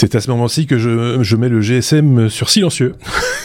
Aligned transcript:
C'est 0.00 0.14
à 0.14 0.20
ce 0.22 0.30
moment-ci 0.30 0.66
que 0.66 0.78
je, 0.78 1.22
je 1.22 1.36
mets 1.36 1.50
le 1.50 1.60
GSM 1.60 2.30
sur 2.30 2.48
silencieux. 2.48 2.94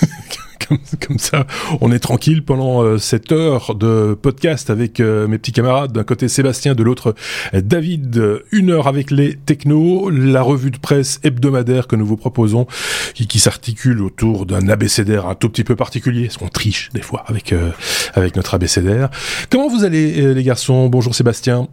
comme, 1.06 1.20
ça, 1.20 1.46
on 1.82 1.92
est 1.92 2.00
tranquille 2.00 2.46
pendant 2.46 2.82
euh, 2.82 2.98
cette 2.98 3.34
heure 3.34 3.76
de 3.76 4.18
podcast 4.20 4.70
avec 4.70 5.02
euh, 5.02 5.28
mes 5.28 5.38
petits 5.38 5.52
camarades. 5.52 5.92
D'un 5.92 6.06
côté 6.06 6.30
Sébastien, 6.30 6.74
de 6.74 6.82
l'autre 6.82 7.14
David. 7.52 8.42
Une 8.54 8.70
heure 8.70 8.88
avec 8.88 9.12
les 9.12 9.36
technos, 9.36 10.10
la 10.10 10.42
revue 10.42 10.72
de 10.72 10.78
presse 10.78 11.20
hebdomadaire 11.24 11.88
que 11.88 11.98
nous 11.98 12.06
vous 12.06 12.16
proposons, 12.16 12.68
qui, 13.14 13.28
qui 13.28 13.40
s'articule 13.40 14.02
autour 14.02 14.46
d'un 14.46 14.70
abécédaire 14.70 15.28
un 15.28 15.36
tout 15.36 15.50
petit 15.50 15.66
peu 15.66 15.76
particulier. 15.76 16.28
Parce 16.28 16.38
qu'on 16.38 16.48
triche 16.48 16.90
des 16.94 17.02
fois 17.02 17.26
avec 17.28 17.52
euh, 17.52 17.72
avec 18.14 18.38
notre 18.38 18.54
abécédaire. 18.54 19.10
Comment 19.50 19.68
vous 19.68 19.84
allez 19.84 20.34
les 20.34 20.44
garçons? 20.44 20.88
Bonjour 20.88 21.14
Sébastien. 21.14 21.68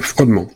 Froidement 0.00 0.46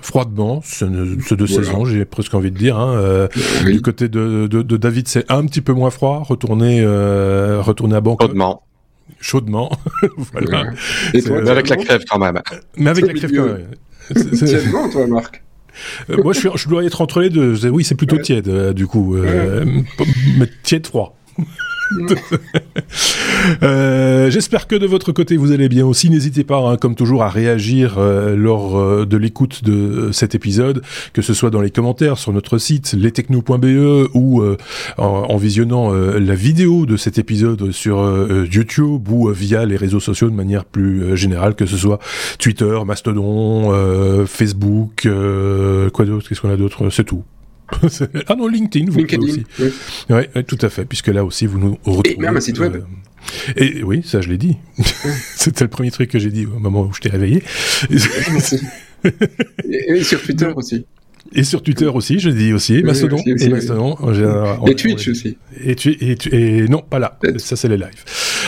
froidement, 0.00 0.60
ce, 0.64 0.84
de 0.84 1.46
saison, 1.46 1.84
j'ai 1.84 2.04
presque 2.04 2.34
envie 2.34 2.50
de 2.50 2.58
dire. 2.58 2.78
Hein, 2.78 2.94
euh, 2.96 3.28
Du 3.64 3.80
côté 3.82 4.08
de, 4.08 4.46
de, 4.46 4.62
de 4.62 4.76
David, 4.76 5.08
c'est 5.08 5.30
un 5.30 5.44
petit 5.46 5.60
peu 5.60 5.72
moins 5.72 5.90
froid. 5.90 6.22
Retourner, 6.26 6.80
euh, 6.82 7.60
retourner 7.60 7.96
à 7.96 8.00
Bangkok. 8.00 8.28
Chaudement. 8.28 8.62
Chaudement. 9.20 9.72
voilà. 10.32 10.70
Et 11.14 11.22
toi, 11.22 11.40
mais 11.42 11.50
avec 11.50 11.68
la 11.68 11.76
crève 11.76 12.02
quand 12.08 12.18
même. 12.18 12.40
Mais 12.76 12.90
avec 12.90 13.06
la 13.06 13.14
crève 13.14 13.32
quand 13.34 13.46
même. 13.46 14.34
C'est 14.34 14.70
bon, 14.70 14.88
toi, 14.90 15.06
Marc. 15.06 15.42
Euh, 16.10 16.22
moi, 16.22 16.32
je, 16.32 16.40
suis, 16.40 16.48
je 16.54 16.68
dois 16.68 16.84
être 16.84 17.00
entre 17.00 17.20
les 17.20 17.30
deux. 17.30 17.68
Oui, 17.68 17.84
c'est 17.84 17.94
plutôt 17.94 18.18
tiède, 18.18 18.48
euh, 18.48 18.72
du 18.72 18.86
coup. 18.86 19.16
Euh, 19.16 19.64
mais 20.38 20.46
tiède 20.62 20.86
froid. 20.86 21.16
Euh, 23.62 24.30
j'espère 24.30 24.66
que 24.66 24.76
de 24.76 24.86
votre 24.86 25.12
côté 25.12 25.36
vous 25.36 25.52
allez 25.52 25.68
bien 25.68 25.86
aussi. 25.86 26.10
N'hésitez 26.10 26.44
pas, 26.44 26.58
hein, 26.58 26.76
comme 26.76 26.94
toujours, 26.94 27.22
à 27.22 27.28
réagir 27.28 27.96
euh, 27.98 28.36
lors 28.36 28.78
euh, 28.78 29.06
de 29.06 29.16
l'écoute 29.16 29.64
de 29.64 30.10
cet 30.12 30.34
épisode, 30.34 30.82
que 31.12 31.22
ce 31.22 31.34
soit 31.34 31.50
dans 31.50 31.60
les 31.60 31.70
commentaires 31.70 32.18
sur 32.18 32.32
notre 32.32 32.58
site 32.58 32.92
lestechno.be 32.92 34.08
ou 34.14 34.42
en, 34.96 35.36
visionnant 35.36 35.92
la 35.92 36.34
vidéo 36.34 36.86
de 36.86 36.96
cet 36.96 37.18
épisode 37.18 37.70
sur 37.70 37.98
YouTube 38.52 39.08
ou 39.08 39.30
via 39.30 39.64
les 39.64 39.76
réseaux 39.76 40.00
sociaux 40.00 40.30
de 40.30 40.34
manière 40.34 40.64
plus 40.64 41.16
générale, 41.16 41.54
que 41.54 41.66
ce 41.66 41.76
soit 41.76 41.98
Twitter, 42.38 42.78
Mastodon, 42.84 43.72
Facebook, 44.26 45.08
quoi 45.92 46.04
d'autre 46.04 46.28
Qu'est-ce 46.28 46.40
qu'on 46.40 46.50
a 46.50 46.56
d'autre 46.56 46.90
C'est 46.90 47.04
tout. 47.04 47.24
ah 48.28 48.34
non, 48.34 48.48
LinkedIn, 48.48 48.90
vous 48.90 48.98
LinkedIn, 48.98 49.22
aussi. 49.22 49.44
Oui. 49.60 49.70
Ouais, 50.10 50.42
tout 50.44 50.58
à 50.60 50.68
fait, 50.68 50.84
puisque 50.84 51.08
là 51.08 51.24
aussi, 51.24 51.46
vous 51.46 51.58
nous 51.58 51.78
retrouvez. 51.84 52.14
Et 52.14 52.16
même 52.16 52.36
un 52.36 52.40
site 52.40 52.58
web. 52.58 52.76
Euh, 52.76 52.80
et 53.56 53.82
oui, 53.82 54.02
ça, 54.04 54.20
je 54.20 54.28
l'ai 54.28 54.38
dit. 54.38 54.56
C'était 55.36 55.64
le 55.64 55.70
premier 55.70 55.90
truc 55.90 56.10
que 56.10 56.18
j'ai 56.18 56.30
dit 56.30 56.46
au 56.46 56.58
moment 56.58 56.82
où 56.82 56.92
je 56.92 57.00
t'ai 57.00 57.08
réveillé. 57.08 57.42
et, 59.64 60.02
sur 60.02 60.22
Twitter 60.22 60.52
aussi. 60.54 60.86
Et 61.34 61.44
sur 61.44 61.62
Twitter 61.62 61.86
aussi, 61.86 62.18
je 62.18 62.30
dis 62.30 62.52
aussi, 62.52 62.82
Mastodon. 62.82 63.18
et 63.26 63.48
Mastodon, 63.48 63.96
et 64.66 64.74
Twitch 64.74 65.08
aussi. 65.08 65.36
Et, 65.62 65.72
et, 65.72 66.16
et, 66.32 66.68
non, 66.68 66.82
pas 66.88 66.98
là. 66.98 67.18
Ça, 67.36 67.56
c'est 67.56 67.68
les 67.68 67.76
lives. 67.76 68.04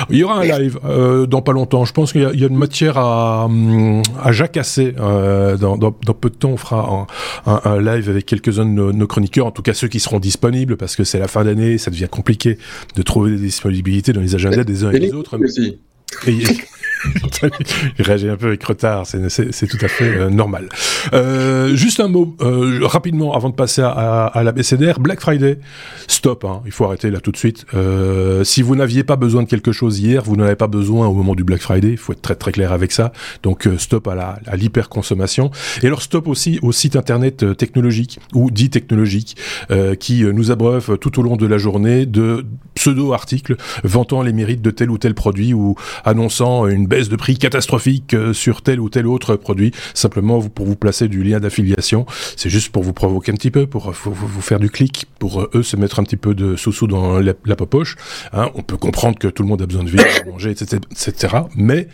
Il 0.08 0.16
y 0.16 0.24
aura 0.24 0.40
un 0.40 0.58
live 0.58 0.78
euh, 0.84 1.26
dans 1.26 1.42
pas 1.42 1.52
longtemps. 1.52 1.84
Je 1.84 1.92
pense 1.92 2.12
qu'il 2.12 2.22
y, 2.22 2.38
y, 2.38 2.44
a 2.44 2.48
une 2.48 2.56
matière 2.56 2.96
à, 2.96 3.44
hum, 3.44 4.02
à 4.22 4.32
jacasser. 4.32 4.94
Euh, 4.98 5.56
dans, 5.56 5.76
dans, 5.76 5.94
dans, 6.04 6.14
peu 6.14 6.30
de 6.30 6.34
temps, 6.34 6.52
on 6.52 6.56
fera 6.56 7.06
un, 7.46 7.52
un, 7.52 7.60
un 7.64 7.80
live 7.80 8.08
avec 8.08 8.24
quelques-uns 8.24 8.64
de 8.64 8.70
nos, 8.70 8.92
nos, 8.92 9.06
chroniqueurs, 9.06 9.46
en 9.46 9.50
tout 9.50 9.62
cas 9.62 9.74
ceux 9.74 9.88
qui 9.88 10.00
seront 10.00 10.18
disponibles, 10.18 10.76
parce 10.76 10.96
que 10.96 11.04
c'est 11.04 11.18
la 11.18 11.28
fin 11.28 11.44
d'année, 11.44 11.76
ça 11.76 11.90
devient 11.90 12.08
compliqué 12.10 12.56
de 12.96 13.02
trouver 13.02 13.32
des 13.32 13.38
disponibilités 13.38 14.12
dans 14.12 14.20
les 14.22 14.34
agendas 14.34 14.64
des 14.64 14.84
uns 14.84 14.90
et 14.92 15.00
des 15.00 15.12
autres. 15.12 15.38
Aussi. 15.38 15.78
Il 17.98 18.04
réagit 18.04 18.28
un 18.28 18.36
peu 18.36 18.48
avec 18.48 18.62
retard, 18.64 19.06
c'est 19.06 19.66
tout 19.66 19.78
à 19.80 19.88
fait 19.88 20.16
euh, 20.16 20.30
normal. 20.30 20.68
Euh, 21.12 21.74
juste 21.74 22.00
un 22.00 22.08
mot 22.08 22.36
euh, 22.40 22.80
rapidement 22.82 23.34
avant 23.34 23.50
de 23.50 23.54
passer 23.54 23.82
à, 23.82 23.90
à, 23.90 24.26
à 24.26 24.42
la 24.42 24.52
BCDR. 24.52 25.00
Black 25.00 25.20
Friday, 25.20 25.58
stop, 26.06 26.44
hein, 26.44 26.62
il 26.66 26.72
faut 26.72 26.84
arrêter 26.84 27.10
là 27.10 27.20
tout 27.20 27.32
de 27.32 27.36
suite. 27.36 27.66
Si 28.42 28.62
vous 28.62 28.76
n'aviez 28.76 29.04
pas 29.04 29.16
besoin 29.16 29.42
de 29.42 29.48
quelque 29.48 29.72
chose 29.72 30.00
hier, 30.00 30.22
vous 30.22 30.36
n'en 30.36 30.44
avez 30.44 30.56
pas 30.56 30.66
besoin 30.66 31.06
au 31.06 31.14
moment 31.14 31.34
du 31.34 31.44
Black 31.44 31.60
Friday, 31.60 31.90
il 31.90 31.96
faut 31.96 32.12
être 32.12 32.22
très 32.22 32.34
très 32.34 32.52
clair 32.52 32.72
avec 32.72 32.92
ça. 32.92 33.12
Donc 33.42 33.68
stop 33.78 34.08
à 34.08 34.14
la 34.14 34.38
à 34.46 34.56
l'hyperconsommation. 34.56 35.50
Et 35.82 35.86
alors 35.86 36.02
stop 36.02 36.28
aussi 36.28 36.58
au 36.62 36.72
site 36.72 36.96
internet 36.96 37.56
technologique 37.56 38.18
ou 38.34 38.50
dit 38.50 38.70
technologique 38.70 39.36
qui 39.98 40.24
nous 40.24 40.50
abreuve 40.50 40.98
tout 40.98 41.18
au 41.18 41.22
long 41.22 41.36
de 41.36 41.46
la 41.46 41.58
journée 41.58 42.06
de 42.06 42.44
pseudo-articles 42.74 43.56
vantant 43.84 44.22
les 44.22 44.32
mérites 44.32 44.62
de 44.62 44.70
tel 44.70 44.90
ou 44.90 44.98
tel 44.98 45.14
produit 45.14 45.52
ou 45.52 45.74
annonçant 46.04 46.66
une 46.66 46.86
baisse 46.90 47.08
de 47.08 47.16
prix 47.16 47.38
catastrophique 47.38 48.14
euh, 48.14 48.32
sur 48.34 48.62
tel 48.62 48.80
ou 48.80 48.90
tel 48.90 49.06
autre 49.06 49.36
produit, 49.36 49.70
simplement 49.94 50.42
pour 50.42 50.66
vous 50.66 50.74
placer 50.74 51.06
du 51.06 51.22
lien 51.22 51.38
d'affiliation. 51.38 52.04
C'est 52.36 52.50
juste 52.50 52.70
pour 52.70 52.82
vous 52.82 52.92
provoquer 52.92 53.30
un 53.30 53.36
petit 53.36 53.52
peu, 53.52 53.66
pour, 53.66 53.92
vous 53.92 54.40
faire 54.42 54.58
du 54.58 54.70
clic, 54.70 55.06
pour 55.20 55.40
euh, 55.40 55.50
eux 55.54 55.62
se 55.62 55.76
mettre 55.76 56.00
un 56.00 56.02
petit 56.02 56.16
peu 56.16 56.34
de 56.34 56.56
sous-sous 56.56 56.88
dans 56.88 57.20
la, 57.20 57.32
la 57.46 57.56
poche. 57.56 57.96
Hein. 58.32 58.50
On 58.56 58.62
peut 58.62 58.76
comprendre 58.76 59.18
que 59.18 59.28
tout 59.28 59.44
le 59.44 59.48
monde 59.48 59.62
a 59.62 59.66
besoin 59.66 59.84
de 59.84 59.90
vivre, 59.90 60.04
de 60.26 60.30
manger, 60.30 60.50
etc., 60.50 60.82
etc. 60.90 61.36
Mais 61.54 61.86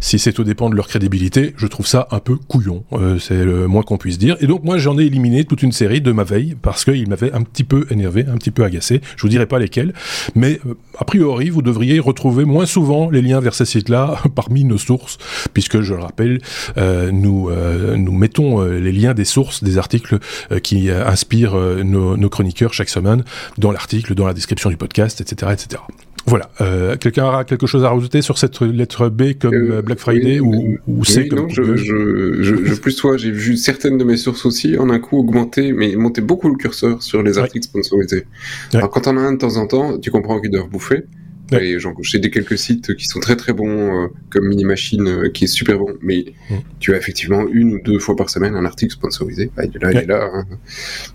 si 0.00 0.18
c'est 0.18 0.32
tout 0.32 0.44
dépend 0.44 0.70
de 0.70 0.76
leur 0.76 0.88
crédibilité, 0.88 1.54
je 1.58 1.66
trouve 1.66 1.86
ça 1.86 2.08
un 2.10 2.20
peu 2.20 2.36
couillon. 2.36 2.84
Euh, 2.92 3.18
c'est 3.18 3.44
le 3.44 3.68
moins 3.68 3.82
qu'on 3.82 3.98
puisse 3.98 4.18
dire. 4.18 4.36
Et 4.40 4.46
donc 4.46 4.64
moi 4.64 4.78
j'en 4.78 4.98
ai 4.98 5.02
éliminé 5.02 5.44
toute 5.44 5.62
une 5.62 5.72
série 5.72 6.00
de 6.00 6.10
ma 6.10 6.24
veille 6.24 6.56
parce 6.60 6.86
qu'il 6.86 7.06
m'avait 7.08 7.32
un 7.32 7.42
petit 7.42 7.64
peu 7.64 7.86
énervé, 7.90 8.24
un 8.26 8.38
petit 8.38 8.50
peu 8.50 8.64
agacé. 8.64 9.02
Je 9.16 9.22
vous 9.22 9.28
dirai 9.28 9.44
pas 9.44 9.58
lesquels, 9.58 9.92
mais 10.34 10.58
a 10.98 11.04
priori 11.04 11.50
vous 11.50 11.60
devriez 11.60 11.98
retrouver 11.98 12.46
moins 12.46 12.64
souvent 12.64 13.10
les 13.10 13.20
liens 13.20 13.40
vers 13.40 13.54
ces 13.54 13.66
sites-là 13.66 14.22
parmi 14.38 14.62
nos 14.62 14.78
sources, 14.78 15.18
puisque 15.52 15.80
je 15.80 15.94
le 15.94 16.00
rappelle, 16.00 16.40
euh, 16.76 17.10
nous 17.10 17.50
euh, 17.50 17.96
nous 17.96 18.12
mettons 18.12 18.60
euh, 18.60 18.78
les 18.78 18.92
liens 18.92 19.12
des 19.12 19.24
sources 19.24 19.64
des 19.64 19.78
articles 19.78 20.20
qui 20.62 20.90
inspirent 20.90 21.56
nos, 21.84 22.16
nos, 22.16 22.28
chroniqueurs 22.28 22.72
chaque 22.72 22.88
semaine 22.88 23.24
dans 23.56 23.72
l'article, 23.72 24.14
dans 24.14 24.28
la 24.28 24.34
description 24.34 24.70
du 24.70 24.76
podcast, 24.76 25.20
etc., 25.20 25.52
etc. 25.52 25.82
Voilà. 26.28 26.50
Euh, 26.60 26.96
Quelqu'un 26.96 27.24
aura 27.24 27.44
quelque 27.44 27.66
chose 27.66 27.84
à 27.84 27.90
rajouter 27.90 28.22
sur 28.22 28.38
cette 28.38 28.60
lettre 28.60 29.08
B 29.08 29.32
comme 29.40 29.54
euh, 29.54 29.82
Black 29.82 29.98
Friday 29.98 30.40
oui, 30.40 30.78
ou, 30.86 30.98
ou 30.98 31.04
C 31.04 31.26
comme 31.26 31.40
Non, 31.40 31.48
je, 31.48 31.62
je, 31.76 32.42
je, 32.42 32.64
je, 32.64 32.74
plus 32.74 32.96
toi, 32.96 33.16
j'ai 33.16 33.30
vu 33.30 33.56
certaines 33.56 33.98
de 33.98 34.04
mes 34.04 34.16
sources 34.16 34.44
aussi 34.44 34.76
en 34.78 34.90
un 34.90 34.98
coup 34.98 35.18
augmenter, 35.18 35.72
mais 35.72 35.96
monter 35.96 36.20
beaucoup 36.20 36.48
le 36.48 36.56
curseur 36.56 37.02
sur 37.02 37.22
les 37.22 37.38
articles 37.38 37.66
ouais. 37.66 37.82
sponsorisés. 37.82 38.26
Ouais. 38.72 38.78
Alors 38.78 38.90
quand 38.90 39.06
on 39.06 39.16
a 39.16 39.20
un 39.20 39.32
de 39.32 39.38
temps 39.38 39.56
en 39.56 39.66
temps, 39.66 39.98
tu 39.98 40.10
comprends 40.10 40.40
qu'ils 40.40 40.50
doivent 40.50 40.68
bouffer. 40.68 41.04
Ouais. 41.52 41.66
Et 41.66 41.78
j'ai 42.02 42.18
des 42.18 42.30
quelques 42.30 42.58
sites 42.58 42.94
qui 42.94 43.06
sont 43.06 43.20
très 43.20 43.36
très 43.36 43.52
bons, 43.52 44.04
euh, 44.04 44.08
comme 44.30 44.46
Mini 44.46 44.64
Machine, 44.64 45.06
euh, 45.08 45.30
qui 45.30 45.44
est 45.44 45.48
super 45.48 45.78
bon. 45.78 45.94
Mais 46.02 46.26
mmh. 46.50 46.54
tu 46.78 46.94
as 46.94 46.98
effectivement 46.98 47.46
une 47.50 47.74
ou 47.74 47.80
deux 47.82 47.98
fois 47.98 48.16
par 48.16 48.28
semaine 48.28 48.54
un 48.54 48.66
article 48.66 48.92
sponsorisé. 48.92 49.50
Ah, 49.56 49.64
il 49.64 49.76
est 49.76 49.80
là, 49.80 49.88
ouais. 49.88 49.94
il 49.94 49.98
est 49.98 50.06
là. 50.06 50.30
Hein. 50.32 50.44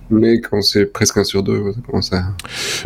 Mais 0.09 0.41
quand 0.41 0.61
c'est 0.61 0.85
presque 0.85 1.17
un 1.17 1.23
sur 1.23 1.43
deux, 1.43 1.73
ça 1.73 1.79
commence 1.85 2.13
à. 2.13 2.23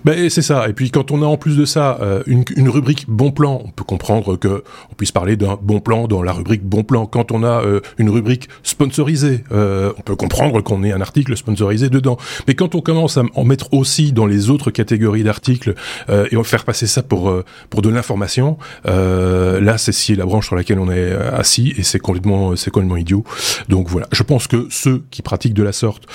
Ben, 0.03 0.29
c'est 0.29 0.41
ça. 0.41 0.67
Et 0.67 0.73
puis 0.73 0.91
quand 0.91 1.11
on 1.11 1.21
a 1.21 1.25
en 1.25 1.37
plus 1.37 1.57
de 1.57 1.65
ça 1.65 1.97
euh, 2.01 2.21
une, 2.27 2.43
une, 2.55 2.69
rubrique 2.69 3.05
bon 3.07 3.31
plan, 3.31 3.61
on 3.63 3.69
peut 3.69 3.83
comprendre 3.85 4.35
que 4.37 4.63
on 4.91 4.95
puisse 4.95 5.11
parler 5.11 5.37
d'un 5.37 5.57
bon 5.61 5.79
plan 5.79 6.07
dans 6.07 6.21
la 6.21 6.33
rubrique 6.33 6.63
bon 6.63 6.83
plan. 6.83 7.05
Quand 7.05 7.31
on 7.31 7.43
a 7.43 7.63
une 7.97 8.09
rubrique 8.09 8.49
sponsorisée, 8.63 9.43
on 9.51 10.01
peut 10.03 10.15
comprendre 10.15 10.61
qu'on 10.61 10.83
ait 10.83 10.91
un 10.91 11.01
article 11.01 11.35
sponsorisé 11.35 11.89
dedans. 11.89 12.17
Mais 12.47 12.55
quand 12.55 12.75
on 12.75 12.81
commence 12.81 13.17
à 13.17 13.23
en 13.35 13.43
mettre 13.43 13.73
aussi 13.73 14.11
dans 14.11 14.25
les 14.25 14.49
autres 14.49 14.71
catégories 14.71 15.23
d'articles 15.23 15.75
et 16.09 16.37
on 16.37 16.43
faire 16.43 16.65
passer 16.65 16.87
ça 16.87 17.03
pour 17.03 17.36
euh, 17.37 17.43
pour 17.69 17.81
de 17.81 17.89
l'information. 17.89 18.57
Euh, 18.85 19.59
là, 19.59 19.77
c'est 19.77 19.91
si 19.91 20.15
la 20.15 20.25
branche 20.25 20.47
sur 20.47 20.55
laquelle 20.55 20.79
on 20.79 20.91
est 20.91 21.11
euh, 21.11 21.37
assis 21.37 21.73
et 21.77 21.83
c'est 21.83 21.99
complètement, 21.99 22.55
c'est 22.55 22.71
complètement 22.71 22.97
idiot. 22.97 23.23
Donc 23.69 23.89
voilà, 23.89 24.07
je 24.11 24.23
pense 24.23 24.47
que 24.47 24.67
ceux 24.69 25.03
qui 25.11 25.21
pratiquent 25.21 25.53
de 25.53 25.63
la 25.63 25.71
sorte 25.71 26.05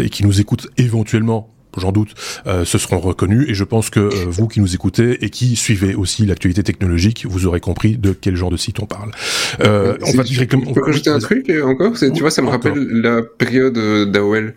et 0.00 0.08
qui 0.10 0.24
nous 0.24 0.40
écoutent 0.40 0.68
éventuellement 0.78 1.54
j'en 1.80 1.92
doute, 1.92 2.14
euh, 2.46 2.64
se 2.64 2.78
seront 2.78 2.98
reconnus. 2.98 3.48
Et 3.48 3.54
je 3.54 3.64
pense 3.64 3.90
que 3.90 4.00
euh, 4.00 4.10
vous 4.28 4.48
qui 4.48 4.60
nous 4.60 4.74
écoutez 4.74 5.24
et 5.24 5.30
qui 5.30 5.56
suivez 5.56 5.94
aussi 5.94 6.26
l'actualité 6.26 6.62
technologique, 6.62 7.26
vous 7.28 7.46
aurez 7.46 7.60
compris 7.60 7.96
de 7.96 8.12
quel 8.12 8.36
genre 8.36 8.50
de 8.50 8.56
site 8.56 8.80
on 8.80 8.86
parle. 8.86 9.10
Euh, 9.60 9.96
on 10.02 10.12
va 10.12 10.22
directement. 10.22 10.64
Je 10.68 10.74
peux 10.74 10.84
rajouter 10.84 11.10
un 11.10 11.18
truc 11.18 11.50
encore 11.64 11.94
Tu 11.98 12.20
vois, 12.20 12.30
ça 12.30 12.42
me 12.42 12.48
rappelle 12.48 12.74
la 12.74 13.22
période 13.22 13.74
d'AOL 14.10 14.54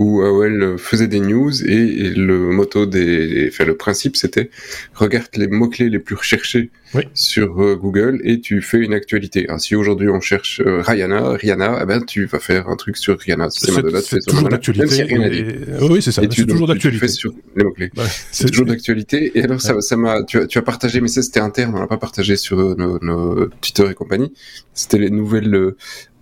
où 0.00 0.22
AOL 0.22 0.78
faisait 0.78 1.08
des 1.08 1.20
news 1.20 1.52
et, 1.62 2.10
le 2.10 2.38
motto 2.50 2.86
des, 2.86 3.48
enfin 3.52 3.66
le 3.66 3.76
principe 3.76 4.16
c'était 4.16 4.50
regarde 4.94 5.28
les 5.36 5.46
mots 5.46 5.68
clés 5.68 5.90
les 5.90 5.98
plus 5.98 6.16
recherchés 6.16 6.70
oui. 6.94 7.02
sur 7.14 7.62
euh, 7.62 7.76
Google 7.76 8.20
et 8.24 8.40
tu 8.40 8.62
fais 8.62 8.78
une 8.78 8.94
actualité. 8.94 9.46
Alors, 9.46 9.60
si 9.60 9.76
aujourd'hui 9.76 10.08
on 10.08 10.20
cherche 10.20 10.60
euh, 10.64 10.82
Rihanna, 10.82 11.34
Rihanna, 11.34 11.80
eh 11.82 11.86
ben 11.86 12.04
tu 12.04 12.24
vas 12.24 12.38
faire 12.38 12.68
un 12.68 12.76
truc 12.76 12.96
sur 12.96 13.18
Rihanna. 13.18 13.50
Si 13.50 13.60
c'est 13.60 13.72
Madonna, 13.72 14.02
tu 14.02 14.08
fais 14.08 14.20
sur 14.20 14.34
Madonna. 14.34 14.58
Même 14.76 14.88
si 14.88 15.02
rien 15.02 15.22
et... 15.22 15.30
dit. 15.30 15.44
Oui, 15.82 16.02
c'est 16.02 16.12
ça. 16.12 16.26
Tu, 16.26 16.46
toujours 16.46 16.66
d'actualité. 16.66 17.08
Sur 17.08 17.32
les 17.56 17.64
mots 17.64 17.72
clés. 17.72 17.90
Ouais, 17.96 18.04
c'est 18.32 18.50
toujours 18.50 18.66
d'actualité. 18.66 19.32
Et 19.34 19.44
alors 19.44 19.56
ouais. 19.56 19.62
ça, 19.62 19.80
ça 19.80 19.96
m'a, 19.96 20.22
tu, 20.24 20.46
tu 20.46 20.58
as 20.58 20.62
partagé, 20.62 21.00
mais 21.00 21.08
ça 21.08 21.22
c'était 21.22 21.40
interne, 21.40 21.74
on 21.76 21.80
l'a 21.80 21.86
pas 21.86 21.98
partagé 21.98 22.36
sur 22.36 22.56
nos, 22.76 22.98
nos 23.00 23.46
Twitter 23.60 23.86
et 23.90 23.94
compagnie. 23.94 24.32
C'était 24.74 24.98
les 24.98 25.10
nouvelles 25.10 25.74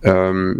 euh, 0.05 0.53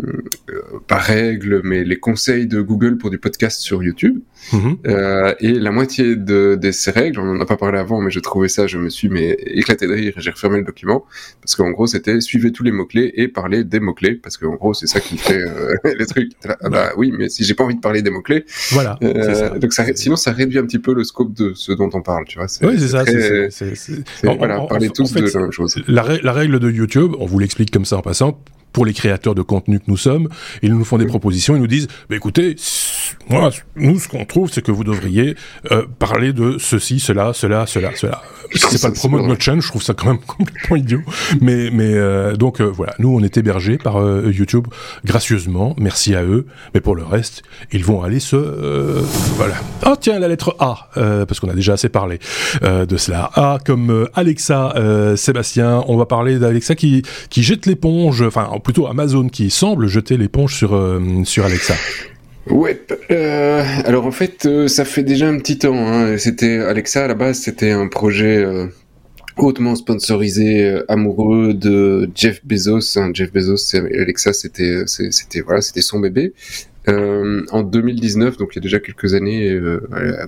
par 0.88 1.01
règle, 1.01 1.62
mais 1.63 1.83
les 1.83 1.97
conseils 1.97 2.47
de 2.47 2.62
Google 2.62 2.97
pour 2.97 3.09
du 3.09 3.18
podcast 3.18 3.62
sur 3.62 3.83
YouTube. 3.83 4.19
Mhm. 4.53 4.77
Euh, 4.88 5.33
et 5.39 5.53
la 5.53 5.71
moitié 5.71 6.15
de, 6.15 6.57
de, 6.59 6.71
ces 6.71 6.91
règles, 6.91 7.19
on 7.19 7.30
en 7.30 7.39
a 7.39 7.45
pas 7.45 7.57
parlé 7.57 7.77
avant, 7.77 8.01
mais 8.01 8.12
j'ai 8.12 8.21
trouvé 8.21 8.47
ça, 8.47 8.68
je 8.68 8.77
me 8.77 8.89
suis 8.89 9.09
mais 9.09 9.38
éclaté 9.45 9.88
de 9.88 9.94
rire 9.94 10.13
et 10.18 10.21
j'ai 10.21 10.31
refermé 10.31 10.57
le 10.57 10.63
document 10.63 11.06
parce 11.41 11.56
qu'en 11.56 11.69
gros 11.71 11.88
c'était 11.88 12.19
suivez 12.21 12.51
tous 12.51 12.63
les 12.63 12.71
mots 12.71 12.86
clés 12.86 13.12
et 13.15 13.27
parlez 13.27 13.63
des 13.63 13.80
mots 13.80 13.94
clés 13.94 14.15
parce 14.15 14.38
qu'en 14.38 14.56
gros 14.56 14.74
c'est 14.74 14.88
ça 14.88 15.00
qui 15.00 15.18
fait 15.18 15.41
euh, 15.41 15.75
les 15.97 16.06
trucs. 16.06 16.31
Ah 16.45 16.69
bah 16.69 16.91
oui, 16.97 17.13
mais 17.18 17.30
si 17.30 17.44
j'ai 17.44 17.53
pas 17.53 17.63
envie 17.63 17.75
de 17.75 17.81
parler 17.81 18.01
des 18.01 18.09
mots 18.09 18.21
clés, 18.21 18.45
voilà. 18.71 18.97
Euh, 19.03 19.57
donc 19.59 19.74
ça, 19.74 19.86
sinon 19.95 20.15
ça 20.15 20.31
réduit 20.31 20.59
un 20.59 20.65
petit 20.65 20.80
peu 20.80 20.94
le 20.94 21.03
scope 21.03 21.33
de 21.33 21.53
ce 21.53 21.71
dont 21.71 21.89
on 21.94 22.01
parle, 22.01 22.25
tu 22.25 22.39
vois. 22.39 22.47
Oui, 22.63 22.80
c'est 22.80 22.88
ça. 22.88 23.03
Voilà, 24.24 24.62
parler 24.62 24.89
tous 24.89 25.13
de 25.13 25.21
la 25.21 25.41
même 25.41 25.51
chose. 25.51 25.75
la 25.88 26.33
règle 26.33 26.59
de 26.59 26.71
YouTube, 26.71 27.13
on 27.19 27.25
vous 27.25 27.39
l'explique 27.39 27.71
comme 27.71 27.86
ça 27.86 27.97
en 27.97 28.01
passant 28.01 28.41
pour 28.74 28.86
les 28.86 28.94
créateurs 28.94 29.36
de 29.36 29.42
contenu 29.42 29.80
que 29.80 29.86
nous 29.88 29.98
sommes. 29.98 30.30
Ils 30.62 30.74
nous 30.74 30.83
font 30.83 30.98
des 30.98 31.06
propositions, 31.06 31.56
ils 31.56 31.62
nous 31.62 31.68
disent, 31.68 31.88
bah, 32.10 32.16
écoutez, 32.16 32.56
moi, 33.30 33.51
nous, 33.75 34.00
ce 34.00 34.07
qu'on 34.07 34.25
trouve, 34.25 34.50
c'est 34.51 34.62
que 34.62 34.71
vous 34.71 34.83
devriez 34.83 35.36
euh, 35.71 35.86
parler 36.00 36.33
de 36.33 36.57
ceci, 36.57 37.00
cela, 37.00 37.33
cela, 37.33 37.66
cela, 37.66 37.92
cela. 37.95 38.21
C'est 38.56 38.81
pas 38.81 38.88
le 38.88 38.94
promo 38.94 39.21
de 39.21 39.27
notre 39.27 39.44
chaîne, 39.44 39.62
je 39.62 39.68
trouve 39.68 39.83
ça 39.83 39.94
quand 39.94 40.07
même 40.07 40.19
complètement 40.27 40.75
idiot. 40.75 41.01
Mais, 41.42 41.69
mais 41.71 41.94
euh, 41.94 42.36
donc 42.36 42.62
euh, 42.62 42.66
voilà, 42.66 42.94
nous, 43.00 43.10
on 43.10 43.21
est 43.21 43.38
hébergés 43.38 43.77
par 43.77 44.00
YouTube 44.25 44.68
gracieusement, 45.06 45.75
merci 45.77 46.15
à 46.15 46.24
eux. 46.24 46.48
Mais 46.74 46.81
pour 46.81 46.95
le 46.95 47.04
reste, 47.04 47.44
ils 47.72 47.83
vont 47.83 48.01
aller 48.01 48.19
se... 48.19 48.36
voilà. 49.36 49.56
Oh 49.86 49.95
tiens, 50.00 50.19
la 50.19 50.27
lettre 50.27 50.56
A, 50.60 50.89
parce 50.95 51.39
qu'on 51.39 51.50
a 51.50 51.54
déjà 51.54 51.74
assez 51.74 51.89
parlé 51.89 52.19
de 52.63 52.98
cela. 52.98 53.30
A 53.36 53.60
comme 53.63 54.07
Alexa, 54.15 54.74
Sébastien, 55.15 55.83
on 55.88 55.98
va 55.98 56.06
parler 56.06 56.39
d'Alexa 56.39 56.75
qui, 56.75 57.04
qui 57.30 57.44
jette 57.44 57.65
l'éponge, 57.65 58.22
enfin 58.22 58.50
plutôt 58.60 58.88
Amazon 58.88 59.28
qui 59.30 59.50
semble 59.50 59.88
jeter 59.88 60.18
l'éponge 60.18 60.56
sur, 60.56 61.02
sur 61.26 61.46
Alexa. 61.46 61.76
Ouais, 62.50 62.82
euh, 63.12 63.64
alors 63.86 64.08
en 64.08 64.12
fait, 64.12 64.46
euh, 64.46 64.68
ça 64.68 64.84
fait 64.84 65.04
déjà 65.04 65.28
un 65.28 65.38
petit 65.38 65.60
temps. 65.60 65.76
Hein. 65.76 66.18
C'était 66.18 66.58
Alexa 66.58 67.06
à 67.06 67.08
la 67.08 67.14
base, 67.14 67.40
c'était 67.40 67.70
un 67.70 67.88
projet 67.88 68.38
euh, 68.38 68.66
hautement 69.38 69.76
sponsorisé, 69.76 70.64
euh, 70.64 70.84
amoureux 70.88 71.54
de 71.54 72.10
Jeff 72.16 72.44
Bezos. 72.44 72.98
Hein. 72.98 73.12
Jeff 73.14 73.32
Bezos, 73.32 73.76
Alexa, 73.76 74.34
c'était, 74.34 74.84
c'était 74.88 75.42
voilà, 75.42 75.62
c'était 75.62 75.82
son 75.82 76.00
bébé. 76.00 76.34
Euh, 76.89 77.45
en 77.51 77.62
2019, 77.63 78.38
donc 78.38 78.50
il 78.51 78.56
y 78.56 78.59
a 78.59 78.62
déjà 78.62 78.80
quelques 78.80 79.13
années, 79.13 79.51
euh, 79.51 79.80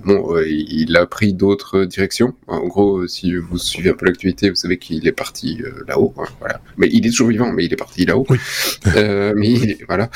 bon, 0.04 0.36
euh, 0.36 0.46
il 0.46 0.96
a 0.96 1.06
pris 1.06 1.32
d'autres 1.32 1.84
directions. 1.84 2.34
En 2.46 2.66
gros, 2.66 3.06
si 3.06 3.34
vous 3.34 3.58
suivez 3.58 3.90
un 3.90 3.94
peu 3.94 4.06
l'actualité, 4.06 4.50
vous 4.50 4.56
savez 4.56 4.78
qu'il 4.78 5.06
est 5.06 5.12
parti 5.12 5.62
là-haut. 5.88 6.14
Hein, 6.18 6.24
voilà. 6.40 6.60
Mais 6.76 6.88
il 6.92 7.06
est 7.06 7.10
toujours 7.10 7.28
vivant, 7.28 7.52
mais 7.52 7.64
il 7.64 7.72
est 7.72 7.76
parti 7.76 8.04
là-haut. 8.04 8.26
Oui. 8.28 8.38
Mais 9.34 9.48
il, 9.48 9.76
voilà, 9.88 10.10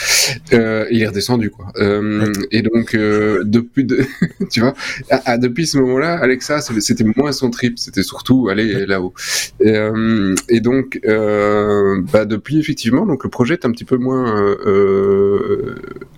il 0.53 1.03
est 1.03 1.07
redescendu 1.07 1.51
quoi. 1.51 1.73
Et 2.51 2.63
donc 2.63 2.95
depuis, 2.95 3.85
de, 3.85 4.05
tu 4.51 4.61
vois, 4.61 4.75
à, 5.11 5.39
depuis 5.39 5.67
ce 5.67 5.79
moment-là, 5.79 6.19
Alexa, 6.19 6.61
c'était 6.61 7.05
moins 7.17 7.33
son 7.33 7.51
trip, 7.51 7.79
c'était 7.79 8.03
surtout 8.03 8.49
aller 8.49 8.87
là-haut. 8.87 9.15
Et, 9.61 9.75
et, 10.49 10.61
donc, 10.61 11.01
bah 11.05 12.25
depuis 12.25 12.59
effectivement, 12.59 13.07
donc 13.07 13.25
le 13.25 13.31
projet 13.31 13.55
est 13.55 13.65
un 13.65 13.73
petit 13.73 13.85
peu 13.85 13.97
moins 13.97 14.57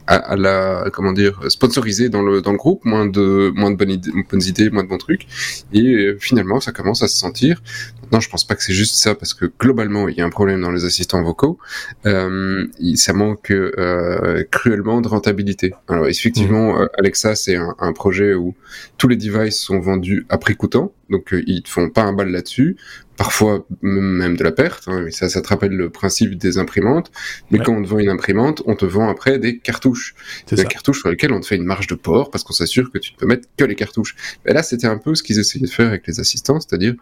à, 0.09 0.18
la 0.37 0.85
comment 0.93 1.13
dire 1.13 1.41
sponsorisé 1.49 2.09
dans 2.09 2.23
le 2.23 2.41
dans 2.43 2.53
le 2.53 2.59
groupe, 2.59 2.85
moins 2.85 3.07
de 3.07 3.53
moins 3.55 3.71
de 3.71 3.77
bonnes 3.77 3.91
idées, 3.91 4.13
bonnes 4.31 4.43
idées, 4.43 4.71
moins 4.71 4.85
de 4.85 4.89
bons 4.89 4.99
trucs, 4.99 5.27
et 5.73 5.83
euh, 5.83 6.19
finalement 6.21 6.61
ça 6.61 6.73
commence 6.73 7.03
à 7.03 7.09
se 7.09 7.17
sentir. 7.17 7.63
Maintenant, 8.09 8.21
je 8.21 8.31
pense 8.31 8.45
pas 8.45 8.55
que 8.55 8.63
c'est 8.63 8.73
juste 8.73 8.95
ça 8.95 9.15
parce 9.15 9.35
que 9.35 9.45
globalement 9.61 10.09
il 10.09 10.17
y 10.17 10.23
a 10.23 10.25
un 10.25 10.31
problème 10.31 10.63
dans 10.63 10.71
les 10.71 10.87
assistants 10.87 11.23
vocaux. 11.23 11.59
Euh, 12.07 12.67
ça 12.95 13.13
manque 13.13 13.51
euh, 13.51 14.45
cruellement 14.51 15.03
de 15.03 15.09
rentabilité. 15.09 15.75
Alors 15.89 16.07
effectivement, 16.07 16.73
mmh. 16.73 16.81
euh, 16.81 16.87
Alexa 16.97 17.35
c'est 17.35 17.57
un, 17.57 17.75
un, 17.79 17.93
projet 17.93 18.33
où 18.33 18.55
tous 18.97 19.09
les 19.09 19.17
devices 19.17 19.61
sont 19.61 19.79
vendus 19.79 20.25
à 20.31 20.39
prix 20.39 20.57
coûtant, 20.57 20.91
donc 21.11 21.35
ils 21.47 21.63
te 21.63 21.69
font 21.69 21.91
pas 21.91 22.03
un 22.03 22.15
bal 22.15 22.31
là-dessus 22.31 22.77
parfois 23.19 23.67
même 23.83 24.37
de 24.37 24.45
la 24.45 24.53
perte. 24.53 24.85
Hein, 24.87 25.09
ça, 25.11 25.29
ça 25.29 25.43
te 25.43 25.49
rappelle 25.49 25.73
le 25.73 25.91
principe 25.91 26.37
des 26.37 26.57
imprimantes. 26.57 27.11
Mais 27.51 27.59
quand 27.59 27.75
on 27.75 27.83
te 27.83 27.89
vend 27.89 27.99
une 27.99 28.09
imprimante, 28.09 28.63
on 28.65 28.77
te 28.77 28.87
vend 28.87 29.09
après 29.11 29.39
des 29.39 29.59
cartouches. 29.59 30.15
Des 30.51 30.65
cartouches 30.65 31.01
sur 31.01 31.11
lesquelles 31.11 31.33
on 31.33 31.41
te 31.41 31.47
fait 31.47 31.57
une 31.57 31.65
marge 31.65 31.89
de 31.89 31.97
port 31.97 32.31
parce 32.31 32.45
qu'on 32.45 32.53
s'assure 32.53 32.91
que 32.91 32.99
tu 32.99 33.13
ne 33.13 33.19
peux 33.19 33.27
mettre 33.27 33.49
que 33.57 33.65
les 33.65 33.75
cartouches. 33.75 34.15
Et 34.47 34.55
là, 34.55 34.63
c'était 34.63 34.87
un 34.87 34.99
peu 34.99 35.15
ce 35.17 35.23
qu'ils 35.23 35.41
essayaient 35.41 35.67
de 35.67 35.71
faire 35.71 35.89
avec 35.89 36.07
les 36.07 36.21
assistants, 36.21 36.61
c'est-à-dire 36.61 36.95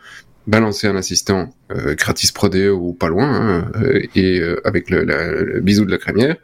balancer 0.46 0.86
un 0.86 0.96
assistant 0.96 1.50
euh, 1.70 1.94
gratis 1.94 2.32
prodé 2.32 2.68
ou 2.68 2.92
pas 2.92 3.08
loin, 3.08 3.28
hein, 3.28 3.70
euh, 3.82 4.02
et 4.14 4.40
euh, 4.40 4.60
avec 4.64 4.90
le, 4.90 5.04
le, 5.04 5.60
bisou 5.60 5.84
de 5.84 5.90
la 5.90 5.98
crémière, 5.98 6.36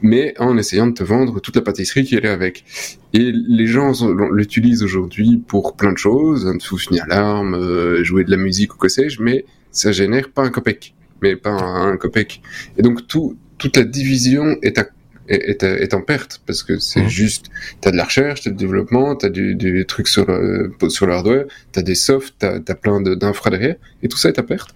mais 0.00 0.34
en 0.38 0.56
essayant 0.56 0.86
de 0.86 0.92
te 0.92 1.02
vendre 1.02 1.40
toute 1.40 1.56
la 1.56 1.62
pâtisserie 1.62 2.04
qui 2.04 2.16
allait 2.16 2.28
avec. 2.28 2.64
Et 3.12 3.32
les 3.32 3.66
gens 3.66 3.92
l'utilisent 4.32 4.82
aujourd'hui 4.82 5.42
pour 5.46 5.76
plein 5.76 5.92
de 5.92 5.98
choses, 5.98 6.46
un 6.46 6.56
une 6.90 7.00
alarme, 7.00 8.02
jouer 8.02 8.24
de 8.24 8.30
la 8.30 8.36
musique 8.36 8.74
ou 8.74 8.78
que 8.78 8.88
sais-je, 8.88 9.22
mais 9.22 9.44
ça 9.70 9.92
génère 9.92 10.30
pas 10.30 10.42
un 10.42 10.50
copec, 10.50 10.94
mais 11.20 11.36
pas 11.36 11.50
un, 11.50 11.92
un 11.92 11.96
copec. 11.96 12.42
Et 12.78 12.82
donc 12.82 13.06
tout, 13.06 13.36
toute 13.58 13.76
la 13.76 13.84
division 13.84 14.56
est 14.62 14.78
à 14.78 14.86
est, 15.28 15.62
est, 15.62 15.94
en 15.94 16.00
perte 16.00 16.42
parce 16.46 16.62
que 16.62 16.78
c'est 16.78 17.02
mmh. 17.02 17.08
juste, 17.08 17.46
t'as 17.80 17.90
de 17.90 17.96
la 17.96 18.04
recherche, 18.04 18.42
t'as 18.42 18.50
du 18.50 18.56
développement, 18.56 19.14
t'as 19.16 19.28
du, 19.28 19.54
du 19.54 19.84
truc 19.86 20.08
sur 20.08 20.26
le, 20.26 20.72
sur 20.88 21.06
le 21.06 21.14
hardware, 21.14 21.44
t'as 21.72 21.82
des 21.82 21.94
softs, 21.94 22.34
t'as 22.38 22.58
as 22.66 22.74
plein 22.74 23.00
d'infra 23.00 23.50
derrière, 23.50 23.76
et 24.02 24.08
tout 24.08 24.18
ça 24.18 24.28
est 24.28 24.38
à 24.38 24.42
perte. 24.42 24.74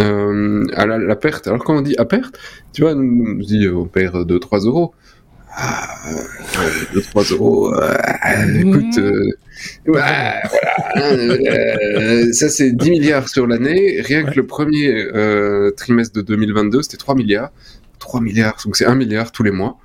Euh, 0.00 0.64
à 0.74 0.86
la, 0.86 0.98
la, 0.98 1.16
perte. 1.16 1.48
Alors 1.48 1.64
quand 1.64 1.76
on 1.76 1.80
dit 1.80 1.96
à 1.98 2.04
perte, 2.04 2.38
tu 2.72 2.82
vois, 2.82 2.92
on 2.92 3.34
dit 3.34 3.68
on 3.68 3.86
perd 3.86 4.30
2-3 4.30 4.66
euros. 4.66 4.94
Ah, 5.60 5.88
2-3 6.94 7.32
euros, 7.32 7.74
euh, 7.74 7.94
écoute, 8.60 8.98
euh, 8.98 9.32
voilà, 9.86 10.40
euh, 10.98 12.32
ça 12.32 12.48
c'est 12.48 12.70
10 12.70 12.90
milliards 12.90 13.28
sur 13.28 13.46
l'année. 13.46 14.00
Rien 14.02 14.22
que 14.24 14.36
le 14.36 14.46
premier 14.46 14.88
euh, 14.92 15.72
trimestre 15.72 16.14
de 16.14 16.22
2022, 16.22 16.82
c'était 16.82 16.96
3 16.96 17.16
milliards. 17.16 17.50
3 17.98 18.20
milliards, 18.20 18.56
donc 18.64 18.76
c'est 18.76 18.86
1 18.86 18.94
milliard 18.94 19.32
tous 19.32 19.42
les 19.42 19.50
mois. 19.50 19.78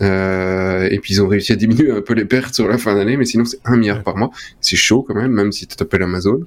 Euh, 0.00 0.88
et 0.90 0.98
puis 1.00 1.14
ils 1.14 1.22
ont 1.22 1.28
réussi 1.28 1.52
à 1.52 1.56
diminuer 1.56 1.90
un 1.90 2.00
peu 2.00 2.14
les 2.14 2.24
pertes 2.24 2.54
sur 2.54 2.68
la 2.68 2.78
fin 2.78 2.94
d'année, 2.94 3.16
mais 3.16 3.24
sinon 3.24 3.44
c'est 3.44 3.60
1 3.64 3.76
milliard 3.76 4.02
par 4.02 4.16
mois. 4.16 4.30
C'est 4.60 4.76
chaud 4.76 5.02
quand 5.02 5.14
même, 5.14 5.32
même 5.32 5.52
si 5.52 5.66
tu 5.66 5.76
t'appelles 5.76 6.02
Amazon. 6.02 6.40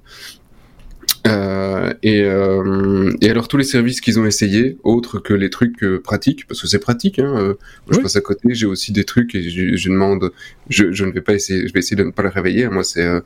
Euh, 1.28 1.94
et, 2.04 2.22
euh, 2.24 3.12
et, 3.22 3.30
alors 3.30 3.48
tous 3.48 3.58
les 3.58 3.64
services 3.64 4.02
qu'ils 4.02 4.20
ont 4.20 4.26
essayés, 4.26 4.78
autres 4.84 5.20
que 5.20 5.34
les 5.34 5.50
trucs 5.50 5.84
euh, 5.84 6.02
pratiques, 6.02 6.48
parce 6.48 6.62
que 6.62 6.68
c'est 6.68 6.80
pratique. 6.80 7.20
Hein, 7.20 7.36
euh, 7.38 7.54
moi, 7.88 7.98
je 7.98 8.00
passe 8.00 8.16
à 8.16 8.22
côté, 8.22 8.54
j'ai 8.54 8.66
aussi 8.66 8.92
des 8.92 9.04
trucs 9.04 9.36
et 9.36 9.50
je, 9.50 9.76
je 9.76 9.90
demande, 9.90 10.32
je, 10.70 10.92
je, 10.92 11.06
ne 11.06 11.12
vais 11.12 11.22
pas 11.22 11.34
essayer, 11.34 11.68
je 11.68 11.74
vais 11.74 11.80
essayer 11.80 11.96
de 11.96 12.04
ne 12.04 12.12
pas 12.12 12.24
le 12.24 12.30
réveiller. 12.30 12.68
Moi, 12.70 12.84
c'est 12.84 13.06
euh, 13.06 13.22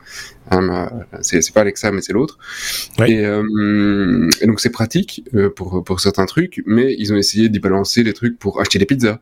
c'est 1.22 1.52
pas 1.52 1.62
Alexa, 1.62 1.90
mais 1.90 2.02
c'est 2.02 2.12
l'autre. 2.12 2.38
Et, 3.06 3.22
et, 3.22 4.46
donc 4.46 4.60
c'est 4.60 4.70
pratique 4.70 5.24
pour 5.56 5.82
pour 5.82 6.00
certains 6.00 6.26
trucs, 6.26 6.62
mais 6.66 6.94
ils 6.98 7.12
ont 7.12 7.16
essayé 7.16 7.48
d'y 7.48 7.58
balancer 7.58 8.02
les 8.02 8.12
trucs 8.12 8.38
pour 8.38 8.60
acheter 8.60 8.78
des 8.78 8.86
pizzas, 8.86 9.20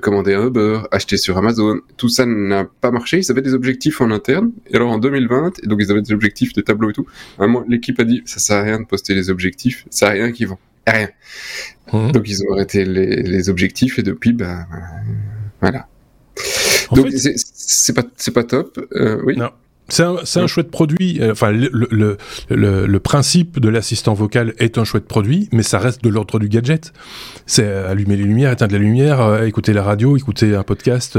commander 0.00 0.34
un 0.34 0.46
Uber, 0.46 0.80
acheter 0.90 1.16
sur 1.16 1.36
Amazon. 1.36 1.80
Tout 1.96 2.08
ça 2.08 2.26
n'a 2.26 2.64
pas 2.64 2.90
marché. 2.90 3.18
Ils 3.18 3.30
avaient 3.30 3.42
des 3.42 3.54
objectifs 3.54 4.00
en 4.00 4.10
interne. 4.10 4.52
Et 4.68 4.76
alors 4.76 4.90
en 4.90 4.98
2020, 4.98 5.60
et 5.62 5.66
donc 5.66 5.80
ils 5.82 5.90
avaient 5.90 6.02
des 6.02 6.12
objectifs, 6.12 6.52
des 6.52 6.62
tableaux 6.62 6.90
et 6.90 6.94
tout. 6.94 7.06
l'équipe 7.68 7.98
a 8.00 8.04
dit 8.04 8.22
ça 8.24 8.38
sert 8.38 8.56
à 8.58 8.62
rien 8.62 8.80
de 8.80 8.86
poster 8.86 9.14
les 9.14 9.30
objectifs, 9.30 9.84
ça 9.90 9.98
sert 9.98 10.08
à 10.08 10.12
rien 10.12 10.32
qu'ils 10.32 10.48
vont. 10.48 10.58
Rien. 10.86 11.08
Mmh. 11.92 12.12
Donc 12.12 12.28
ils 12.28 12.42
ont 12.44 12.52
arrêté 12.52 12.84
les, 12.84 13.22
les 13.22 13.48
objectifs 13.48 13.98
et 13.98 14.02
depuis, 14.02 14.32
bah, 14.32 14.66
voilà. 15.60 15.88
Donc 16.92 17.08
c'est 17.12 17.94
pas 17.94 18.04
c'est 18.16 18.32
pas 18.32 18.44
top. 18.44 18.78
Euh, 18.94 19.20
oui. 19.24 19.36
Non. 19.36 19.50
C'est 19.88 20.02
un, 20.02 20.16
un, 20.36 20.46
chouette 20.46 20.70
produit. 20.70 21.18
Euh, 21.20 21.32
enfin, 21.32 21.50
le, 21.50 21.68
le, 21.90 22.16
le, 22.48 22.86
le 22.86 23.00
principe 23.00 23.60
de 23.60 23.68
l'assistant 23.68 24.14
vocal 24.14 24.54
est 24.58 24.78
un 24.78 24.84
chouette 24.84 25.06
produit, 25.06 25.48
mais 25.52 25.62
ça 25.62 25.78
reste 25.78 26.02
de 26.02 26.08
l'ordre 26.08 26.38
du 26.38 26.48
gadget. 26.48 26.92
C'est 27.44 27.66
euh, 27.66 27.90
allumer 27.90 28.16
les 28.16 28.24
lumières, 28.24 28.50
éteindre 28.50 28.72
la 28.72 28.78
lumière, 28.78 29.20
euh, 29.20 29.44
écouter 29.44 29.74
la 29.74 29.82
radio, 29.82 30.16
écouter 30.16 30.54
un 30.54 30.62
podcast, 30.62 31.18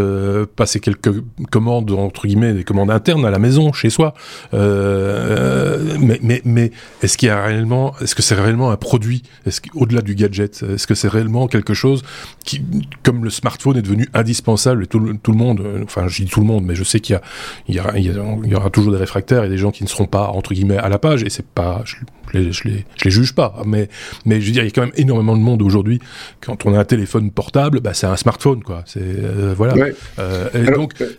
passer 0.56 0.80
quelques 0.80 1.14
commandes 1.52 1.92
entre 1.92 2.26
guillemets, 2.26 2.54
des 2.54 2.64
commandes 2.64 2.90
internes 2.90 3.26
à 3.26 3.30
la 3.30 3.38
maison, 3.38 3.72
chez 3.72 3.92
soi. 3.92 4.16
mais 4.52 6.20
mais, 6.22 6.42
mais 6.44 6.72
est-ce 7.04 7.18
qu'il 7.18 7.28
y 7.28 7.32
a 7.32 7.44
réellement, 7.44 7.94
est-ce 8.02 8.16
que 8.16 8.24
c'est 8.24 8.36
réellement 8.36 8.72
un 8.72 8.78
produit? 8.78 9.22
Est-ce 9.46 9.62
au-delà 9.76 10.02
du 10.02 10.16
gadget, 10.16 10.64
est-ce 10.64 10.88
que 10.88 10.96
c'est 10.96 11.08
réellement 11.08 11.48
quelque 11.48 11.76
chose 11.76 12.02
qui, 12.44 12.64
comme 13.04 13.24
le 13.24 13.30
smartphone 13.30 13.78
est 13.78 13.84
devenu 13.84 14.08
indispensable 14.16 14.86
et 14.86 14.88
tout, 14.88 15.00
tout 15.22 15.32
le 15.32 15.38
monde, 15.38 15.62
enfin, 15.84 16.08
je 16.08 16.24
dis 16.24 16.30
tout 16.30 16.40
le 16.40 16.48
monde, 16.48 16.66
mais 16.66 16.74
je 16.74 16.84
sais 16.84 17.00
qu'il 17.00 17.14
y 17.14 17.18
a, 17.18 17.22
il 17.68 17.76
y 17.76 17.80
a, 17.80 17.98
il 17.98 18.06
y 18.06 18.10
a 18.10 18.55
y 18.55 18.55
aura 18.56 18.70
toujours 18.70 18.92
des 18.92 19.00
réfractaires 19.00 19.44
et 19.44 19.50
des 19.50 19.58
gens 19.58 19.72
qui 19.72 19.84
ne 19.84 19.90
seront 19.90 20.08
pas 20.08 20.28
entre 20.28 20.54
guillemets 20.54 20.78
à 20.78 20.90
la 20.90 21.00
page. 21.00 21.24
Et 21.24 21.30
c'est 21.30 21.46
pas, 21.46 21.82
je, 21.86 21.96
les, 22.34 22.52
je 22.52 22.68
les, 22.68 22.86
je 22.98 23.06
les 23.06 23.12
juge 23.12 23.34
pas, 23.34 23.62
mais 23.66 23.90
mais 24.26 24.42
je 24.42 24.48
veux 24.48 24.52
dire, 24.52 24.64
il 24.64 24.68
y 24.68 24.70
a 24.70 24.72
quand 24.72 24.82
même 24.82 24.96
énormément 24.96 25.36
de 25.36 25.42
monde 25.42 25.62
aujourd'hui. 25.62 26.00
Quand 26.42 26.66
on 26.66 26.74
a 26.74 26.80
un 26.80 26.86
téléphone 26.86 27.32
portable, 27.32 27.80
bah, 27.80 27.94
c'est 27.94 28.08
un 28.08 28.16
smartphone, 28.16 28.64
quoi. 28.64 28.84
C'est 28.86 29.02
euh, 29.02 29.54
voilà. 29.56 29.76
Euh, 30.20 30.50
et 30.54 30.72
donc 30.72 30.94
euh, 31.02 31.12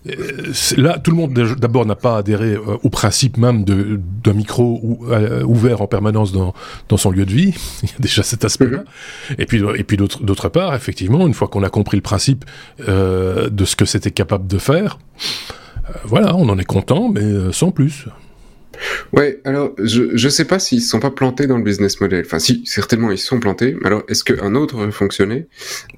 là, 0.77 0.99
tout 0.99 1.11
le 1.11 1.17
monde 1.17 1.33
d'abord 1.59 1.87
n'a 1.87 1.97
pas 1.97 2.19
adhéré 2.19 2.57
au 2.57 2.91
principe 2.91 3.37
même 3.37 3.65
d'un 3.65 4.33
micro 4.33 4.81
ou, 4.83 5.07
ouvert 5.45 5.83
en 5.83 5.87
permanence 5.87 6.33
dans 6.33 6.55
dans 6.89 6.97
son 6.97 7.11
lieu 7.11 7.27
de 7.27 7.33
vie. 7.33 7.55
il 7.83 7.89
y 7.89 7.93
a 7.93 7.99
déjà 8.01 8.23
cet 8.23 8.45
aspect-là. 8.45 8.79
Mm-hmm. 8.79 9.35
Et 9.39 9.47
puis 9.47 9.63
et 9.77 9.85
puis 9.85 9.97
d'autre 9.97 10.49
part, 10.49 10.75
effectivement, 10.75 11.27
une 11.27 11.35
fois 11.35 11.49
qu'on 11.49 11.63
a 11.63 11.71
compris 11.71 11.97
le 11.97 12.03
principe 12.03 12.45
de 12.79 13.65
ce 13.65 13.77
que 13.77 13.85
c'était 13.85 14.11
capable 14.11 14.47
de 14.47 14.59
faire. 14.59 14.99
Voilà, 16.05 16.37
on 16.37 16.49
en 16.49 16.59
est 16.59 16.65
content, 16.65 17.09
mais 17.09 17.53
sans 17.53 17.71
plus. 17.71 18.07
Ouais, 19.13 19.41
alors 19.45 19.73
je 19.83 20.17
je 20.17 20.29
sais 20.29 20.45
pas 20.45 20.59
s'ils 20.59 20.83
sont 20.83 21.01
pas 21.01 21.11
plantés 21.11 21.47
dans 21.47 21.59
le 21.59 21.65
business 21.65 22.01
model. 22.01 22.25
Enfin, 22.27 22.39
si 22.39 22.63
certainement 22.67 23.11
ils 23.11 23.19
sont 23.19 23.41
plantés. 23.41 23.77
Mais 23.81 23.87
alors, 23.87 24.03
est-ce 24.09 24.25
qu'un 24.25 24.55
autre 24.55 24.77
aurait 24.77 24.93
fonctionné? 24.93 25.47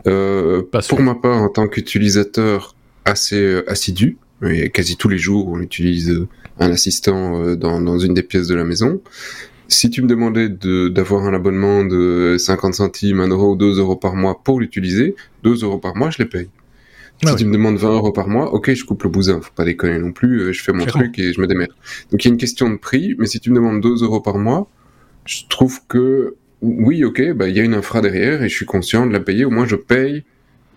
Euh, 0.07 0.63
Pour 0.89 1.01
ma 1.01 1.15
part, 1.15 1.43
en 1.43 1.49
tant 1.49 1.69
qu'utilisateur 1.69 2.75
assez 3.05 3.41
euh, 3.41 3.71
assidu, 3.71 4.19
et 4.47 4.71
quasi 4.71 4.97
tous 4.97 5.09
les 5.09 5.19
jours 5.19 5.49
on 5.49 5.61
utilise 5.61 6.11
euh, 6.11 6.29
un 6.61 6.71
assistant 6.71 7.43
euh, 7.43 7.57
dans 7.57 7.81
dans 7.81 7.99
une 7.99 8.15
des 8.15 8.23
pièces 8.23 8.47
de 8.49 8.55
la 8.55 8.65
maison. 8.65 9.01
Si 9.69 9.91
tu 9.91 10.03
me 10.03 10.09
demandais 10.09 10.49
de 10.49 10.89
d'avoir 10.89 11.25
un 11.27 11.35
abonnement 11.35 11.85
de 11.85 12.37
50 12.39 12.75
centimes, 12.75 13.21
1 13.21 13.29
euro 13.29 13.53
ou 13.53 13.57
2 13.57 13.79
euros 13.79 13.97
par 13.97 14.15
mois 14.15 14.41
pour 14.43 14.61
l'utiliser, 14.61 15.15
2 15.43 15.63
euros 15.65 15.79
par 15.79 15.97
mois, 15.97 16.11
je 16.11 16.19
les 16.19 16.29
paye. 16.29 16.49
Si 17.27 17.35
tu 17.37 17.45
me 17.47 17.53
demandes 17.53 17.77
20 17.77 17.95
euros 17.95 18.13
par 18.13 18.29
mois, 18.29 18.53
ok, 18.53 18.73
je 18.75 18.85
coupe 18.85 19.03
le 19.03 19.11
bousin, 19.11 19.41
faut 19.41 19.53
pas 19.55 19.65
déconner 19.65 19.99
non 19.99 20.13
plus, 20.13 20.41
euh, 20.41 20.53
je 20.53 20.63
fais 20.63 20.73
mon 20.73 20.87
truc 20.87 21.19
et 21.19 21.33
je 21.33 21.41
me 21.41 21.47
démerde. 21.47 21.73
Donc 22.13 22.25
il 22.25 22.29
y 22.29 22.31
a 22.31 22.33
une 22.33 22.39
question 22.39 22.71
de 22.71 22.77
prix, 22.77 23.17
mais 23.19 23.27
si 23.27 23.41
tu 23.41 23.51
me 23.51 23.57
demandes 23.57 23.81
2 23.81 24.05
euros 24.05 24.21
par 24.21 24.39
mois, 24.39 24.71
je 25.25 25.43
trouve 25.49 25.81
que 25.89 26.37
oui, 26.61 27.05
ok, 27.05 27.33
bah 27.33 27.49
il 27.49 27.57
y 27.57 27.61
a 27.61 27.65
une 27.65 27.75
infra 27.75 28.01
derrière 28.01 28.43
et 28.43 28.49
je 28.49 28.55
suis 28.55 28.67
conscient 28.67 29.07
de 29.07 29.13
la 29.13 29.21
payer. 29.21 29.45
Au 29.45 29.51
moins 29.51 29.67
je 29.67 29.77
paye, 29.77 30.25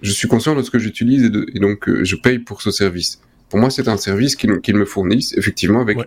je 0.02 0.12
suis 0.12 0.28
conscient 0.28 0.56
de 0.56 0.64
ce 0.64 0.72
que 0.72 0.80
j'utilise 0.80 1.24
et, 1.26 1.58
et, 1.58 1.60
donc 1.60 1.88
euh, 1.88 2.04
je 2.04 2.16
paye 2.16 2.40
pour 2.40 2.62
ce 2.62 2.72
service. 2.72 3.22
Pour 3.50 3.60
moi, 3.60 3.70
c'est 3.70 3.90
un 3.90 3.98
service 3.98 4.38
qu'ils 4.38 4.76
me 4.76 4.86
fournissent, 4.86 5.38
effectivement, 5.38 5.82
avec 5.82 5.98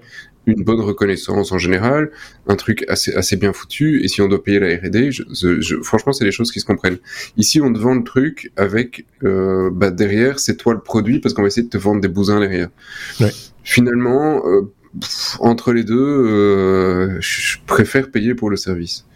une 0.47 0.65
bonne 0.65 0.81
reconnaissance 0.81 1.53
en 1.53 1.59
général, 1.59 2.11
un 2.47 2.57
truc 2.57 2.85
assez, 2.89 3.15
assez 3.15 3.37
bien 3.37 3.53
foutu, 3.53 4.03
et 4.05 4.09
si 4.09 4.21
on 4.21 4.29
doit 4.29 4.43
payer 4.43 4.61
la 4.61 4.77
R&D, 4.77 5.11
je, 5.11 5.23
je, 5.33 5.77
franchement, 5.83 6.13
c'est 6.13 6.25
des 6.25 6.33
choses 6.33 6.53
qui 6.53 6.61
se 6.61 6.65
comprennent. 6.65 6.99
Ici, 7.37 7.61
on 7.61 7.73
te 7.73 7.79
vend 7.79 7.95
le 7.95 8.05
truc 8.05 8.53
avec, 8.57 9.07
euh, 9.23 9.71
bah, 9.73 9.91
derrière, 9.91 10.39
c'est 10.39 10.57
toi 10.57 10.75
le 10.75 10.81
produit, 10.81 11.21
parce 11.21 11.35
qu'on 11.35 11.43
va 11.43 11.49
essayer 11.49 11.67
de 11.67 11.71
te 11.71 11.79
vendre 11.79 12.01
des 12.01 12.09
bousins 12.09 12.41
derrière. 12.41 12.69
Ouais. 13.21 13.33
Finalement, 13.63 14.47
euh, 14.47 14.71
entre 15.41 15.73
les 15.73 15.85
deux, 15.85 15.97
euh, 15.97 17.17
je 17.21 17.59
préfère 17.67 18.11
payer 18.11 18.35
pour 18.35 18.51
le 18.51 18.57
service. 18.57 19.07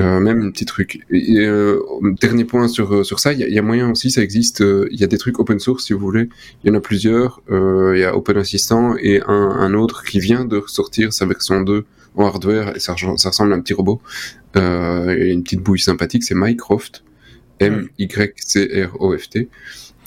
Euh, 0.00 0.20
même 0.20 0.42
un 0.42 0.50
petit 0.50 0.64
truc. 0.64 1.00
Et, 1.10 1.40
euh, 1.40 1.80
dernier 2.20 2.44
point 2.44 2.68
sur 2.68 2.94
euh, 2.94 3.04
sur 3.04 3.20
ça, 3.20 3.32
il 3.32 3.40
y, 3.40 3.52
y, 3.52 3.58
a 3.58 3.62
moyen 3.62 3.90
aussi, 3.90 4.10
ça 4.10 4.22
existe. 4.22 4.60
Il 4.60 4.98
y 4.98 5.04
a 5.04 5.06
des 5.06 5.18
trucs 5.18 5.38
open 5.38 5.58
source 5.58 5.84
si 5.84 5.92
vous 5.92 5.98
voulez. 5.98 6.28
Il 6.62 6.68
y 6.68 6.70
en 6.70 6.74
a 6.74 6.80
plusieurs. 6.80 7.42
Il 7.50 7.98
y 7.98 8.04
a 8.04 8.16
Open 8.16 8.36
Assistant 8.38 8.96
et 8.98 9.20
un, 9.26 9.32
un, 9.32 9.74
autre 9.74 10.02
qui 10.04 10.18
vient 10.18 10.44
de 10.44 10.62
sortir 10.66 11.12
sa 11.12 11.26
version 11.26 11.60
2 11.60 11.84
en 12.16 12.26
hardware 12.26 12.76
et 12.76 12.80
ça, 12.80 12.94
ça 13.16 13.28
ressemble 13.28 13.52
à 13.52 13.56
un 13.56 13.60
petit 13.60 13.74
robot. 13.74 14.00
Euh, 14.56 15.16
et 15.16 15.30
une 15.30 15.42
petite 15.42 15.60
bouille 15.60 15.80
sympathique, 15.80 16.24
c'est 16.24 16.34
Mycroft, 16.34 17.04
M 17.58 17.88
Y 17.98 18.34
C 18.38 18.84
R 18.84 19.00
O 19.00 19.16
F 19.16 19.28
T. 19.28 19.48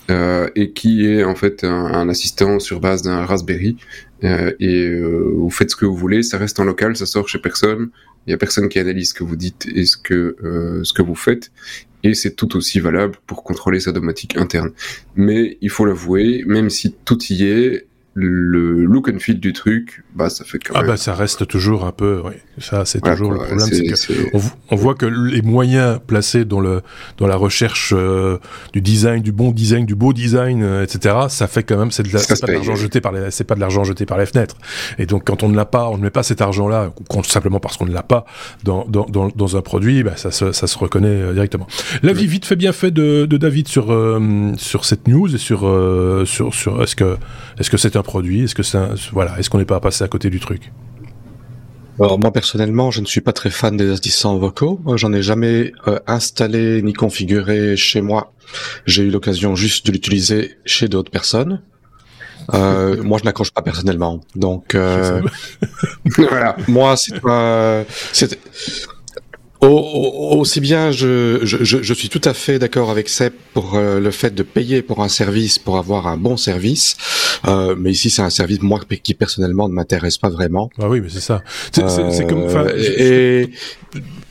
Euh, 0.08 0.48
et 0.54 0.70
qui 0.70 1.04
est 1.04 1.24
en 1.24 1.34
fait 1.34 1.64
un, 1.64 1.86
un 1.86 2.08
assistant 2.08 2.60
sur 2.60 2.80
base 2.80 3.02
d'un 3.02 3.24
Raspberry. 3.24 3.76
Euh, 4.24 4.52
et 4.60 4.88
vous 5.00 5.50
faites 5.50 5.70
ce 5.70 5.76
que 5.76 5.84
vous 5.84 5.96
voulez, 5.96 6.22
ça 6.22 6.38
reste 6.38 6.60
en 6.60 6.64
local, 6.64 6.96
ça 6.96 7.06
sort 7.06 7.28
chez 7.28 7.38
personne. 7.38 7.90
Il 8.26 8.30
y 8.30 8.34
a 8.34 8.38
personne 8.38 8.68
qui 8.68 8.78
analyse 8.78 9.10
ce 9.10 9.14
que 9.14 9.24
vous 9.24 9.36
dites 9.36 9.66
et 9.66 9.86
ce 9.86 9.96
que 9.96 10.36
euh, 10.42 10.82
ce 10.84 10.92
que 10.92 11.02
vous 11.02 11.14
faites, 11.14 11.52
et 12.02 12.14
c'est 12.14 12.32
tout 12.32 12.56
aussi 12.56 12.80
valable 12.80 13.16
pour 13.26 13.42
contrôler 13.42 13.80
sa 13.80 13.92
domotique 13.92 14.36
interne. 14.36 14.72
Mais 15.14 15.58
il 15.60 15.70
faut 15.70 15.84
l'avouer, 15.84 16.44
même 16.46 16.70
si 16.70 16.94
tout 17.04 17.18
y 17.30 17.44
est, 17.44 17.86
le 18.18 18.84
look 18.86 19.10
and 19.10 19.18
feel 19.18 19.38
du 19.38 19.52
truc, 19.52 20.02
bah 20.14 20.30
ça 20.30 20.42
fait 20.44 20.58
quand 20.58 20.72
ah 20.74 20.82
bah 20.82 20.96
ça 20.96 21.14
reste 21.14 21.46
toujours 21.46 21.84
un 21.84 21.92
peu, 21.92 22.22
oui. 22.24 22.32
Ça 22.58 22.86
c'est 22.86 23.02
toujours 23.02 23.30
le 23.30 23.36
problème, 23.36 23.68
c'est 23.94 24.14
on, 24.32 24.40
on, 24.70 24.76
voit 24.76 24.94
que 24.94 25.04
les 25.04 25.42
moyens 25.42 26.00
placés 26.06 26.46
dans 26.46 26.60
le 26.60 26.80
dans 27.18 27.26
la 27.26 27.36
recherche 27.36 27.92
euh, 27.94 28.38
du 28.72 28.80
design, 28.80 29.22
du 29.22 29.32
bon 29.32 29.52
design, 29.52 29.84
du 29.84 29.94
beau 29.94 30.14
design, 30.14 30.62
euh, 30.62 30.82
etc. 30.82 31.14
Ça 31.28 31.46
fait 31.46 31.62
quand 31.62 31.76
même 31.76 31.90
c'est 31.90 32.04
pas 32.04 32.46
de 32.46 32.52
l'argent 32.52 32.74
jeté 32.74 33.02
par 33.02 33.12
les 33.12 33.30
c'est 33.30 33.44
pas 33.44 33.54
de 33.54 33.60
l'argent 33.60 33.84
jeté 33.84 34.06
par 34.06 34.16
les 34.16 34.24
fenêtres. 34.24 34.56
Et 34.96 35.04
donc 35.04 35.24
quand 35.24 35.42
on 35.42 35.50
ne 35.50 35.56
l'a 35.56 35.66
pas, 35.66 35.86
on 35.90 35.98
ne 35.98 36.02
met 36.02 36.10
pas 36.10 36.22
cet 36.22 36.40
argent-là, 36.40 36.94
simplement 37.24 37.60
parce 37.60 37.76
qu'on 37.76 37.86
ne 37.86 37.92
l'a 37.92 38.02
pas 38.02 38.24
dans, 38.64 38.86
dans 38.88 39.04
dans, 39.04 39.28
dans 39.28 39.56
un 39.58 39.60
produit, 39.60 40.02
bah 40.02 40.16
ça 40.16 40.30
se 40.30 40.52
ça 40.52 40.66
se 40.66 40.78
reconnaît 40.78 41.08
euh, 41.08 41.32
directement. 41.34 41.66
L'avis 42.02 42.26
vite 42.26 42.46
fait 42.46 42.56
bien 42.56 42.72
fait 42.72 42.90
de, 42.90 43.26
de 43.26 43.36
David 43.36 43.68
sur 43.68 43.94
sur 44.56 44.86
cette 44.86 45.06
news 45.06 45.34
et 45.34 45.38
sur 45.38 45.60
sur 46.24 46.54
sur 46.54 46.82
est-ce 46.82 46.96
que 46.96 47.18
est-ce 47.58 47.68
que 47.68 47.76
c'est 47.76 47.96
un 47.96 48.05
produit 48.06 48.44
Est-ce 48.44 48.54
que 48.54 48.62
ça, 48.62 48.94
voilà, 49.12 49.38
est-ce 49.38 49.50
qu'on 49.50 49.58
n'est 49.58 49.66
pas 49.66 49.80
passé 49.80 50.02
à 50.02 50.08
côté 50.08 50.30
du 50.30 50.40
truc? 50.40 50.72
Alors 51.98 52.18
moi 52.18 52.30
personnellement, 52.30 52.90
je 52.90 53.00
ne 53.00 53.06
suis 53.06 53.22
pas 53.22 53.32
très 53.32 53.50
fan 53.50 53.76
des 53.76 53.90
assistants 53.90 54.36
vocaux. 54.38 54.80
J'en 54.96 55.12
ai 55.12 55.22
jamais 55.22 55.72
euh, 55.86 55.98
installé 56.06 56.82
ni 56.82 56.92
configuré 56.92 57.76
chez 57.76 58.02
moi. 58.02 58.32
J'ai 58.84 59.02
eu 59.04 59.10
l'occasion 59.10 59.56
juste 59.56 59.86
de 59.86 59.92
l'utiliser 59.92 60.58
chez 60.66 60.88
d'autres 60.88 61.10
personnes. 61.10 61.62
Euh, 62.54 63.02
moi, 63.02 63.18
je 63.18 63.24
n'accroche 63.24 63.50
pas 63.50 63.62
personnellement. 63.62 64.20
Donc, 64.34 64.74
euh, 64.74 65.22
voilà. 66.18 66.56
Moi, 66.68 66.96
c'est 66.96 67.20
pas. 67.20 67.84
Aussi 69.60 70.60
bien, 70.60 70.90
je, 70.90 71.40
je, 71.42 71.64
je, 71.64 71.94
suis 71.94 72.08
tout 72.08 72.20
à 72.24 72.34
fait 72.34 72.58
d'accord 72.58 72.90
avec 72.90 73.08
Seb 73.08 73.32
pour 73.54 73.74
euh, 73.74 74.00
le 74.00 74.10
fait 74.10 74.34
de 74.34 74.42
payer 74.42 74.82
pour 74.82 75.02
un 75.02 75.08
service 75.08 75.58
pour 75.58 75.78
avoir 75.78 76.06
un 76.06 76.18
bon 76.18 76.36
service, 76.36 76.96
euh, 77.48 77.74
mais 77.78 77.90
ici 77.90 78.10
c'est 78.10 78.22
un 78.22 78.30
service 78.30 78.60
moi 78.60 78.80
qui 79.02 79.14
personnellement 79.14 79.68
ne 79.68 79.74
m'intéresse 79.74 80.18
pas 80.18 80.28
vraiment. 80.28 80.70
Ah 80.78 80.88
oui, 80.88 81.00
mais 81.00 81.08
c'est 81.08 81.20
ça. 81.20 81.42
C'est 81.72 82.26
comme. 82.28 82.46
Et, 82.76 83.50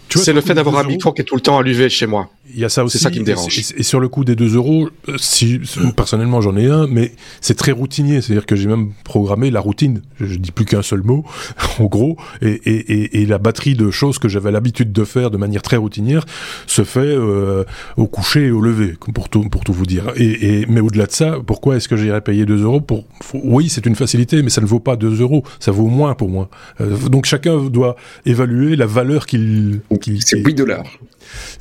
c'est 0.09 0.33
le 0.33 0.41
fait 0.41 0.53
d'avoir 0.53 0.77
un 0.77 0.83
micro 0.83 1.11
qui 1.11 1.21
est 1.21 1.25
tout 1.25 1.35
le 1.35 1.41
temps 1.41 1.57
allumé 1.57 1.89
chez 1.89 2.07
moi. 2.07 2.29
Il 2.55 2.61
y 2.61 2.65
a 2.65 2.69
ça 2.69 2.83
aussi. 2.83 2.97
C'est 2.97 3.03
ça 3.03 3.11
qui 3.11 3.19
me 3.19 3.25
dérange. 3.25 3.57
Et, 3.77 3.83
sur 3.83 3.99
le 3.99 4.07
coup 4.07 4.23
des 4.23 4.35
2 4.35 4.55
euros, 4.55 4.89
euh, 5.09 5.17
si, 5.17 5.59
personnellement 5.95 6.41
j'en 6.41 6.55
ai 6.55 6.67
un, 6.67 6.87
mais 6.87 7.11
c'est 7.41 7.55
très 7.55 7.71
routinier. 7.71 8.21
C'est-à-dire 8.21 8.45
que 8.45 8.55
j'ai 8.55 8.67
même 8.67 8.91
programmé 9.03 9.51
la 9.51 9.59
routine. 9.59 10.01
Je, 10.19 10.25
je 10.25 10.37
dis 10.37 10.51
plus 10.51 10.65
qu'un 10.65 10.81
seul 10.81 11.03
mot, 11.03 11.25
en 11.79 11.85
gros, 11.85 12.17
et, 12.41 12.49
et, 12.49 13.21
et, 13.21 13.25
la 13.25 13.37
batterie 13.37 13.75
de 13.75 13.91
choses 13.91 14.19
que 14.19 14.29
j'avais 14.29 14.51
l'habitude 14.51 14.91
de 14.91 15.03
faire 15.03 15.31
de 15.31 15.37
manière 15.37 15.61
très 15.61 15.77
routinière 15.77 16.25
se 16.65 16.83
fait 16.83 16.99
euh, 16.99 17.63
au 17.97 18.07
coucher 18.07 18.45
et 18.45 18.51
au 18.51 18.61
lever, 18.61 18.95
pour 19.13 19.29
tout, 19.29 19.49
pour 19.49 19.63
tout 19.63 19.73
vous 19.73 19.85
dire. 19.85 20.13
Et, 20.15 20.65
mais 20.69 20.79
au-delà 20.79 21.07
de 21.07 21.11
ça, 21.11 21.37
pourquoi 21.45 21.75
est-ce 21.75 21.87
que 21.87 21.97
j'irais 21.97 22.21
payer 22.21 22.45
2 22.45 22.63
euros 22.63 22.81
pour 22.81 23.05
Oui, 23.33 23.69
c'est 23.69 23.85
une 23.85 23.95
facilité, 23.95 24.41
mais 24.43 24.49
ça 24.49 24.61
ne 24.61 24.65
vaut 24.65 24.79
pas 24.79 24.95
2 24.95 25.21
euros. 25.21 25.43
Ça 25.59 25.71
vaut 25.71 25.87
moins 25.87 26.15
pour 26.15 26.29
moi. 26.29 26.49
Euh, 26.81 26.95
donc 27.09 27.25
chacun 27.25 27.57
doit 27.65 27.95
évaluer 28.25 28.75
la 28.75 28.85
valeur 28.85 29.25
qu'il 29.25 29.81
c'est 30.19 30.39
8 30.39 30.53
dollars. 30.53 30.85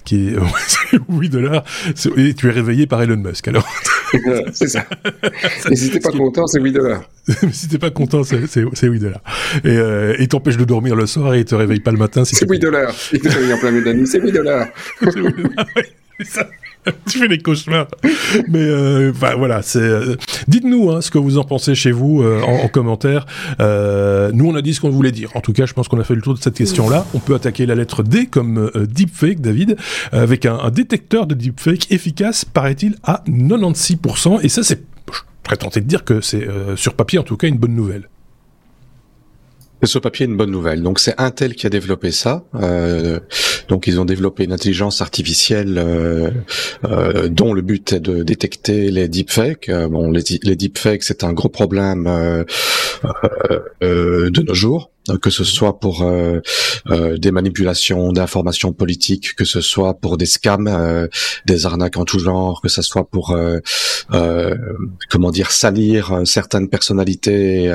Qui 0.05 0.29
est, 0.29 0.37
8 1.09 1.29
dollars. 1.29 1.65
Et 2.17 2.35
tu 2.35 2.49
es 2.49 2.51
réveillé 2.51 2.87
par 2.87 3.03
Elon 3.03 3.17
Musk, 3.17 3.49
alors. 3.49 3.67
c'est 4.53 4.69
ça. 4.69 4.85
Et 5.71 5.77
si 5.77 5.91
t'es 5.91 6.01
pas 6.01 6.11
content, 6.11 6.47
c'est 6.47 6.61
8 6.61 6.73
dollars. 6.73 7.03
si 7.53 7.69
t'es 7.69 7.79
pas 7.79 7.91
content, 7.91 8.23
c'est 8.25 8.87
8 8.87 8.99
dollars. 8.99 9.23
Et 9.65 9.69
euh, 9.69 10.17
il 10.19 10.29
t'empêche 10.29 10.57
de 10.57 10.65
dormir 10.65 10.97
le 10.97 11.07
soir 11.07 11.35
et 11.35 11.41
il 11.41 11.45
te 11.45 11.55
réveille 11.55 11.81
pas 11.81 11.93
le 11.93 11.99
matin. 11.99 12.25
c'est 12.25 12.49
8 12.49 12.59
dollars. 12.59 12.95
Il 13.13 13.21
te 13.21 13.29
réveille 13.29 13.53
en 13.53 13.59
plein 13.59 13.71
milieu 13.71 13.85
de 13.85 13.91
la 13.91 13.95
nuit, 13.95 14.07
c'est 14.07 14.21
8 14.21 14.33
dollars. 14.33 14.69
c'est 15.01 16.27
ça. 16.27 16.49
tu 17.11 17.19
fais 17.19 17.29
des 17.29 17.39
cauchemars. 17.39 17.87
Mais 18.49 18.61
euh, 18.61 19.13
voilà, 19.13 19.63
c'est. 19.63 19.79
Euh, 19.79 20.17
dites-nous 20.49 20.91
hein, 20.91 21.01
ce 21.01 21.11
que 21.11 21.19
vous 21.19 21.39
en 21.39 21.45
pensez 21.45 21.75
chez 21.75 21.93
vous 21.93 22.23
euh, 22.23 22.43
en, 22.43 22.69
commentaire. 22.69 23.27
nous, 23.59 24.47
on 24.47 24.55
a 24.55 24.63
dit 24.63 24.75
ce 24.75 24.81
qu'on 24.81 24.91
voulait 24.91 25.13
dire. 25.13 25.31
En 25.35 25.41
tout 25.41 25.53
cas, 25.53 25.67
je 25.67 25.73
pense 25.73 25.89
qu'on 25.89 26.01
a 26.01 26.05
fait 26.05 26.15
le 26.15 26.23
tour 26.23 26.35
de 26.35 26.39
cette 26.39 26.57
question-là. 26.57 27.07
On 27.15 27.19
peut 27.19 27.35
attaquer 27.35 27.67
la 27.67 27.75
lettre 27.75 28.03
D 28.03 28.27
comme 28.27 28.71
deepfake, 28.75 29.41
David, 29.41 29.77
avec 30.13 30.47
un, 30.47 30.59
un, 30.59 30.71
détecteur 30.71 31.27
de 31.27 31.35
deepfake 31.35 31.91
efficace, 31.91 32.45
paraît-il, 32.45 32.97
à 33.03 33.23
96%. 33.29 34.41
Et 34.43 34.49
ça, 34.49 34.63
c'est. 34.63 34.83
Serais 35.45 35.57
tenté 35.59 35.83
de 35.83 35.87
dire 35.87 36.05
que 36.05 36.23
c'est 36.23 36.49
sur 36.75 36.95
papier, 36.95 37.19
en 37.19 37.23
tout 37.23 37.37
cas, 37.37 37.49
une 37.49 37.59
bonne 37.59 37.75
nouvelle. 37.75 38.09
Sur 39.85 40.01
papier 40.01 40.25
une 40.25 40.37
bonne 40.37 40.51
nouvelle. 40.51 40.83
Donc 40.83 40.99
c'est 40.99 41.15
Intel 41.21 41.55
qui 41.55 41.67
a 41.67 41.71
développé 41.71 42.11
ça. 42.11 42.45
Euh, 42.55 43.21
donc 43.69 43.87
ils 43.87 44.01
ont 44.01 44.07
développé 44.07 44.45
une 44.45 44.53
intelligence 44.53 45.03
artificielle 45.03 45.77
euh, 45.77 46.31
euh, 46.85 47.29
dont 47.29 47.53
le 47.53 47.61
but 47.61 47.93
est 47.93 48.01
de 48.01 48.23
détecter 48.23 48.91
les 48.91 49.09
deepfakes. 49.09 49.69
Euh, 49.69 49.89
bon, 49.89 50.11
les, 50.11 50.23
les 50.43 50.57
deepfakes 50.57 51.03
c'est 51.03 51.23
un 51.23 51.33
gros 51.35 51.51
problème 51.51 52.07
euh, 52.07 52.45
euh, 53.83 54.31
de 54.31 54.43
nos 54.43 54.55
jours 54.55 54.91
que 55.21 55.29
ce 55.29 55.45
soit 55.45 55.79
pour 55.81 56.03
euh, 56.03 56.41
euh, 56.91 57.19
des 57.19 57.31
manipulations 57.31 58.11
d'informations 58.11 58.73
politiques, 58.73 59.35
que 59.35 59.45
ce 59.45 59.61
soit 59.61 59.93
pour 59.93 60.17
des 60.17 60.25
scams, 60.25 60.67
euh, 60.67 61.09
des 61.45 61.67
arnaques 61.67 61.99
en 61.99 62.07
tout 62.07 62.19
genre, 62.19 62.63
que 62.63 62.71
ce 62.71 62.81
soit 62.81 63.05
pour 63.05 63.37
comment 65.11 65.31
dire 65.31 65.51
salir 65.51 66.23
certaines 66.25 66.71
personnalités 66.71 67.71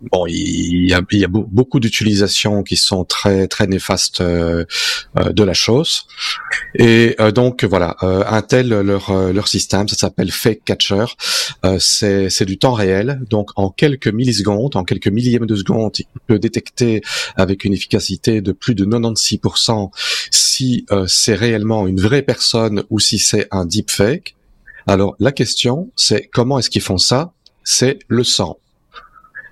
bon, 0.00 0.26
il 0.26 0.88
y 0.88 0.94
a, 0.94 1.02
il 1.10 1.18
y 1.18 1.24
a 1.24 1.28
beaucoup 1.28 1.80
d'utilisations 1.80 2.62
qui 2.62 2.76
sont 2.76 3.04
très 3.04 3.48
très 3.48 3.66
néfastes 3.66 4.20
euh, 4.20 4.64
euh, 5.18 5.32
de 5.32 5.42
la 5.42 5.54
chose. 5.54 6.04
Et 6.74 7.16
euh, 7.20 7.30
donc 7.32 7.64
voilà, 7.64 7.96
Intel 8.00 8.68
leur 8.68 9.32
leur 9.32 9.48
système, 9.48 9.88
ça 9.88 9.96
s'appelle 9.96 10.30
Fake 10.30 10.64
Catcher. 10.64 11.06
c'est 11.78 12.30
c'est 12.30 12.44
du 12.44 12.58
temps 12.58 12.72
réel, 12.72 13.20
donc 13.28 13.50
en 13.56 13.70
quelques 13.70 14.08
millisecondes, 14.08 14.76
en 14.76 14.84
quelques 14.84 15.08
millièmes 15.08 15.46
de 15.46 15.56
seconde, 15.56 15.98
il 15.98 16.06
peut 16.26 16.38
détecter 16.38 17.02
avec 17.36 17.64
une 17.64 17.72
efficacité 17.72 18.40
de 18.40 18.52
plus 18.52 18.74
de 18.74 18.84
96% 18.84 19.90
si 20.30 20.86
c'est 21.06 21.34
réellement 21.34 21.86
une 21.86 22.00
vraie 22.00 22.22
personne 22.22 22.84
ou 22.90 23.00
si 23.00 23.18
c'est 23.18 23.48
un 23.50 23.66
deepfake. 23.66 24.36
Alors 24.86 25.16
la 25.18 25.32
question, 25.32 25.90
c'est 25.96 26.28
comment 26.32 26.58
est-ce 26.58 26.70
qu'ils 26.70 26.82
font 26.82 26.98
ça? 26.98 27.32
C'est 27.64 27.98
le 28.08 28.24
sang. 28.24 28.58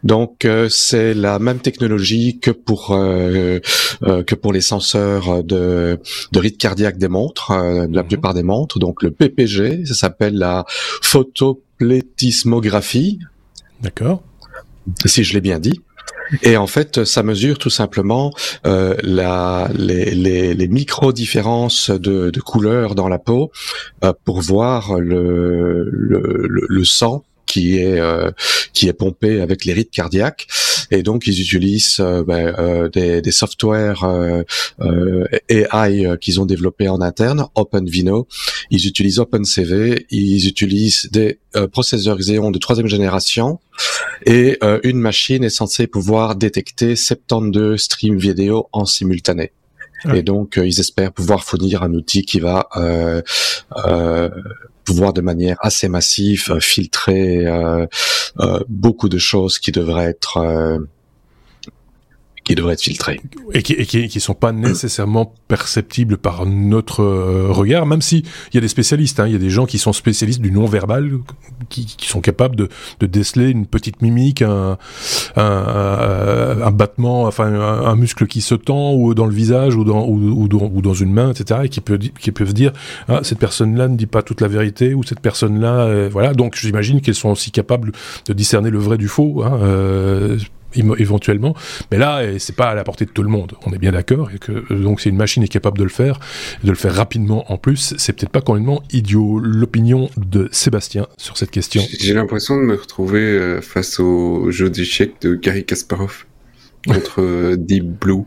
Donc 0.06 0.44
euh, 0.44 0.68
c'est 0.68 1.14
la 1.14 1.40
même 1.40 1.58
technologie 1.58 2.38
que 2.38 2.52
pour 2.52 2.92
euh, 2.92 3.58
euh, 4.04 4.22
que 4.22 4.36
pour 4.36 4.52
les 4.52 4.60
senseurs 4.60 5.42
de, 5.42 5.98
de 6.30 6.38
rythme 6.38 6.58
cardiaque 6.58 6.96
des 6.96 7.08
montres, 7.08 7.50
de 7.50 7.92
la 7.94 8.02
mhm. 8.02 8.08
plupart 8.08 8.32
des 8.32 8.44
montres. 8.44 8.78
Donc 8.78 9.02
le 9.02 9.10
PPG, 9.10 9.84
ça 9.86 9.94
s'appelle 9.94 10.38
la 10.38 10.64
photoplétismographie. 10.68 13.18
D'accord. 13.82 14.22
Si 15.04 15.24
je 15.24 15.34
l'ai 15.34 15.40
bien 15.40 15.58
dit. 15.58 15.80
Et 16.42 16.56
en 16.56 16.68
fait, 16.68 17.04
ça 17.04 17.24
mesure 17.24 17.58
tout 17.58 17.70
simplement 17.70 18.32
la, 18.64 19.68
les, 19.74 20.14
les, 20.14 20.54
les 20.54 20.68
micro-différences 20.68 21.90
de, 21.90 22.30
de 22.30 22.40
couleur 22.40 22.94
dans 22.94 23.08
la 23.08 23.18
peau 23.18 23.50
pour 24.24 24.40
voir 24.40 24.98
le, 24.98 25.88
le, 25.90 26.48
le 26.68 26.84
sang 26.84 27.24
qui 27.46 27.78
est 27.78 27.98
euh, 28.00 28.30
qui 28.72 28.88
est 28.88 28.92
pompé 28.92 29.40
avec 29.40 29.64
les 29.64 29.72
rythmes 29.72 29.90
cardiaques 29.90 30.46
et 30.90 31.02
donc 31.02 31.26
ils 31.26 31.40
utilisent 31.40 31.98
euh, 32.00 32.22
ben, 32.22 32.54
euh, 32.58 32.88
des, 32.88 33.22
des 33.22 33.32
softwares 33.32 34.04
AI 35.48 36.18
qu'ils 36.20 36.40
ont 36.40 36.46
développés 36.46 36.88
en 36.88 37.00
interne, 37.00 37.46
OpenVino. 37.54 38.28
Ils 38.70 38.86
utilisent 38.86 39.18
OpenCV, 39.18 40.06
ils 40.10 40.46
utilisent 40.46 41.08
des 41.10 41.38
processeurs 41.72 42.18
Xeon 42.18 42.50
de 42.50 42.58
troisième 42.58 42.88
génération 42.88 43.58
et 44.24 44.58
une 44.82 44.98
machine 44.98 45.44
est 45.44 45.50
censée 45.50 45.86
pouvoir 45.86 46.36
détecter 46.36 46.96
72 46.96 47.80
streams 47.80 48.18
vidéo 48.18 48.68
en 48.72 48.84
simultané. 48.84 49.52
Et 50.14 50.22
donc, 50.22 50.58
ils 50.62 50.80
espèrent 50.80 51.12
pouvoir 51.12 51.42
fournir 51.44 51.82
un 51.82 51.92
outil 51.94 52.24
qui 52.24 52.38
va 52.38 52.68
euh, 52.76 53.22
euh, 53.86 54.28
pouvoir 54.86 55.12
de 55.12 55.20
manière 55.20 55.58
assez 55.60 55.88
massive 55.88 56.46
euh, 56.50 56.60
filtrer 56.60 57.46
euh, 57.46 57.86
euh, 58.40 58.60
beaucoup 58.68 59.10
de 59.10 59.18
choses 59.18 59.58
qui 59.58 59.72
devraient 59.72 60.06
être 60.06 60.78
qui 62.46 62.54
devraient 62.54 62.74
être 62.74 62.80
filtrés. 62.80 63.20
Et 63.52 63.62
qui, 63.62 63.72
et 63.72 63.86
qui, 63.86 64.20
sont 64.20 64.34
pas 64.34 64.52
nécessairement 64.52 65.34
perceptibles 65.48 66.16
par 66.16 66.46
notre 66.46 67.02
euh, 67.02 67.48
regard, 67.50 67.86
même 67.86 68.00
si 68.00 68.18
il 68.52 68.54
y 68.54 68.58
a 68.58 68.60
des 68.60 68.68
spécialistes, 68.68 69.18
hein, 69.18 69.26
il 69.26 69.32
y 69.32 69.36
a 69.36 69.40
des 69.40 69.50
gens 69.50 69.66
qui 69.66 69.78
sont 69.78 69.92
spécialistes 69.92 70.40
du 70.40 70.52
non-verbal, 70.52 71.10
qui, 71.68 71.86
qui, 71.86 72.06
sont 72.06 72.20
capables 72.20 72.54
de, 72.54 72.68
de, 73.00 73.06
déceler 73.06 73.50
une 73.50 73.66
petite 73.66 74.00
mimique, 74.00 74.42
un, 74.42 74.78
un, 75.34 76.62
un 76.62 76.70
battement, 76.70 77.24
enfin 77.24 77.52
un, 77.52 77.96
muscle 77.96 78.28
qui 78.28 78.40
se 78.40 78.54
tend 78.54 78.94
ou 78.94 79.12
dans 79.14 79.26
le 79.26 79.34
visage 79.34 79.74
ou 79.74 79.82
dans, 79.82 80.06
ou, 80.06 80.14
ou, 80.14 80.46
dans, 80.46 80.70
ou 80.72 80.82
dans 80.82 80.94
une 80.94 81.12
main, 81.12 81.32
etc., 81.32 81.62
et 81.64 81.68
qui, 81.68 81.80
peut, 81.80 81.98
qui 81.98 82.30
peuvent 82.30 82.54
dire 82.54 82.72
ah, 83.08 83.20
cette 83.24 83.40
personne-là 83.40 83.88
ne 83.88 83.96
dit 83.96 84.06
pas 84.06 84.22
toute 84.22 84.40
la 84.40 84.48
vérité 84.48 84.94
ou 84.94 85.02
cette 85.02 85.20
personne-là, 85.20 85.80
euh, 85.80 86.08
voilà. 86.12 86.32
Donc 86.32 86.54
j'imagine 86.54 87.00
qu'elles 87.00 87.16
sont 87.16 87.30
aussi 87.30 87.50
capables 87.50 87.90
de 88.26 88.32
discerner 88.32 88.70
le 88.70 88.78
vrai 88.78 88.98
du 88.98 89.08
faux. 89.08 89.42
Hein, 89.42 89.58
euh, 89.62 90.38
éventuellement. 90.74 91.54
Mais 91.90 91.98
là, 91.98 92.22
eh, 92.24 92.38
c'est 92.38 92.56
pas 92.56 92.68
à 92.70 92.74
la 92.74 92.84
portée 92.84 93.04
de 93.04 93.10
tout 93.10 93.22
le 93.22 93.28
monde. 93.28 93.54
On 93.66 93.72
est 93.72 93.78
bien 93.78 93.92
d'accord 93.92 94.30
et 94.34 94.38
que 94.38 94.52
euh, 94.52 94.82
donc 94.82 95.00
c'est 95.00 95.10
une 95.10 95.16
machine 95.16 95.42
est 95.42 95.48
capable 95.48 95.78
de 95.78 95.84
le 95.84 95.90
faire, 95.90 96.20
de 96.62 96.70
le 96.70 96.76
faire 96.76 96.94
rapidement 96.94 97.50
en 97.52 97.58
plus. 97.58 97.94
C'est 97.98 98.12
peut-être 98.12 98.30
pas 98.30 98.40
complètement 98.40 98.82
idiot. 98.92 99.38
L'opinion 99.38 100.10
de 100.16 100.48
Sébastien 100.52 101.06
sur 101.16 101.36
cette 101.36 101.50
question. 101.50 101.82
J'ai 101.98 102.14
l'impression 102.14 102.56
de 102.56 102.62
me 102.62 102.74
retrouver 102.74 103.20
euh, 103.20 103.60
face 103.60 104.00
au 104.00 104.50
jeu 104.50 104.70
d'échecs 104.70 105.14
de 105.20 105.34
Gary 105.34 105.64
Kasparov 105.64 106.26
contre 106.86 107.22
euh, 107.22 107.56
Deep 107.56 107.84
Blue. 107.84 108.24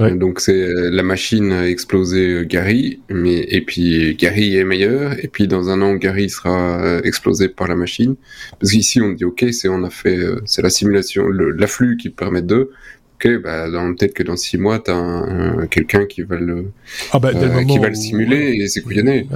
Donc 0.00 0.40
c'est 0.40 0.52
euh, 0.52 0.90
la 0.92 1.02
machine 1.02 1.52
a 1.52 1.68
explosé 1.68 2.28
euh, 2.28 2.44
Gary, 2.44 3.00
mais 3.08 3.40
et 3.48 3.60
puis 3.60 4.14
Gary 4.16 4.56
est 4.56 4.64
meilleur, 4.64 5.12
et 5.22 5.28
puis 5.28 5.48
dans 5.48 5.70
un 5.70 5.82
an 5.82 5.94
Gary 5.94 6.30
sera 6.30 7.00
explosé 7.04 7.48
par 7.48 7.68
la 7.68 7.74
machine. 7.74 8.16
Parce 8.60 8.72
qu'ici 8.72 9.00
on 9.00 9.10
dit 9.10 9.24
ok, 9.24 9.46
c'est 9.50 9.68
on 9.68 9.82
a 9.84 9.90
fait, 9.90 10.18
c'est 10.44 10.62
la 10.62 10.70
simulation, 10.70 11.28
l'afflux 11.28 11.96
qui 11.96 12.10
permet 12.10 12.42
de. 12.42 12.70
Ok, 13.20 13.42
bah 13.42 13.66
peut-être 13.98 14.14
que 14.14 14.22
dans 14.22 14.36
six 14.36 14.58
mois 14.58 14.78
t'as 14.78 14.94
un, 14.94 15.66
quelqu'un 15.66 16.06
qui 16.06 16.22
va 16.22 16.36
le, 16.36 16.70
ah 17.12 17.18
bah, 17.18 17.32
qui 17.32 17.78
va 17.80 17.88
le 17.88 17.94
simuler 17.96 18.54
et 18.60 18.68
c'est 18.68 18.80
couillonné. 18.80 19.26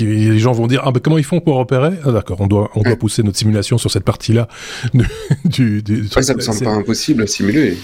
les 0.00 0.38
gens 0.40 0.50
vont 0.50 0.66
dire 0.66 0.82
ah 0.84 0.90
bah 0.90 0.98
comment 1.00 1.18
ils 1.18 1.24
font 1.24 1.38
pour 1.40 1.56
opérer? 1.58 1.92
Ah 2.04 2.10
d'accord 2.10 2.40
on 2.40 2.48
doit 2.48 2.72
on 2.74 2.82
doit 2.82 2.96
pousser 2.96 3.22
notre 3.22 3.38
simulation 3.38 3.78
sur 3.78 3.88
cette 3.88 4.02
partie 4.02 4.32
là 4.32 4.48
du, 5.44 5.80
du, 5.84 6.08
ça 6.08 6.34
me 6.34 6.40
semble 6.40 6.64
pas 6.64 6.72
impossible 6.72 7.22
à 7.22 7.28
simuler 7.28 7.76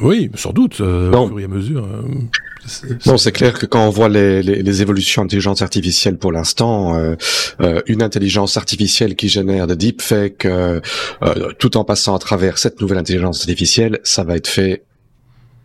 oui, 0.00 0.30
sans 0.34 0.52
doute, 0.52 0.80
euh, 0.80 1.12
au 1.12 1.28
fur 1.28 1.40
et 1.40 1.44
à 1.44 1.48
mesure. 1.48 1.84
Euh, 1.84 2.02
non, 3.06 3.16
c'est 3.16 3.32
clair 3.32 3.58
que 3.58 3.66
quand 3.66 3.86
on 3.86 3.90
voit 3.90 4.08
les, 4.08 4.42
les, 4.42 4.62
les 4.62 4.82
évolutions 4.82 5.22
d'intelligence 5.22 5.62
artificielle 5.62 6.18
pour 6.18 6.32
l'instant, 6.32 6.96
euh, 6.96 7.14
euh, 7.60 7.82
une 7.86 8.02
intelligence 8.02 8.56
artificielle 8.56 9.14
qui 9.14 9.28
génère 9.28 9.66
de 9.66 9.74
deepfakes 9.74 10.44
euh, 10.44 10.80
tout 11.58 11.76
en 11.76 11.84
passant 11.84 12.14
à 12.14 12.18
travers 12.18 12.58
cette 12.58 12.80
nouvelle 12.80 12.98
intelligence 12.98 13.40
artificielle, 13.40 14.00
ça 14.02 14.24
va 14.24 14.36
être 14.36 14.48
fait 14.48 14.84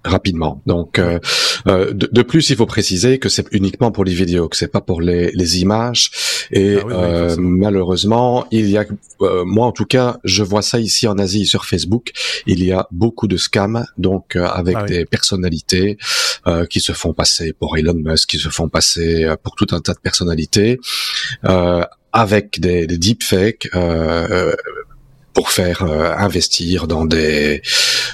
rapidement. 0.03 0.61
Donc, 0.65 0.99
euh, 0.99 1.19
euh, 1.67 1.91
de, 1.93 2.21
plus, 2.21 2.49
il 2.49 2.55
faut 2.55 2.65
préciser 2.65 3.19
que 3.19 3.29
c'est 3.29 3.45
uniquement 3.51 3.91
pour 3.91 4.03
les 4.03 4.13
vidéos, 4.13 4.49
que 4.49 4.57
c'est 4.57 4.67
pas 4.67 4.81
pour 4.81 5.01
les, 5.01 5.31
les 5.31 5.61
images. 5.61 6.11
Et 6.51 6.77
ah 6.77 6.87
euh, 6.89 7.35
malheureusement, 7.37 8.45
il 8.51 8.69
y 8.69 8.77
a, 8.77 8.85
moi 9.19 9.67
en 9.67 9.71
tout 9.71 9.85
cas, 9.85 10.17
je 10.23 10.43
vois 10.43 10.61
ça 10.61 10.79
ici 10.79 11.07
en 11.07 11.17
Asie 11.17 11.45
sur 11.45 11.65
Facebook. 11.65 12.11
Il 12.47 12.63
y 12.63 12.71
a 12.71 12.87
beaucoup 12.91 13.27
de 13.27 13.37
scams, 13.37 13.85
donc 13.97 14.35
avec 14.35 14.75
ah 14.77 14.85
des 14.85 15.05
personnalités 15.05 15.97
qui 16.69 16.79
se 16.79 16.91
font 16.91 17.13
passer 17.13 17.53
pour 17.53 17.77
Elon 17.77 17.93
Musk, 17.93 18.29
qui 18.29 18.39
se 18.39 18.49
font 18.49 18.67
passer 18.67 19.31
pour 19.43 19.55
tout 19.55 19.67
un 19.71 19.79
tas 19.79 19.93
de 19.93 19.99
personnalités. 19.99 20.79
avec 22.13 22.59
des, 22.59 22.87
des 22.87 22.97
deepfakes, 22.97 23.69
pour 25.33 25.49
faire 25.49 25.83
euh, 25.83 26.13
investir 26.17 26.87
dans 26.87 27.05
des 27.05 27.61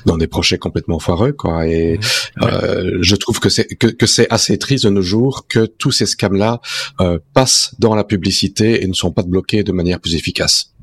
dans 0.06 0.18
des 0.18 0.28
projets 0.28 0.58
complètement 0.58 1.00
foireux 1.00 1.34
quoi 1.34 1.68
et 1.68 1.98
mmh. 1.98 2.44
euh, 2.44 2.98
je 3.02 3.16
trouve 3.16 3.40
que 3.40 3.50
c'est 3.50 3.66
que, 3.66 3.88
que 3.88 4.06
c'est 4.06 4.30
assez 4.30 4.58
triste 4.58 4.86
de 4.86 4.90
nos 4.90 5.02
jours 5.02 5.48
que 5.48 5.66
tous 5.66 5.92
ces 5.92 6.06
scams 6.06 6.38
là 6.38 6.62
euh, 7.02 7.20
passent 7.34 7.76
dans 7.80 7.96
la 7.96 8.04
publicité 8.04 8.84
et 8.84 8.88
ne 8.88 8.94
sont 8.94 9.12
pas 9.12 9.24
bloqués 9.24 9.64
de 9.64 9.72
manière 9.72 10.00
plus 10.00 10.16
efficace. 10.16 10.74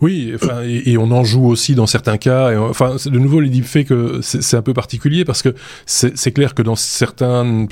Oui, 0.00 0.32
enfin, 0.34 0.62
et, 0.62 0.96
on 0.96 1.10
en 1.10 1.24
joue 1.24 1.46
aussi 1.46 1.74
dans 1.74 1.86
certains 1.86 2.16
cas. 2.16 2.52
Et, 2.52 2.56
enfin, 2.56 2.96
de 3.04 3.18
nouveau, 3.18 3.40
l'idée 3.40 3.56
fait 3.62 3.84
que 3.84 4.20
c'est 4.22 4.56
un 4.56 4.62
peu 4.62 4.72
particulier 4.72 5.24
parce 5.24 5.42
que 5.42 5.54
c'est 5.84 6.32
clair 6.32 6.54
que 6.54 6.62
dans 6.62 6.76
certains, 6.76 7.66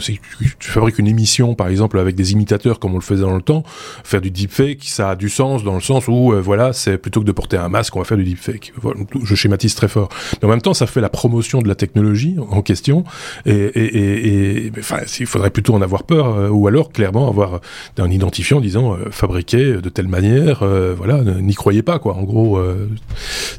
si, 0.00 0.20
tu 0.58 0.70
fabriques 0.70 0.98
une 0.98 1.06
émission, 1.06 1.54
par 1.54 1.68
exemple, 1.68 1.98
avec 1.98 2.14
des 2.14 2.32
imitateurs 2.32 2.78
comme 2.78 2.92
on 2.92 2.98
le 2.98 3.02
faisait 3.02 3.22
dans 3.22 3.34
le 3.34 3.42
temps, 3.42 3.64
faire 4.04 4.20
du 4.20 4.30
deepfake, 4.30 4.84
ça 4.84 5.10
a 5.10 5.16
du 5.16 5.28
sens 5.28 5.64
dans 5.64 5.74
le 5.74 5.80
sens 5.80 6.08
où, 6.08 6.32
euh, 6.32 6.40
voilà, 6.40 6.72
c'est 6.72 6.98
plutôt 6.98 7.20
que 7.20 7.26
de 7.26 7.32
porter 7.32 7.56
un 7.56 7.68
masque, 7.68 7.94
on 7.96 7.98
va 7.98 8.04
faire 8.04 8.16
du 8.16 8.24
deepfake. 8.24 8.72
Voilà, 8.80 9.00
je 9.22 9.34
schématise 9.34 9.74
très 9.74 9.88
fort. 9.88 10.08
Mais 10.40 10.46
en 10.46 10.50
même 10.50 10.62
temps, 10.62 10.74
ça 10.74 10.86
fait 10.86 11.00
la 11.00 11.08
promotion 11.08 11.62
de 11.62 11.68
la 11.68 11.74
technologie 11.74 12.36
en 12.50 12.62
question. 12.62 13.04
Et, 13.46 13.52
et, 13.52 14.66
et 14.66 14.72
enfin, 14.78 14.98
il 15.18 15.26
faudrait 15.26 15.50
plutôt 15.50 15.74
en 15.74 15.82
avoir 15.82 16.04
peur, 16.04 16.36
euh, 16.36 16.48
ou 16.48 16.66
alors 16.68 16.92
clairement 16.92 17.28
avoir 17.28 17.60
un 17.98 18.10
identifiant 18.10 18.60
disant 18.60 18.94
euh, 18.94 19.10
fabriqué 19.10 19.74
de 19.74 19.88
telle 19.88 20.08
manière, 20.08 20.64
voilà 20.96 21.22
n'y 21.40 21.54
croyez 21.54 21.82
pas, 21.82 21.98
quoi. 21.98 22.14
En 22.14 22.22
gros, 22.22 22.58
euh, 22.58 22.88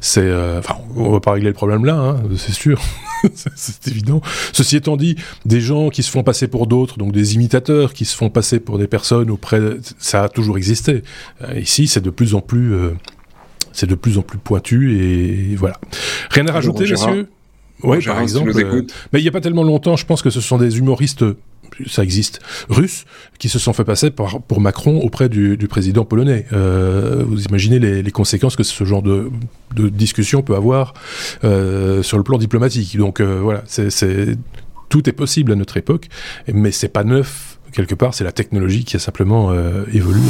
c'est, 0.00 0.20
euh, 0.20 0.58
enfin, 0.58 0.76
on 0.94 1.10
va 1.10 1.20
pas 1.20 1.32
régler 1.32 1.48
le 1.48 1.54
problème 1.54 1.84
là, 1.84 1.94
hein, 1.94 2.22
c'est 2.36 2.52
sûr, 2.52 2.80
c'est 3.34 3.88
évident. 3.88 4.20
Ceci 4.52 4.76
étant 4.76 4.96
dit, 4.96 5.16
des 5.44 5.60
gens 5.60 5.90
qui 5.90 6.02
se 6.02 6.10
font 6.10 6.22
passer 6.22 6.48
pour 6.48 6.66
d'autres, 6.66 6.98
donc 6.98 7.12
des 7.12 7.34
imitateurs 7.34 7.92
qui 7.92 8.04
se 8.04 8.16
font 8.16 8.30
passer 8.30 8.60
pour 8.60 8.78
des 8.78 8.86
personnes 8.86 9.30
auprès, 9.30 9.60
ça 9.98 10.24
a 10.24 10.28
toujours 10.28 10.56
existé. 10.56 11.02
Euh, 11.42 11.58
ici, 11.58 11.88
c'est 11.88 12.02
de 12.02 12.10
plus 12.10 12.34
en 12.34 12.40
plus, 12.40 12.74
c'est 13.72 13.88
de 13.88 13.94
plus 13.94 14.18
en 14.18 14.22
plus 14.22 14.38
pointu 14.38 14.98
et 14.98 15.56
voilà. 15.56 15.78
Rien 16.30 16.46
à 16.48 16.52
rajouter, 16.52 16.88
messieurs? 16.88 17.28
Oui, 17.82 18.02
par 18.04 18.20
exemple. 18.20 18.52
mais 19.12 19.20
il 19.20 19.22
n'y 19.22 19.28
a 19.28 19.32
pas 19.32 19.40
tellement 19.40 19.64
longtemps, 19.64 19.96
je 19.96 20.06
pense 20.06 20.22
que 20.22 20.30
ce 20.30 20.40
sont 20.40 20.58
des 20.58 20.78
humoristes 20.78 21.24
ça 21.86 22.02
existe, 22.02 22.40
russes, 22.68 23.04
qui 23.38 23.48
se 23.48 23.58
sont 23.58 23.72
fait 23.72 23.84
passer 23.84 24.10
par, 24.10 24.40
pour 24.40 24.60
Macron 24.60 25.00
auprès 25.00 25.28
du, 25.28 25.56
du 25.56 25.68
président 25.68 26.04
polonais. 26.04 26.46
Euh, 26.52 27.22
vous 27.26 27.44
imaginez 27.44 27.78
les, 27.78 28.02
les, 28.02 28.10
conséquences 28.10 28.56
que 28.56 28.62
ce 28.62 28.84
genre 28.84 29.02
de, 29.02 29.30
de 29.74 29.88
discussion 29.88 30.42
peut 30.42 30.54
avoir 30.54 30.94
euh, 31.44 32.02
sur 32.02 32.16
le 32.16 32.24
plan 32.24 32.38
diplomatique. 32.38 32.96
Donc 32.96 33.20
euh, 33.20 33.40
voilà, 33.42 33.62
c'est 33.66 34.36
tout 34.88 35.08
est 35.08 35.12
possible 35.12 35.52
à 35.52 35.56
notre 35.56 35.76
époque, 35.76 36.08
mais 36.52 36.70
c'est 36.70 36.88
pas 36.88 37.04
neuf 37.04 37.58
quelque 37.72 37.94
part, 37.94 38.14
c'est 38.14 38.24
la 38.24 38.32
technologie 38.32 38.84
qui 38.84 38.96
a 38.96 38.98
simplement 38.98 39.50
euh, 39.50 39.84
évolué. 39.92 40.22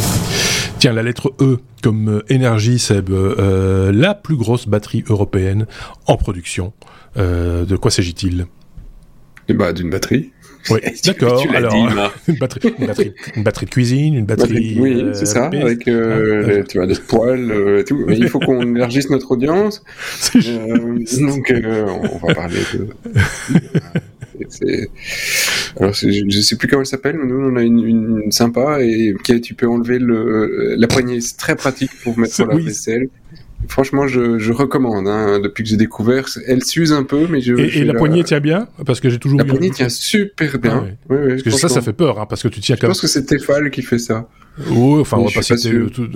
Tiens, 0.79 0.93
la 0.93 1.05
lettre 1.05 1.33
E 1.41 1.61
comme 1.83 2.23
énergie, 2.29 2.81
Seb, 2.81 3.09
la 3.09 4.15
plus 4.15 4.37
grosse 4.37 4.67
batterie 4.67 5.05
européenne 5.09 5.67
en 6.07 6.17
production. 6.17 6.73
De 7.17 7.77
quoi 7.77 7.91
s'agit-il? 7.91 8.47
Bah, 9.49 9.73
D'une 9.73 9.91
batterie. 9.91 10.33
Oui, 10.71 10.81
d'accord. 11.05 11.45
Alors, 11.55 11.75
une, 12.29 12.37
batterie, 12.37 12.75
une, 12.79 12.87
batterie, 12.87 13.13
une 13.37 13.43
batterie 13.43 13.67
de 13.67 13.71
cuisine, 13.71 14.15
une 14.15 14.27
batterie. 14.27 14.77
oui, 14.79 15.01
euh, 15.01 15.13
c'est 15.13 15.27
ça, 15.27 15.47
avec 15.47 15.87
euh, 15.89 16.43
ah, 16.45 16.49
les, 16.51 16.65
tu 16.65 16.79
vois, 16.79 16.87
des 16.87 16.95
poils, 16.95 17.51
euh, 17.51 17.83
tout. 17.85 18.05
Mais 18.07 18.17
il 18.17 18.29
faut 18.29 18.41
qu'on 18.41 18.63
élargisse 18.75 19.11
notre 19.11 19.31
audience. 19.33 19.83
donc, 20.35 21.53
on 21.55 22.27
va 22.27 22.35
parler 22.35 22.61
de. 22.75 22.89
Alors, 25.79 25.93
je 25.95 26.25
ne 26.25 26.31
sais 26.31 26.57
plus 26.57 26.69
comment 26.69 26.83
elle 26.83 26.87
s'appelle, 26.87 27.17
mais 27.19 27.27
nous, 27.27 27.41
on 27.41 27.57
a 27.57 27.63
une, 27.63 27.85
une 27.85 28.33
sympa 28.33 28.83
et 28.83 29.15
qui, 29.25 29.41
tu 29.41 29.55
peux 29.55 29.69
enlever 29.69 29.99
le, 29.99 30.75
la 30.77 30.87
poignée. 30.89 31.21
C'est 31.21 31.37
très 31.37 31.57
pratique 31.57 31.91
pour 32.03 32.19
mettre 32.19 32.35
sur 32.35 32.47
la 32.47 32.57
vaisselle. 32.57 33.09
Franchement, 33.69 34.07
je, 34.07 34.39
je 34.39 34.53
recommande. 34.53 35.09
Hein, 35.09 35.41
depuis 35.41 35.65
que 35.65 35.71
j'ai 35.71 35.77
découvert, 35.77 36.27
elle 36.47 36.63
s'use 36.63 36.93
un 36.93 37.03
peu, 37.03 37.27
mais 37.29 37.41
je. 37.41 37.55
Et, 37.55 37.85
la 37.85 37.95
poignée 37.95 38.23
tient 38.23 38.41
bien? 38.41 38.69
Parce 38.85 39.01
que 39.01 39.11
j'ai 39.11 39.19
toujours. 39.19 39.39
La 39.39 39.45
poignée 39.45 39.71
tient 39.71 39.89
super 39.89 40.59
bien. 40.59 40.85
Ah 40.85 40.95
oui. 41.11 41.17
Oui, 41.17 41.29
parce 41.29 41.43
que 41.43 41.51
ça, 41.51 41.69
ça 41.69 41.83
fait 41.83 41.93
peur, 41.93 42.21
hein, 42.21 42.27
parce 42.29 42.43
que 42.43 42.49
tu 42.49 42.61
tiens. 42.61 42.77
Je 42.81 42.87
pense 42.87 43.01
que 43.01 43.07
c'est 43.07 43.25
Tefal 43.25 43.71
qui 43.71 43.83
fait 43.83 43.99
ça. 43.99 44.29
Oui, 44.71 45.01
enfin, 45.01 45.19
on 45.19 45.27
va 45.27 45.31
pas 45.31 45.43
citer 45.43 45.71
tout. 45.93 46.09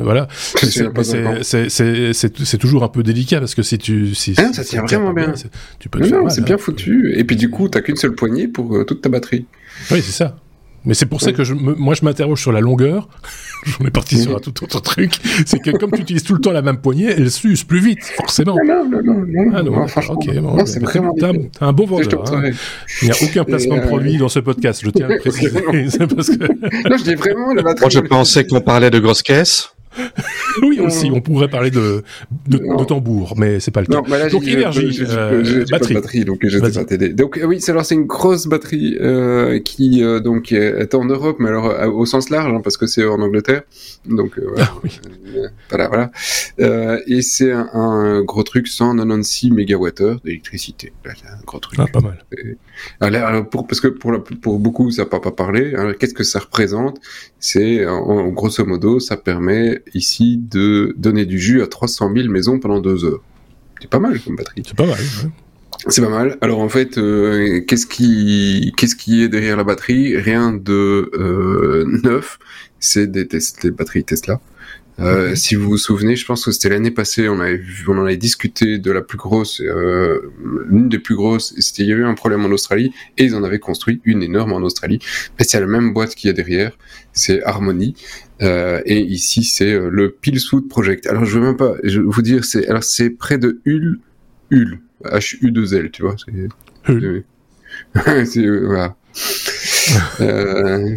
Voilà. 0.00 0.28
C'est 0.62 2.58
toujours 2.58 2.82
un 2.82 2.88
peu 2.88 3.02
délicat 3.02 3.38
parce 3.38 3.54
que 3.54 3.62
si 3.62 3.78
tu. 3.78 4.14
Si, 4.14 4.34
ah, 4.36 4.52
ça 4.52 4.64
tient 4.64 4.82
vraiment 4.82 5.12
bien. 5.12 5.34
tu 5.78 5.88
peux. 5.88 6.00
Non, 6.00 6.28
c'est 6.28 6.44
bien 6.44 6.56
hein. 6.56 6.58
foutu. 6.58 7.14
Et 7.16 7.24
puis 7.24 7.36
du 7.36 7.50
coup, 7.50 7.68
t'as 7.68 7.80
qu'une 7.80 7.96
seule 7.96 8.14
poignée 8.14 8.48
pour 8.48 8.76
euh, 8.76 8.84
toute 8.84 9.02
ta 9.02 9.08
batterie. 9.08 9.46
Oui, 9.90 10.02
c'est 10.02 10.12
ça. 10.12 10.36
Mais 10.84 10.94
c'est 10.94 11.06
pour 11.06 11.20
ça 11.20 11.32
que 11.32 11.44
je 11.44 11.54
moi 11.54 11.94
je 11.94 12.04
m'interroge 12.04 12.40
sur 12.40 12.52
la 12.52 12.60
longueur. 12.60 13.08
J'en 13.64 13.86
ai 13.86 13.90
parti 13.90 14.18
sur 14.18 14.36
un 14.36 14.40
tout 14.40 14.62
autre 14.62 14.80
truc. 14.80 15.14
C'est 15.46 15.58
que 15.58 15.70
comme 15.70 15.90
tu 15.90 16.02
utilises 16.02 16.22
tout 16.22 16.34
le 16.34 16.40
temps 16.40 16.52
la 16.52 16.60
même 16.60 16.76
poignée, 16.76 17.06
elle 17.06 17.30
s'use 17.30 17.64
plus 17.64 17.80
vite, 17.80 18.04
forcément. 18.16 18.56
Non, 18.64 18.84
non, 18.84 19.02
non, 19.02 19.24
non. 19.26 19.52
Ah 19.54 19.62
non, 19.62 19.84
ok. 19.84 20.38
Bon, 20.40 20.66
c'est 20.66 20.80
vraiment. 20.80 21.14
T'as 21.18 21.32
un, 21.66 21.72
bon 21.72 21.86
vendeur. 21.86 22.34
Hein. 22.34 22.50
Il 23.00 23.08
n'y 23.08 23.12
a 23.12 23.16
aucun 23.22 23.44
placement 23.44 23.76
de 23.76 23.80
euh, 23.80 23.86
produit 23.86 24.18
dans 24.18 24.28
ce 24.28 24.40
podcast, 24.40 24.82
je 24.84 24.90
tiens 24.90 25.06
à 25.06 25.08
le 25.14 25.18
préciser. 25.20 25.50
parce 25.50 26.28
que... 26.28 26.88
non, 26.88 26.96
je 26.98 27.04
dis 27.04 27.14
vraiment 27.14 27.54
la 27.54 27.62
batterie. 27.62 27.80
Moi, 27.80 27.90
je 27.90 28.00
pensais 28.00 28.46
qu'on 28.46 28.60
parlait 28.60 28.90
de 28.90 28.98
grosses 28.98 29.22
caisses. 29.22 29.73
oui, 30.62 30.80
aussi, 30.80 31.10
on 31.12 31.20
pourrait 31.20 31.48
parler 31.48 31.70
de, 31.70 32.02
de, 32.46 32.84
tambour, 32.84 33.34
mais 33.36 33.60
c'est 33.60 33.70
pas 33.70 33.80
le 33.80 33.86
cas. 33.86 34.02
Bah 34.08 34.28
donc 34.28 34.46
énergie, 34.46 35.02
euh, 35.08 35.64
batterie. 35.70 35.94
batterie. 35.94 36.24
donc 36.24 36.40
pas 36.60 36.84
t'aider. 36.84 37.10
Donc 37.10 37.40
oui, 37.44 37.60
c'est 37.60 37.72
alors 37.72 37.84
c'est 37.84 37.94
une 37.94 38.06
grosse 38.06 38.46
batterie 38.46 38.96
euh, 39.00 39.60
qui 39.60 40.02
euh, 40.02 40.20
donc 40.20 40.52
est 40.52 40.94
en 40.94 41.04
Europe, 41.04 41.36
mais 41.38 41.48
alors 41.48 41.66
euh, 41.66 41.88
au 41.88 42.06
sens 42.06 42.30
large, 42.30 42.52
hein, 42.52 42.60
parce 42.62 42.76
que 42.76 42.86
c'est 42.86 43.04
en 43.04 43.20
Angleterre. 43.20 43.62
Donc 44.06 44.38
euh, 44.38 44.46
voilà, 44.48 44.70
ah, 44.70 44.78
oui. 44.82 44.90
voilà, 45.68 45.88
voilà. 45.88 47.02
et 47.06 47.22
c'est 47.22 47.52
un, 47.52 47.68
un, 47.72 48.22
gros 48.22 48.42
truc, 48.42 48.68
196 48.68 49.50
mégawattheures 49.50 50.20
d'électricité. 50.20 50.92
Un 51.06 51.44
gros 51.44 51.58
truc. 51.58 51.78
Ah, 51.80 51.86
pas 51.92 52.00
mal. 52.00 52.24
alors, 53.00 53.48
pour, 53.48 53.66
parce 53.66 53.80
que 53.80 53.88
pour, 53.88 54.12
la, 54.12 54.18
pour 54.18 54.58
beaucoup, 54.58 54.90
ça 54.90 55.02
n'a 55.02 55.08
pas, 55.08 55.20
pas 55.20 55.32
parlé. 55.32 55.74
Qu'est-ce 55.98 56.14
que 56.14 56.24
ça 56.24 56.40
représente? 56.40 57.00
C'est 57.38 57.86
en 57.86 58.28
grosso 58.28 58.64
modo, 58.64 59.00
ça 59.00 59.16
permet 59.16 59.82
ici 59.92 60.38
de 60.38 60.94
donner 60.96 61.26
du 61.26 61.38
jus 61.38 61.62
à 61.62 61.66
300 61.66 62.12
000 62.14 62.28
maisons 62.28 62.58
pendant 62.58 62.80
deux 62.80 63.04
heures. 63.04 63.22
C'est 63.80 63.90
pas 63.90 63.98
mal 63.98 64.18
comme 64.20 64.36
batterie. 64.36 64.62
C'est 64.66 64.76
pas 64.76 64.86
mal. 64.86 64.98
C'est 65.88 66.02
pas 66.02 66.08
mal. 66.08 66.38
Alors 66.40 66.60
en 66.60 66.68
fait, 66.68 66.96
euh, 66.96 67.60
qu'est-ce 67.66 67.86
qui 67.86 68.72
qu'est-ce 68.76 68.96
qui 68.96 69.22
est 69.22 69.28
derrière 69.28 69.56
la 69.56 69.64
batterie? 69.64 70.16
Rien 70.16 70.52
de 70.52 71.10
euh, 71.14 71.84
neuf. 72.04 72.38
C'est 72.80 73.10
des, 73.10 73.24
des 73.26 73.70
batteries 73.70 74.04
Tesla. 74.04 74.40
Euh, 75.00 75.34
Si 75.34 75.54
vous 75.56 75.68
vous 75.68 75.78
souvenez, 75.78 76.14
je 76.14 76.24
pense 76.24 76.44
que 76.44 76.52
c'était 76.52 76.68
l'année 76.68 76.90
passée, 76.90 77.28
on 77.28 77.40
avait 77.40 77.60
on 77.88 77.98
en 77.98 78.04
avait 78.04 78.16
discuté 78.16 78.78
de 78.78 78.92
la 78.92 79.02
plus 79.02 79.18
grosse, 79.18 79.60
euh, 79.60 80.32
l'une 80.68 80.88
des 80.88 80.98
plus 80.98 81.16
grosses. 81.16 81.54
C'était 81.58 81.82
il 81.82 81.88
y 81.88 81.92
avait 81.92 82.02
eu 82.02 82.06
un 82.06 82.14
problème 82.14 82.44
en 82.44 82.50
Australie 82.50 82.92
et 83.18 83.24
ils 83.24 83.34
en 83.34 83.42
avaient 83.42 83.58
construit 83.58 84.00
une 84.04 84.22
énorme 84.22 84.52
en 84.52 84.58
Australie. 84.58 85.00
Mais 85.38 85.44
c'est 85.44 85.58
la 85.58 85.66
même 85.66 85.92
boîte 85.92 86.14
qu'il 86.14 86.28
y 86.28 86.30
a 86.30 86.32
derrière, 86.32 86.76
c'est 87.12 87.42
Harmony. 87.42 87.94
Euh, 88.42 88.82
et 88.84 89.00
ici 89.00 89.42
c'est 89.44 89.72
euh, 89.72 89.88
le 89.90 90.10
Pilsuit 90.10 90.62
Project. 90.68 91.06
Alors 91.06 91.24
je 91.24 91.38
veux 91.38 91.44
même 91.44 91.56
pas, 91.56 91.74
je 91.82 92.00
vous 92.00 92.22
dire, 92.22 92.44
c'est 92.44 92.66
alors 92.68 92.84
c'est 92.84 93.10
près 93.10 93.38
de 93.38 93.60
Hull, 93.66 93.98
Hull, 94.50 94.78
H 95.04 95.38
U 95.40 95.50
2 95.50 95.74
L, 95.74 95.90
tu 95.90 96.02
vois. 96.02 96.14
C'est, 96.24 96.32
c'est 98.26 98.46
voilà. 98.64 98.96
euh, 100.20 100.94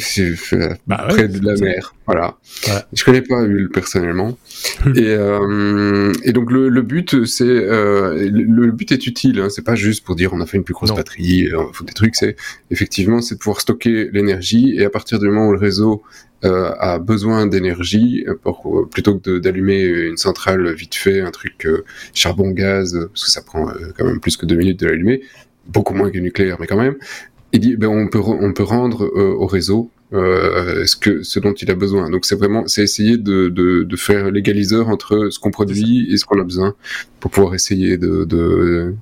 bah 0.87 1.05
près 1.09 1.27
de 1.27 1.45
la 1.45 1.55
mer. 1.55 1.93
Voilà. 2.05 2.37
Je 2.93 3.03
connais 3.03 3.21
pas 3.21 3.41
Hull 3.41 3.69
personnellement. 3.73 4.37
et, 4.95 5.07
euh, 5.07 6.13
et 6.23 6.31
donc 6.31 6.51
le, 6.51 6.69
le 6.69 6.81
but 6.81 7.25
c'est 7.25 7.43
euh, 7.45 8.29
le, 8.31 8.71
but 8.71 8.91
est 8.91 9.07
utile. 9.07 9.39
Hein. 9.39 9.49
C'est 9.49 9.65
pas 9.65 9.75
juste 9.75 10.05
pour 10.05 10.15
dire 10.15 10.33
on 10.33 10.41
a 10.41 10.45
fait 10.45 10.57
une 10.57 10.63
plus 10.63 10.73
grosse 10.73 10.93
batterie, 10.93 11.49
on 11.55 11.73
faut 11.73 11.83
des 11.83 11.93
trucs. 11.93 12.15
C'est 12.15 12.35
effectivement 12.71 13.21
c'est 13.21 13.35
de 13.35 13.39
pouvoir 13.39 13.61
stocker 13.61 14.09
l'énergie 14.11 14.75
et 14.77 14.85
à 14.85 14.89
partir 14.89 15.19
du 15.19 15.27
moment 15.27 15.47
où 15.47 15.53
le 15.53 15.59
réseau 15.59 16.03
euh, 16.45 16.71
a 16.77 16.99
besoin 16.99 17.47
d'énergie 17.47 18.23
pour 18.43 18.87
plutôt 18.91 19.17
que 19.17 19.39
d'allumer 19.39 19.81
une 19.81 20.17
centrale 20.17 20.71
vite 20.75 20.93
fait, 20.93 21.19
un 21.21 21.31
truc 21.31 21.65
euh, 21.65 21.83
charbon 22.13 22.51
gaz 22.51 22.93
parce 23.11 23.25
que 23.25 23.31
ça 23.31 23.41
prend 23.41 23.69
euh, 23.69 23.91
quand 23.97 24.05
même 24.05 24.19
plus 24.19 24.37
que 24.37 24.45
deux 24.45 24.55
minutes 24.55 24.79
de 24.79 24.85
l'allumer, 24.85 25.23
beaucoup 25.65 25.95
moins 25.95 26.11
que 26.11 26.19
nucléaire 26.19 26.57
mais 26.59 26.67
quand 26.67 26.77
même 26.77 26.95
il 27.53 27.59
dit 27.59 27.75
ben 27.77 27.87
on 27.87 28.07
peut 28.07 28.19
on 28.19 28.53
peut 28.53 28.63
rendre 28.63 29.05
euh, 29.05 29.33
au 29.33 29.47
réseau 29.47 29.89
euh, 30.13 30.85
ce 30.85 30.95
que 30.95 31.23
ce 31.23 31.39
dont 31.39 31.53
il 31.53 31.71
a 31.71 31.75
besoin. 31.75 32.09
Donc 32.09 32.25
c'est 32.25 32.35
vraiment 32.35 32.67
c'est 32.67 32.83
essayer 32.83 33.17
de, 33.17 33.49
de, 33.49 33.83
de 33.83 33.95
faire 33.95 34.31
l'égaliseur 34.31 34.89
entre 34.89 35.29
ce 35.29 35.39
qu'on 35.39 35.51
produit 35.51 36.11
et 36.11 36.17
ce 36.17 36.25
qu'on 36.25 36.39
a 36.39 36.43
besoin 36.43 36.75
pour 37.19 37.31
pouvoir 37.31 37.55
essayer 37.55 37.97
de 37.97 38.93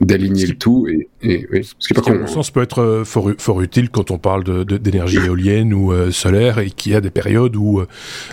d'aligner 0.00 0.46
le 0.46 0.56
tout 0.56 0.88
et, 0.88 1.09
et 1.22 1.46
oui, 1.52 1.68
ce 1.78 1.88
qui, 1.88 1.94
pas 1.94 2.12
mon 2.12 2.26
sens 2.26 2.50
peut 2.50 2.62
être 2.62 2.82
euh, 2.82 3.04
fort, 3.04 3.30
fort, 3.38 3.60
utile 3.60 3.90
quand 3.90 4.10
on 4.10 4.18
parle 4.18 4.64
d'énergie 4.64 5.18
de, 5.18 5.26
éolienne 5.26 5.74
ou 5.74 5.92
euh, 5.92 6.10
solaire 6.10 6.58
et 6.58 6.70
qu'il 6.70 6.92
y 6.92 6.94
a 6.94 7.00
des 7.00 7.10
périodes 7.10 7.56
où 7.56 7.82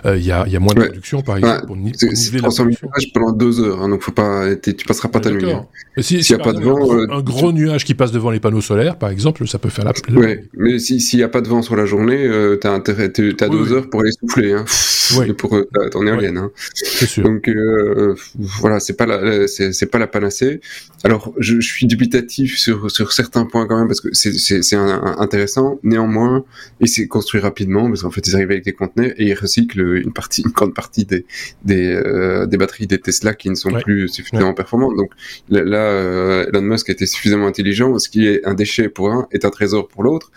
il 0.05 0.23
y, 0.23 0.31
a, 0.31 0.47
y 0.47 0.55
a 0.55 0.59
moins 0.59 0.73
de 0.73 0.83
production 0.83 1.21
par 1.21 1.37
exemple 1.37 1.67
pour, 1.67 1.75
pour 1.75 2.37
300 2.39 2.63
000 2.65 2.75
pendant 3.13 3.31
deux 3.31 3.59
heures 3.59 3.81
hein, 3.81 3.89
donc 3.89 4.01
faut 4.01 4.11
pas 4.11 4.55
tu 4.55 4.85
passeras 4.85 5.09
pas 5.09 5.19
ta 5.19 5.31
nuit. 5.31 5.51
Hein. 5.51 5.65
S'il 5.97 6.21
y 6.21 6.33
a 6.33 6.37
pas 6.37 6.53
de 6.53 6.61
vent 6.61 6.77
un, 7.09 7.21
gros 7.21 7.51
nuage 7.51 7.83
qui 7.83 7.93
passe 7.93 8.11
devant 8.11 8.31
les 8.31 8.39
panneaux 8.39 8.61
solaires 8.61 8.97
par 8.97 9.09
exemple 9.09 9.47
ça 9.47 9.59
peut 9.59 9.69
faire 9.69 9.85
la. 9.85 9.93
Ouais, 10.17 10.45
mais 10.53 10.79
s'il 10.79 11.19
y 11.19 11.23
a 11.23 11.29
pas 11.29 11.41
de 11.41 11.47
vent 11.47 11.61
sur 11.61 11.75
la 11.75 11.85
journée 11.85 12.27
euh, 12.27 12.55
t'as 12.55 12.71
intérêt, 12.71 13.11
t'as 13.11 13.49
deux 13.49 13.73
heures 13.73 13.89
pour 13.89 14.01
aller 14.01 14.11
souffler, 14.11 14.53
hein, 14.53 14.65
pour 15.37 15.55
euh, 15.55 15.67
ton 15.91 16.05
éolienne. 16.05 16.37
Hein. 16.37 16.51
Sûr. 16.73 17.23
Donc 17.23 17.47
euh, 17.47 18.15
voilà, 18.35 18.79
c'est 18.79 18.95
pas 18.95 19.05
la, 19.05 19.47
c'est 19.47 19.91
pas 19.91 19.99
la 19.99 20.07
panacée. 20.07 20.61
Alors 21.03 21.33
je, 21.37 21.59
je, 21.59 21.67
suis 21.67 21.85
dubitatif 21.85 22.57
sur 22.57 22.76
sur 22.89 23.11
certains 23.11 23.45
points 23.45 23.67
quand 23.67 23.77
même 23.77 23.87
parce 23.87 24.01
que 24.01 24.09
c'est 24.13 24.33
c'est 24.33 24.75
intéressant. 24.75 25.79
Néanmoins, 25.83 26.43
il 26.79 26.87
s'est 26.87 27.07
construit 27.07 27.39
rapidement 27.39 27.87
parce 27.87 28.03
qu'en 28.03 28.11
fait 28.11 28.25
ils 28.27 28.35
arrivent 28.35 28.51
avec 28.51 28.63
des 28.63 28.73
conteneurs 28.73 29.11
et 29.17 29.27
ils 29.27 29.33
recyclent 29.33 29.97
une 29.97 30.13
partie, 30.13 30.43
une 30.43 30.51
grande 30.51 30.73
partie 30.73 31.05
des 31.05 31.25
des 31.63 31.91
euh, 31.93 32.45
des 32.45 32.57
batteries 32.57 32.87
des 32.87 32.99
Tesla 32.99 33.33
qui 33.33 33.49
ne 33.49 33.55
sont 33.55 33.71
plus 33.71 34.07
suffisamment 34.07 34.53
performantes. 34.53 34.95
Donc 34.95 35.11
là, 35.49 36.45
Elon 36.47 36.61
Musk 36.61 36.89
a 36.89 36.93
été 36.93 37.05
suffisamment 37.05 37.47
intelligent. 37.47 37.97
Ce 37.99 38.09
qui 38.09 38.27
est 38.27 38.45
un 38.45 38.53
déchet 38.53 38.89
pour 38.89 39.11
un 39.11 39.27
est 39.31 39.45
un 39.45 39.49
trésor 39.49 39.87
pour 39.87 40.03
l'autre. 40.03 40.31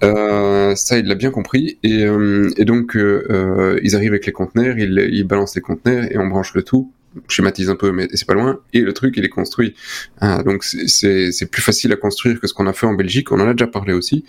ça, 0.00 0.98
il 0.98 1.06
l'a 1.06 1.14
bien 1.14 1.30
compris. 1.30 1.78
Et, 1.82 2.04
euh, 2.04 2.50
et 2.56 2.64
donc, 2.64 2.96
euh, 2.96 3.26
euh, 3.30 3.80
ils 3.82 3.96
arrivent 3.96 4.12
avec 4.12 4.26
les 4.26 4.32
conteneurs, 4.32 4.78
ils, 4.78 5.08
ils 5.12 5.24
balancent 5.24 5.54
les 5.54 5.60
conteneurs 5.60 6.04
et 6.10 6.18
on 6.18 6.26
branche 6.26 6.54
le 6.54 6.62
tout 6.62 6.92
schématise 7.28 7.70
un 7.70 7.76
peu, 7.76 7.92
mais 7.92 8.08
c'est 8.14 8.26
pas 8.26 8.34
loin. 8.34 8.60
Et 8.72 8.80
le 8.80 8.92
truc, 8.92 9.14
il 9.16 9.24
est 9.24 9.30
construit. 9.30 9.74
Ah, 10.20 10.42
donc 10.42 10.64
c'est 10.64 11.50
plus 11.50 11.62
facile 11.62 11.92
à 11.92 11.96
construire 11.96 12.40
que 12.40 12.46
ce 12.46 12.54
qu'on 12.54 12.66
a 12.66 12.72
fait 12.72 12.86
en 12.86 12.94
Belgique. 12.94 13.32
On 13.32 13.40
en 13.40 13.48
a 13.48 13.52
déjà 13.52 13.66
parlé 13.66 13.92
aussi. 13.92 14.24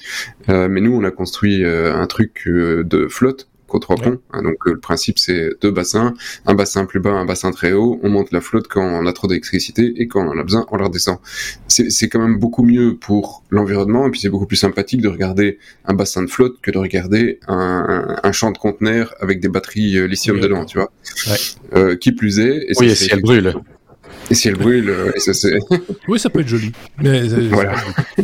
Euh, 0.50 0.67
mais 0.67 0.82
nous, 0.82 0.94
on 0.94 1.04
a 1.04 1.12
construit 1.12 1.63
un 1.65 2.08
truc 2.08 2.44
de 2.48 3.08
flotte 3.08 3.48
trois 3.80 3.96
ponts. 3.96 4.20
Hein, 4.32 4.44
donc 4.44 4.56
euh, 4.68 4.74
le 4.74 4.80
principe 4.80 5.20
c'est 5.20 5.50
deux 5.62 5.72
bassins, 5.72 6.14
un 6.46 6.54
bassin 6.54 6.86
plus 6.86 7.00
bas, 7.00 7.12
un 7.12 7.26
bassin 7.26 7.52
très 7.52 7.74
haut. 7.74 8.00
On 8.04 8.10
monte 8.10 8.32
la 8.32 8.42
flotte 8.42 8.68
quand 8.68 8.84
on 8.84 9.06
a 9.06 9.14
trop 9.14 9.28
d'électricité 9.28 9.94
et 9.98 10.08
quand 10.08 10.26
on 10.26 10.30
en 10.30 10.38
a 10.38 10.44
besoin, 10.44 10.66
on 10.72 10.78
la 10.78 10.86
redescend. 10.86 11.18
C'est 11.68 12.10
quand 12.10 12.20
même 12.20 12.38
beaucoup 12.38 12.64
mieux 12.64 12.96
pour 12.96 13.44
l'environnement 13.50 14.08
et 14.08 14.12
puis 14.12 14.20
c'est 14.20 14.30
beaucoup 14.30 14.46
plus 14.46 14.58
sympathique 14.58 15.02
de 15.02 15.08
regarder 15.08 15.58
un 15.86 15.94
bassin 15.94 16.24
de 16.24 16.30
flotte 16.30 16.60
que 16.62 16.72
de 16.72 16.78
regarder 16.78 17.40
un, 17.48 18.18
un, 18.24 18.32
champ 18.32 18.52
de 18.52 18.58
conteneurs 18.58 19.14
avec 19.20 19.40
des 19.40 19.50
batteries 19.50 19.98
euh, 19.98 20.06
lithium 20.06 20.40
dedans, 20.40 20.66
tu 20.66 20.78
vois. 20.78 20.92
Euh, 21.76 21.96
qui 21.96 22.12
plus 22.12 22.40
est. 22.40 22.66
Et 22.70 22.74
oui, 22.78 22.96
si 22.96 23.10
elle 23.12 23.22
brûle. 23.22 23.56
Et 24.32 24.34
si 24.34 24.48
elle 24.48 24.56
brûle, 24.56 24.89
euh, 24.89 25.12
ça 25.17 25.34
c'est... 25.34 25.60
oui, 26.08 26.17
ça 26.17 26.30
peut 26.30 26.39
être 26.39 26.48
joli. 26.48 26.72
Mais 27.04 27.28
voilà. 27.50 27.76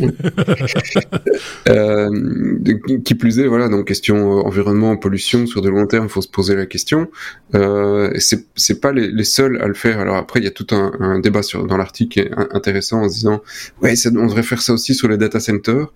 euh, 1.68 2.08
qui 3.04 3.14
plus 3.14 3.38
est, 3.38 3.46
voilà, 3.46 3.68
donc 3.68 3.86
question 3.86 4.16
environnement, 4.46 4.96
pollution, 4.96 5.46
sur 5.46 5.60
de 5.60 5.68
long 5.68 5.86
terme, 5.86 6.06
il 6.06 6.10
faut 6.10 6.22
se 6.22 6.28
poser 6.28 6.56
la 6.56 6.64
question. 6.64 7.08
Euh, 7.54 8.10
c'est, 8.18 8.46
c'est 8.56 8.80
pas 8.80 8.92
les, 8.92 9.10
les, 9.10 9.24
seuls 9.24 9.60
à 9.60 9.66
le 9.66 9.74
faire. 9.74 10.00
Alors 10.00 10.16
après, 10.16 10.40
il 10.40 10.44
y 10.44 10.48
a 10.48 10.50
tout 10.50 10.68
un, 10.70 10.92
un 10.98 11.18
débat 11.18 11.42
sur, 11.42 11.66
dans 11.66 11.76
l'article 11.76 12.08
qui 12.08 12.20
est 12.20 12.30
intéressant 12.52 13.02
en 13.02 13.08
se 13.10 13.14
disant, 13.14 13.42
ouais, 13.82 13.94
ça, 13.94 14.08
on 14.16 14.24
devrait 14.24 14.42
faire 14.42 14.62
ça 14.62 14.72
aussi 14.72 14.94
sur 14.94 15.08
les 15.08 15.18
data 15.18 15.40
centers. 15.40 15.88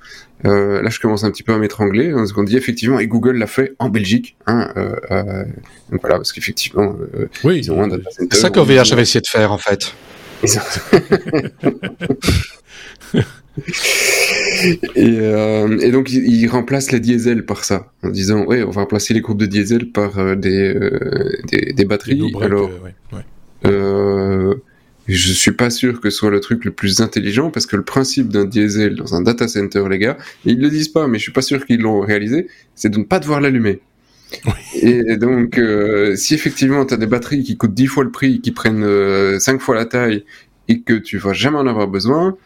Euh, 0.44 0.83
là, 0.83 0.90
je 0.90 0.98
commence 0.98 1.25
un 1.25 1.31
petit 1.31 1.42
peu 1.42 1.53
à 1.53 1.59
m'étrangler, 1.59 2.11
hein, 2.11 2.16
parce 2.16 2.33
qu'on 2.33 2.42
dit 2.42 2.57
effectivement, 2.57 2.98
et 2.98 3.07
Google 3.07 3.37
l'a 3.37 3.46
fait 3.46 3.75
en 3.79 3.88
Belgique. 3.88 4.37
Hein, 4.46 4.72
euh, 4.77 4.96
euh, 5.11 5.44
donc 5.90 6.01
voilà, 6.01 6.16
parce 6.16 6.33
qu'effectivement, 6.33 6.96
euh, 7.14 7.29
oui, 7.44 7.59
ils 7.59 7.70
ont 7.70 7.81
un 7.83 7.88
data 7.88 8.11
center. 8.11 8.29
C'est 8.33 8.40
ça 8.40 8.51
qu'OVH 8.51 8.92
avait 8.92 9.03
essayé 9.03 9.20
de 9.20 9.27
faire, 9.27 9.53
en 9.53 9.59
fait. 9.59 9.94
Et, 14.94 15.18
euh, 15.20 15.78
et, 15.78 15.90
donc 15.90 16.11
il, 16.11 16.24
il, 16.24 16.48
remplace 16.48 16.90
les 16.92 17.00
diesels 17.00 17.44
par 17.44 17.64
ça, 17.64 17.92
en 18.02 18.09
disant 18.09 18.44
ouais, 18.44 18.62
on 18.62 18.70
va 18.70 18.83
remplacer 18.83 19.14
les 19.14 19.20
groupes 19.20 19.38
de 19.38 19.46
diesel 19.46 19.90
par 19.90 20.18
euh, 20.18 20.35
des, 20.35 20.74
euh, 20.74 21.37
des, 21.50 21.72
des 21.72 21.85
batteries. 21.85 22.33
Alors, 22.40 22.70
ouais, 22.70 22.94
ouais. 23.12 23.24
Euh, 23.66 24.55
je 25.09 25.33
suis 25.33 25.52
pas 25.52 25.70
sûr 25.70 26.00
que 26.00 26.11
ce 26.11 26.16
soit 26.16 26.31
le 26.31 26.40
truc 26.40 26.64
le 26.64 26.70
plus 26.70 27.00
intelligent 27.00 27.50
parce 27.50 27.66
que 27.66 27.76
le 27.76 27.83
principe 27.83 28.28
d'un 28.28 28.44
diesel 28.44 28.94
dans 28.94 29.14
un 29.14 29.22
data 29.22 29.48
center, 29.48 29.85
les 29.90 29.98
gars, 29.98 30.16
ils 30.44 30.61
le 30.61 30.70
disent 30.70 30.88
pas, 30.88 31.09
mais 31.09 31.18
je 31.18 31.24
suis 31.24 31.33
pas 31.33 31.42
sûr 31.42 31.66
qu'ils 31.66 31.81
l'ont 31.81 32.00
réalisé, 32.00 32.48
c'est 32.74 32.88
de 32.88 32.98
ne 32.98 33.05
pas 33.05 33.18
devoir 33.18 33.40
l'allumer. 33.40 33.81
Oui. 34.47 34.53
Et 34.75 35.16
donc, 35.16 35.59
euh, 35.59 36.16
si 36.16 36.35
effectivement 36.35 36.85
tu 36.85 36.95
as 36.95 36.97
des 36.97 37.07
batteries 37.07 37.42
qui 37.42 37.57
coûtent 37.57 37.75
10 37.75 37.87
fois 37.87 38.05
le 38.05 38.11
prix, 38.11 38.40
qui 38.40 38.51
prennent 38.51 38.85
euh, 38.85 39.38
5 39.38 39.61
fois 39.61 39.75
la 39.75 39.85
taille 39.85 40.25
et 40.68 40.81
que 40.81 40.95
tu 40.95 41.18
vas 41.18 41.33
jamais 41.33 41.59
en 41.59 41.66
avoir 41.66 41.88
besoin, 41.88 42.37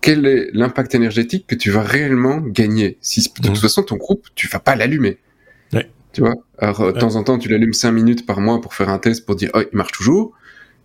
quel 0.00 0.26
est 0.26 0.50
l'impact 0.52 0.94
énergétique 0.94 1.46
que 1.46 1.54
tu 1.54 1.70
vas 1.70 1.82
réellement 1.82 2.38
gagner? 2.38 2.98
Si 3.00 3.22
de 3.22 3.28
toute 3.48 3.52
mmh. 3.52 3.56
façon 3.56 3.82
ton 3.82 3.96
groupe, 3.96 4.26
tu 4.34 4.48
vas 4.48 4.60
pas 4.60 4.76
l'allumer. 4.76 5.18
Ouais. 5.72 5.90
Tu 6.12 6.20
vois? 6.20 6.34
Alors, 6.58 6.92
de 6.92 6.98
temps 6.98 7.16
en 7.16 7.24
temps, 7.24 7.38
tu 7.38 7.48
l'allumes 7.48 7.74
5 7.74 7.90
minutes 7.92 8.26
par 8.26 8.40
mois 8.40 8.60
pour 8.60 8.74
faire 8.74 8.88
un 8.88 8.98
test 8.98 9.26
pour 9.26 9.36
dire, 9.36 9.50
oh, 9.54 9.60
il 9.60 9.76
marche 9.76 9.92
toujours. 9.92 10.32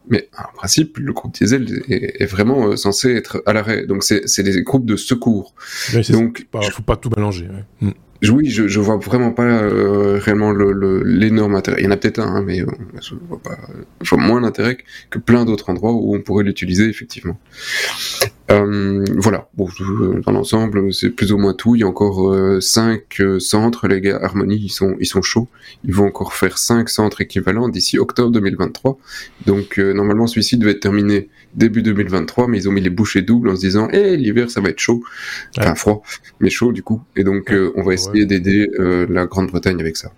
Mais 0.10 0.30
en 0.38 0.56
principe, 0.58 0.98
le 0.98 1.14
groupe 1.14 1.34
diesel 1.34 1.82
est, 1.88 2.22
est 2.22 2.26
vraiment 2.26 2.68
euh, 2.68 2.76
censé 2.76 3.14
être 3.14 3.42
à 3.46 3.54
l'arrêt. 3.54 3.86
Donc 3.86 4.04
c'est 4.04 4.44
des 4.44 4.62
groupes 4.64 4.86
de 4.86 4.98
secours. 4.98 5.56
Oui, 5.94 6.02
Donc, 6.12 6.46
pas, 6.52 6.62
faut 6.62 6.84
pas 6.84 6.98
tout 6.98 7.10
mélanger. 7.16 7.48
Ouais. 7.82 7.94
Oui, 8.32 8.50
je, 8.50 8.68
je 8.68 8.80
vois 8.80 8.98
vraiment 8.98 9.32
pas 9.32 9.44
euh, 9.44 10.18
réellement 10.18 10.52
l'énorme 10.52 11.52
le, 11.52 11.58
intérêt. 11.58 11.78
Il 11.80 11.86
y 11.86 11.88
en 11.88 11.92
a 11.92 11.98
peut-être 11.98 12.20
un, 12.20 12.36
hein, 12.36 12.44
mais 12.46 12.62
euh, 12.62 12.68
je 13.02 13.16
vois 13.28 13.40
pas. 13.40 13.58
Je 14.02 14.10
vois 14.10 14.24
moins 14.24 14.42
d'intérêt 14.42 14.78
que 15.10 15.20
plein 15.20 15.46
d'autres 15.46 15.70
endroits 15.70 15.92
où 15.92 16.16
on 16.16 16.22
pourrait 16.22 16.44
l'utiliser 16.44 16.88
effectivement. 16.88 17.38
Euh, 18.52 19.06
voilà. 19.18 19.48
Bon, 19.56 19.68
dans 20.26 20.32
l'ensemble, 20.32 20.94
c'est 20.94 21.10
plus 21.10 21.32
ou 21.32 21.38
moins 21.38 21.54
tout. 21.54 21.76
Il 21.76 21.80
y 21.80 21.84
a 21.84 21.88
encore 21.88 22.32
euh, 22.32 22.60
cinq 22.60 23.20
euh, 23.20 23.40
centres, 23.40 23.88
les 23.88 24.02
gars. 24.02 24.20
Harmony, 24.22 24.58
ils 24.58 24.70
sont, 24.70 24.96
ils 25.00 25.06
sont 25.06 25.22
chauds. 25.22 25.48
Ils 25.84 25.94
vont 25.94 26.08
encore 26.08 26.34
faire 26.34 26.58
cinq 26.58 26.90
centres 26.90 27.22
équivalents 27.22 27.70
d'ici 27.70 27.98
octobre 28.00 28.32
2023. 28.32 28.98
Donc 29.46 29.78
normalement, 29.78 30.28
celui-ci 30.28 30.58
devait 30.58 30.72
être 30.72 30.82
terminé 30.82 31.30
début 31.56 31.84
2023, 31.84 32.48
mais 32.48 32.58
ils 32.58 32.70
ont 32.70 32.72
mis 32.72 32.82
les 32.82 32.90
bouchées 32.90 33.22
doubles 33.22 33.50
en 33.50 33.56
se 33.56 33.62
disant, 33.62 33.88
eh, 33.92 34.18
l'hiver, 34.18 34.50
ça 34.50 34.62
va 34.62 34.70
être 34.70 34.80
chaud. 34.80 35.04
Enfin, 35.58 35.76
froid, 35.76 36.04
mais 36.40 36.50
chaud, 36.50 36.72
du 36.72 36.84
coup. 36.84 37.02
Et 37.16 37.24
donc, 37.24 37.52
euh, 37.52 37.72
on 37.76 37.84
va 37.84 37.94
essayer 37.94 38.26
d'aider 38.26 38.70
euh, 38.80 39.06
la 39.10 39.26
Grande-Bretagne 39.26 39.80
avec 39.80 39.98
ça. 39.98 40.12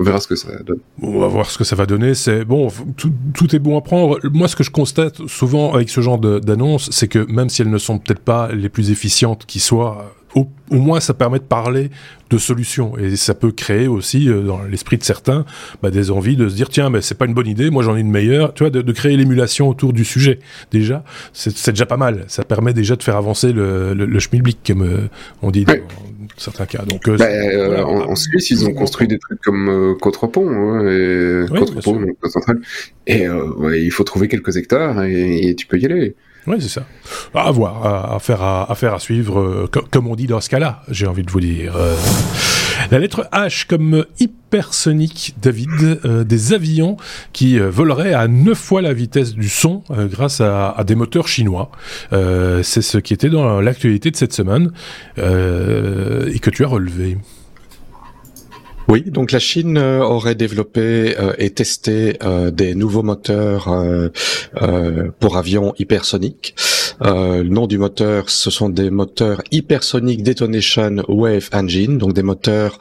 On 0.00 0.02
verra 0.02 0.18
ce 0.18 0.26
que 0.26 0.34
ça 0.34 0.48
donne. 0.64 0.78
On 1.02 1.20
va 1.20 1.26
voir 1.26 1.50
ce 1.50 1.58
que 1.58 1.64
ça 1.64 1.76
va 1.76 1.84
donner. 1.84 2.14
C'est 2.14 2.46
bon, 2.46 2.68
tout, 2.96 3.12
tout, 3.34 3.54
est 3.54 3.58
bon 3.58 3.76
à 3.76 3.82
prendre. 3.82 4.18
Moi, 4.32 4.48
ce 4.48 4.56
que 4.56 4.64
je 4.64 4.70
constate 4.70 5.26
souvent 5.26 5.74
avec 5.74 5.90
ce 5.90 6.00
genre 6.00 6.18
d'annonces, 6.18 6.88
c'est 6.90 7.06
que 7.06 7.18
même 7.30 7.50
si 7.50 7.60
elles 7.60 7.68
ne 7.68 7.76
sont 7.76 7.98
peut-être 7.98 8.20
pas 8.20 8.50
les 8.50 8.70
plus 8.70 8.90
efficientes 8.90 9.44
qui 9.44 9.60
soient, 9.60 10.10
au, 10.34 10.48
au, 10.70 10.76
moins 10.76 11.00
ça 11.00 11.14
permet 11.14 11.38
de 11.38 11.44
parler 11.44 11.90
de 12.30 12.38
solutions. 12.38 12.96
Et 12.96 13.16
ça 13.16 13.34
peut 13.34 13.52
créer 13.52 13.88
aussi 13.88 14.28
euh, 14.28 14.42
dans 14.42 14.62
l'esprit 14.62 14.96
de 14.98 15.02
certains 15.02 15.44
bah, 15.82 15.90
des 15.90 16.10
envies 16.10 16.36
de 16.36 16.48
se 16.48 16.54
dire 16.54 16.68
tiens 16.68 16.90
mais 16.90 17.00
c'est 17.00 17.16
pas 17.16 17.26
une 17.26 17.34
bonne 17.34 17.48
idée 17.48 17.70
moi 17.70 17.82
j'en 17.82 17.96
ai 17.96 18.00
une 18.00 18.10
meilleure. 18.10 18.54
Tu 18.54 18.62
vois 18.62 18.70
de, 18.70 18.82
de 18.82 18.92
créer 18.92 19.16
l'émulation 19.16 19.68
autour 19.68 19.92
du 19.92 20.04
sujet. 20.04 20.38
Déjà 20.70 21.04
c'est 21.32 21.70
déjà 21.70 21.86
pas 21.86 21.96
mal. 21.96 22.24
Ça 22.28 22.44
permet 22.44 22.72
déjà 22.72 22.96
de 22.96 23.02
faire 23.02 23.16
avancer 23.16 23.52
le, 23.52 23.94
le, 23.94 24.06
le 24.06 24.20
schmilblick 24.20 24.58
comme 24.66 24.82
euh, 24.82 25.08
on 25.42 25.50
dit 25.50 25.64
ouais. 25.66 25.78
dans, 25.78 26.26
certains 26.36 26.66
cas. 26.66 26.84
Donc 26.84 27.08
euh, 27.08 27.16
bah, 27.16 27.26
voilà, 27.66 27.86
en, 27.86 28.10
en, 28.10 28.16
Suisse 28.16 28.50
ils 28.50 28.64
ont 28.66 28.72
construit 28.72 29.08
des 29.08 29.18
trucs 29.18 29.40
comme 29.40 29.96
Côte-Repont 30.00 30.48
hein, 30.48 30.86
et 30.86 31.42
oui, 31.50 31.58
Côte-Repont 31.58 32.06
et 33.06 33.28
ouais, 33.28 33.82
il 33.82 33.90
faut 33.90 34.04
trouver 34.04 34.28
quelques 34.28 34.56
hectares 34.56 35.02
et, 35.04 35.48
et 35.48 35.54
tu 35.54 35.66
peux 35.66 35.78
y 35.78 35.84
aller 35.86 36.14
oui, 36.46 36.56
c'est 36.60 36.68
ça. 36.68 36.86
À 37.34 37.50
voir, 37.50 38.14
à, 38.14 38.18
faire, 38.18 38.42
à, 38.42 38.70
à, 38.70 38.74
faire 38.74 38.94
à 38.94 38.98
suivre, 38.98 39.40
euh, 39.40 39.68
com 39.70 39.82
comme 39.90 40.06
on 40.06 40.16
dit 40.16 40.26
dans 40.26 40.40
ce 40.40 40.48
cas-là, 40.48 40.82
j'ai 40.88 41.06
envie 41.06 41.22
de 41.22 41.30
vous 41.30 41.40
dire. 41.40 41.74
Euh, 41.76 41.96
la 42.90 42.98
lettre 42.98 43.28
H 43.32 43.66
comme 43.66 44.04
hypersonique, 44.18 45.34
David, 45.42 46.00
euh, 46.04 46.24
des 46.24 46.54
avions 46.54 46.96
qui 47.32 47.58
voleraient 47.58 48.14
à 48.14 48.26
9 48.26 48.56
fois 48.56 48.80
la 48.80 48.94
vitesse 48.94 49.34
du 49.34 49.48
son 49.48 49.82
grâce 49.90 50.40
à, 50.40 50.82
des 50.86 50.94
moteurs 50.94 51.28
chinois. 51.28 51.70
c'est 52.10 52.82
ce 52.82 52.98
qui 52.98 53.12
était 53.12 53.28
dans 53.28 53.60
l'actualité 53.60 54.10
de 54.10 54.16
cette 54.16 54.32
semaine 54.32 54.72
et 55.18 56.38
que 56.40 56.50
tu 56.50 56.64
as 56.64 56.68
relevé. 56.68 57.18
Oui, 58.90 59.04
donc 59.06 59.30
la 59.30 59.38
Chine 59.38 59.78
euh, 59.78 60.00
aurait 60.00 60.34
développé 60.34 61.14
euh, 61.16 61.32
et 61.38 61.50
testé 61.50 62.18
euh, 62.24 62.50
des 62.50 62.74
nouveaux 62.74 63.04
moteurs 63.04 63.68
pour 65.20 65.36
avions 65.36 65.74
hypersoniques. 65.78 66.56
le 67.00 67.44
nom 67.44 67.68
du 67.68 67.78
moteur, 67.78 68.30
ce 68.30 68.50
sont 68.50 68.68
des 68.68 68.90
moteurs 68.90 69.42
Hypersonic 69.52 70.24
Detonation 70.24 71.04
Wave 71.06 71.50
Engine, 71.52 71.98
donc 71.98 72.14
des 72.14 72.24
moteurs 72.24 72.80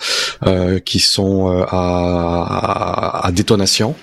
qui 0.84 1.00
sont 1.00 1.64
à, 1.68 3.22
à, 3.24 3.32
détonation 3.32 3.94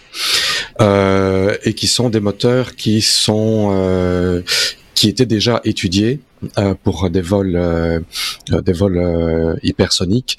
et 0.79 1.75
qui 1.75 1.89
sont 1.89 2.09
des 2.09 2.21
moteurs 2.21 2.77
qui 2.77 3.03
sont 3.03 4.45
qui 4.97 5.09
étaient 5.09 5.27
déjà 5.27 5.61
étudiés 5.65 6.21
euh, 6.59 6.75
pour 6.83 7.09
des 7.11 7.21
vols, 7.21 7.55
euh, 7.55 8.01
des 8.51 8.73
vols 8.73 8.99
euh, 8.99 9.55
hypersoniques, 9.63 10.39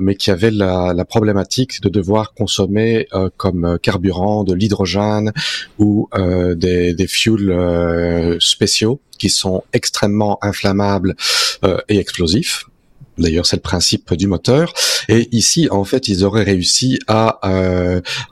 mais 0.00 0.14
qui 0.16 0.30
avaient 0.30 0.50
la, 0.50 0.94
la, 0.94 1.04
problématique 1.04 1.82
de 1.82 1.90
devoir 1.90 2.32
consommer 2.32 3.06
comme 3.36 3.78
carburant 3.82 4.42
de 4.42 4.54
l'hydrogène 4.54 5.32
ou 5.78 6.08
des, 6.16 6.94
des 6.94 7.06
fuels 7.06 8.38
spéciaux 8.40 9.02
qui 9.18 9.28
sont 9.28 9.64
extrêmement 9.74 10.38
inflammables 10.40 11.14
et 11.90 11.98
explosifs. 11.98 12.64
D'ailleurs, 13.18 13.44
c'est 13.44 13.56
le 13.56 13.62
principe 13.62 14.14
du 14.14 14.26
moteur. 14.26 14.72
Et 15.10 15.28
ici, 15.30 15.68
en 15.70 15.84
fait, 15.84 16.08
ils 16.08 16.24
auraient 16.24 16.44
réussi 16.44 16.98
à, 17.06 17.38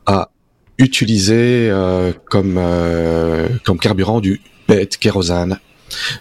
à 0.07 0.31
utiliser 0.79 1.71
comme 2.31 2.59
comme 3.65 3.79
carburant 3.79 4.21
du 4.21 4.41
bête 4.69 4.97
kérosane 4.97 5.59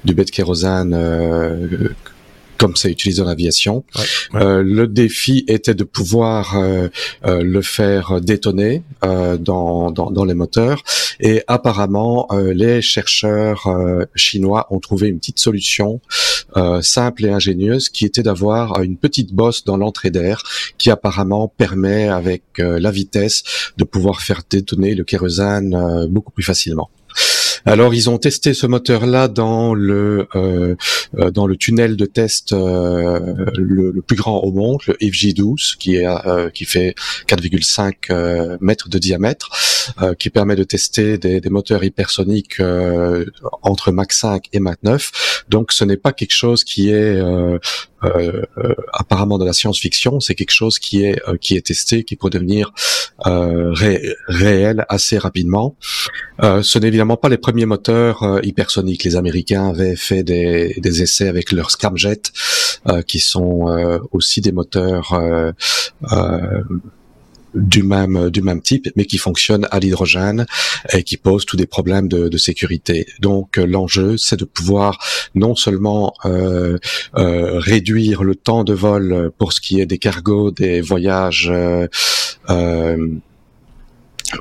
du 0.04 0.14
bête 0.14 0.32
kérosane 0.32 0.94
euh, 0.94 1.90
comme 2.64 2.78
c'est 2.78 2.90
utilisé 2.90 3.22
en 3.22 3.28
aviation. 3.28 3.84
Ouais, 3.94 4.02
ouais. 4.34 4.42
Euh, 4.42 4.64
le 4.64 4.88
défi 4.88 5.44
était 5.50 5.74
de 5.74 5.84
pouvoir 5.84 6.58
euh, 6.58 6.88
euh 7.26 7.44
le 7.44 7.62
faire 7.62 8.22
détonner 8.22 8.84
euh, 9.04 9.36
dans, 9.38 9.92
dans, 9.92 10.12
dans, 10.12 10.24
les 10.24 10.34
moteurs. 10.34 10.82
Et 11.20 11.44
apparemment, 11.48 12.30
les 12.32 12.82
chercheurs 12.82 13.70
chinois 14.16 14.68
ont 14.72 14.80
trouvé 14.80 15.10
une 15.10 15.20
petite 15.20 15.40
solution 15.40 16.02
simple 16.82 17.26
et 17.26 17.30
ingénieuse 17.30 17.90
qui 17.90 18.06
était 18.06 18.24
d'avoir 18.24 18.82
une 18.82 18.98
petite 18.98 19.32
bosse 19.32 19.64
dans 19.64 19.78
l'entrée 19.78 20.10
d'air 20.10 20.42
qui 20.78 20.90
apparemment 20.90 21.48
permet, 21.48 22.08
avec 22.08 22.44
la 22.58 22.92
vitesse, 22.92 23.44
de 23.78 23.84
pouvoir 23.84 24.22
faire 24.22 24.42
détonner 24.50 24.96
le 24.96 25.04
kérosane 25.04 26.08
beaucoup 26.10 26.32
plus 26.32 26.44
facilement. 26.44 26.90
Alors 27.66 27.94
ils 27.94 28.10
ont 28.10 28.18
testé 28.18 28.54
ce 28.54 28.68
moteur-là 28.68 29.28
dans 29.30 29.74
le 29.74 30.28
euh, 30.36 30.76
euh, 31.18 31.32
dans 31.32 31.48
le 31.48 31.56
tunnel 31.56 31.96
de 31.96 32.06
test 32.06 32.52
euh, 32.52 33.36
le, 33.56 34.02
plus 34.02 34.18
grand 34.18 34.40
au 34.40 34.52
monde, 34.52 34.80
le 34.88 34.96
FJ12, 34.96 35.78
qui 35.78 35.96
est 35.96 36.08
euh, 36.08 36.50
qui 36.50 36.66
fait 36.66 36.94
4,5 37.28 37.94
euh, 38.10 38.58
mètres 38.60 38.90
de 38.90 38.98
diamètre, 38.98 39.50
euh, 40.02 40.14
qui 40.14 40.30
permet 40.30 40.56
de 40.56 40.64
tester 40.64 41.18
des, 41.18 41.40
des 41.40 41.50
moteurs 41.50 41.84
hypersoniques 41.84 42.62
entre 43.62 43.92
Mach 43.92 44.12
5 44.12 44.50
et 44.52 44.60
Mach 44.60 44.78
9. 44.84 45.46
Donc 45.50 45.72
ce 45.72 45.86
n'est 45.86 45.98
pas 45.98 46.12
quelque 46.12 46.34
chose 46.34 46.64
qui 46.64 46.90
est 46.90 47.22
apparemment 48.94 49.38
de 49.38 49.46
la 49.46 49.54
science-fiction, 49.54 50.20
c'est 50.20 50.36
quelque 50.36 50.56
chose 50.56 50.80
qui 50.80 51.04
est 51.04 51.22
euh, 51.28 51.38
qui 51.38 51.56
est 51.56 51.66
testé, 51.66 52.04
qui 52.04 52.16
peut 52.16 52.30
devenir 52.30 52.74
euh, 53.26 53.72
ré 53.74 54.16
réel 54.28 54.86
assez 54.90 55.18
rapidement. 55.18 55.76
ce 56.42 56.80
n'est 56.80 56.88
évidemment 56.88 57.18
pas 57.18 57.30
les 57.30 57.38
premiers 57.38 57.66
moteurs 57.66 58.40
hypersoniques. 58.44 59.04
Les 59.04 59.16
Américains 59.16 59.70
avaient 59.70 59.96
fait 59.96 60.24
des, 60.24 60.76
des 60.78 61.02
essais 61.02 61.28
avec 61.28 61.52
leurs 61.52 61.72
scramjet, 61.72 62.22
qui 63.08 63.20
sont 63.20 64.02
aussi 64.12 64.42
des 64.42 64.52
moteurs 64.52 65.16
du 67.54 67.84
même 67.84 68.30
du 68.30 68.42
même 68.42 68.62
type, 68.62 68.90
mais 68.96 69.06
qui 69.06 69.18
fonctionnent 69.18 69.68
à 69.72 69.80
l'hydrogène 69.80 70.46
et 70.92 71.04
qui 71.04 71.18
posent 71.18 71.46
tous 71.46 71.58
des 71.58 71.66
problèmes 71.66 72.08
de, 72.08 72.28
de 72.28 72.38
sécurité. 72.38 73.08
Donc 73.20 73.58
l'enjeu, 73.58 74.18
c'est 74.18 74.38
de 74.38 74.46
pouvoir 74.46 75.00
non 75.36 75.56
seulement 75.56 76.14
euh, 76.26 76.78
euh, 77.18 77.60
réduire 77.60 78.24
le 78.24 78.36
temps 78.36 78.64
de 78.64 78.74
vol 78.74 79.32
pour 79.38 79.54
ce 79.54 79.62
qui 79.62 79.80
est 79.80 79.86
des 79.86 79.98
cargos, 79.98 80.52
des 80.52 80.82
voyages. 80.82 81.52
Euh, 82.50 83.08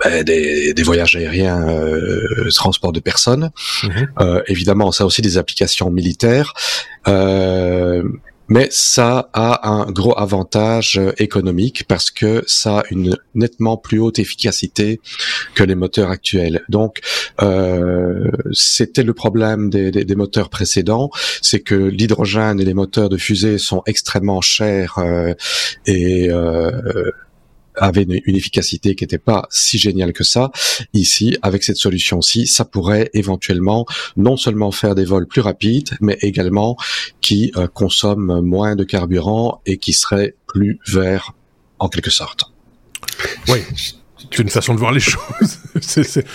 ben, 0.02 0.22
des, 0.24 0.72
des, 0.72 0.82
voyages 0.82 1.16
aériens, 1.16 1.68
euh, 1.68 2.48
transport 2.54 2.92
de 2.92 3.00
personnes. 3.00 3.50
Mhm. 3.82 4.08
Euh, 4.20 4.42
évidemment, 4.46 4.90
ça 4.92 5.04
a 5.04 5.06
aussi 5.06 5.22
des 5.22 5.38
applications 5.38 5.90
militaires. 5.90 6.54
Euh, 7.08 8.02
mais 8.52 8.68
ça 8.70 9.30
a 9.32 9.66
un 9.66 9.90
gros 9.90 10.16
avantage 10.18 11.00
économique 11.16 11.84
parce 11.88 12.10
que 12.10 12.44
ça 12.46 12.80
a 12.80 12.82
une 12.90 13.16
nettement 13.34 13.78
plus 13.78 13.98
haute 13.98 14.18
efficacité 14.18 15.00
que 15.54 15.64
les 15.64 15.74
moteurs 15.74 16.10
actuels. 16.10 16.62
Donc, 16.68 17.00
euh, 17.40 18.30
c'était 18.52 19.04
le 19.04 19.14
problème 19.14 19.70
des, 19.70 20.14
moteurs 20.16 20.50
précédents, 20.50 21.10
c'est 21.40 21.60
que 21.60 21.74
l'hydrogène 21.74 22.60
et 22.60 22.66
les 22.66 22.74
moteurs 22.74 23.08
de 23.08 23.16
fusée 23.16 23.56
sont 23.56 23.82
extrêmement 23.86 24.42
chers 24.42 24.98
euh, 24.98 25.32
et 25.86 26.28
euh, 26.28 27.10
avait 27.76 28.02
une, 28.02 28.36
efficacité 28.36 28.94
qui 28.94 29.04
n'était 29.04 29.18
pas 29.18 29.46
si 29.50 29.78
géniale 29.78 30.12
que 30.12 30.24
ça. 30.24 30.50
Ici, 30.94 31.36
avec 31.42 31.62
cette 31.62 31.76
solution-ci, 31.76 32.46
ça 32.46 32.64
pourrait 32.64 33.10
éventuellement 33.14 33.86
non 34.16 34.36
seulement 34.36 34.70
faire 34.70 34.94
des 34.94 35.04
vols 35.04 35.26
plus 35.26 35.40
rapides, 35.40 35.90
mais 36.00 36.18
également 36.20 36.76
qui 37.20 37.52
euh, 37.56 37.66
consomment 37.66 38.40
moins 38.40 38.76
de 38.76 38.84
carburant 38.84 39.60
et 39.66 39.78
qui 39.78 39.92
seraient 39.92 40.34
plus 40.46 40.78
verts 40.86 41.32
en 41.78 41.88
quelque 41.88 42.10
sorte. 42.10 42.44
Oui. 43.48 43.60
C'est 44.16 44.38
une 44.38 44.48
façon 44.48 44.74
de 44.74 44.78
voir 44.78 44.92
les 44.92 45.00
choses. 45.00 45.58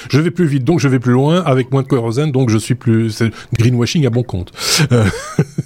je 0.09 0.19
vais 0.19 0.31
plus 0.31 0.45
vite, 0.45 0.63
donc 0.63 0.79
je 0.79 0.87
vais 0.87 0.99
plus 0.99 1.13
loin, 1.13 1.41
avec 1.43 1.71
moins 1.71 1.83
de 1.83 1.87
kérosène, 1.87 2.31
donc 2.31 2.49
je 2.49 2.57
suis 2.57 2.75
plus... 2.75 3.23
greenwashing 3.53 4.05
à 4.05 4.09
bon 4.09 4.23
compte. 4.23 4.51
Euh, 4.91 5.05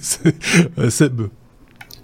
c'est... 0.00 1.12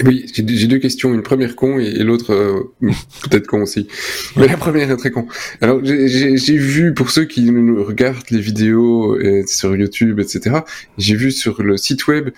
Oui, 0.04 0.26
j'ai 0.32 0.66
deux 0.66 0.78
questions, 0.78 1.12
une 1.12 1.22
première 1.22 1.56
con 1.56 1.78
et, 1.78 2.04
l'autre 2.04 2.32
euh, 2.32 2.72
peut-être 3.28 3.46
con 3.46 3.62
aussi. 3.62 3.88
Mais 4.36 4.46
la 4.46 4.56
première 4.56 4.90
est 4.90 4.96
très 4.96 5.10
con. 5.10 5.26
Alors 5.60 5.80
j'ai 5.84 6.56
vu, 6.56 6.94
pour 6.94 7.10
ceux 7.10 7.24
qui 7.24 7.50
nous 7.50 7.82
regardent 7.82 8.30
les 8.30 8.40
vidéos 8.40 9.16
euh, 9.16 9.42
sur 9.46 9.74
YouTube, 9.74 10.20
etc., 10.20 10.58
j'ai 10.98 11.16
vu 11.16 11.32
sur 11.32 11.62
le 11.62 11.76
site 11.76 12.06
web 12.06 12.30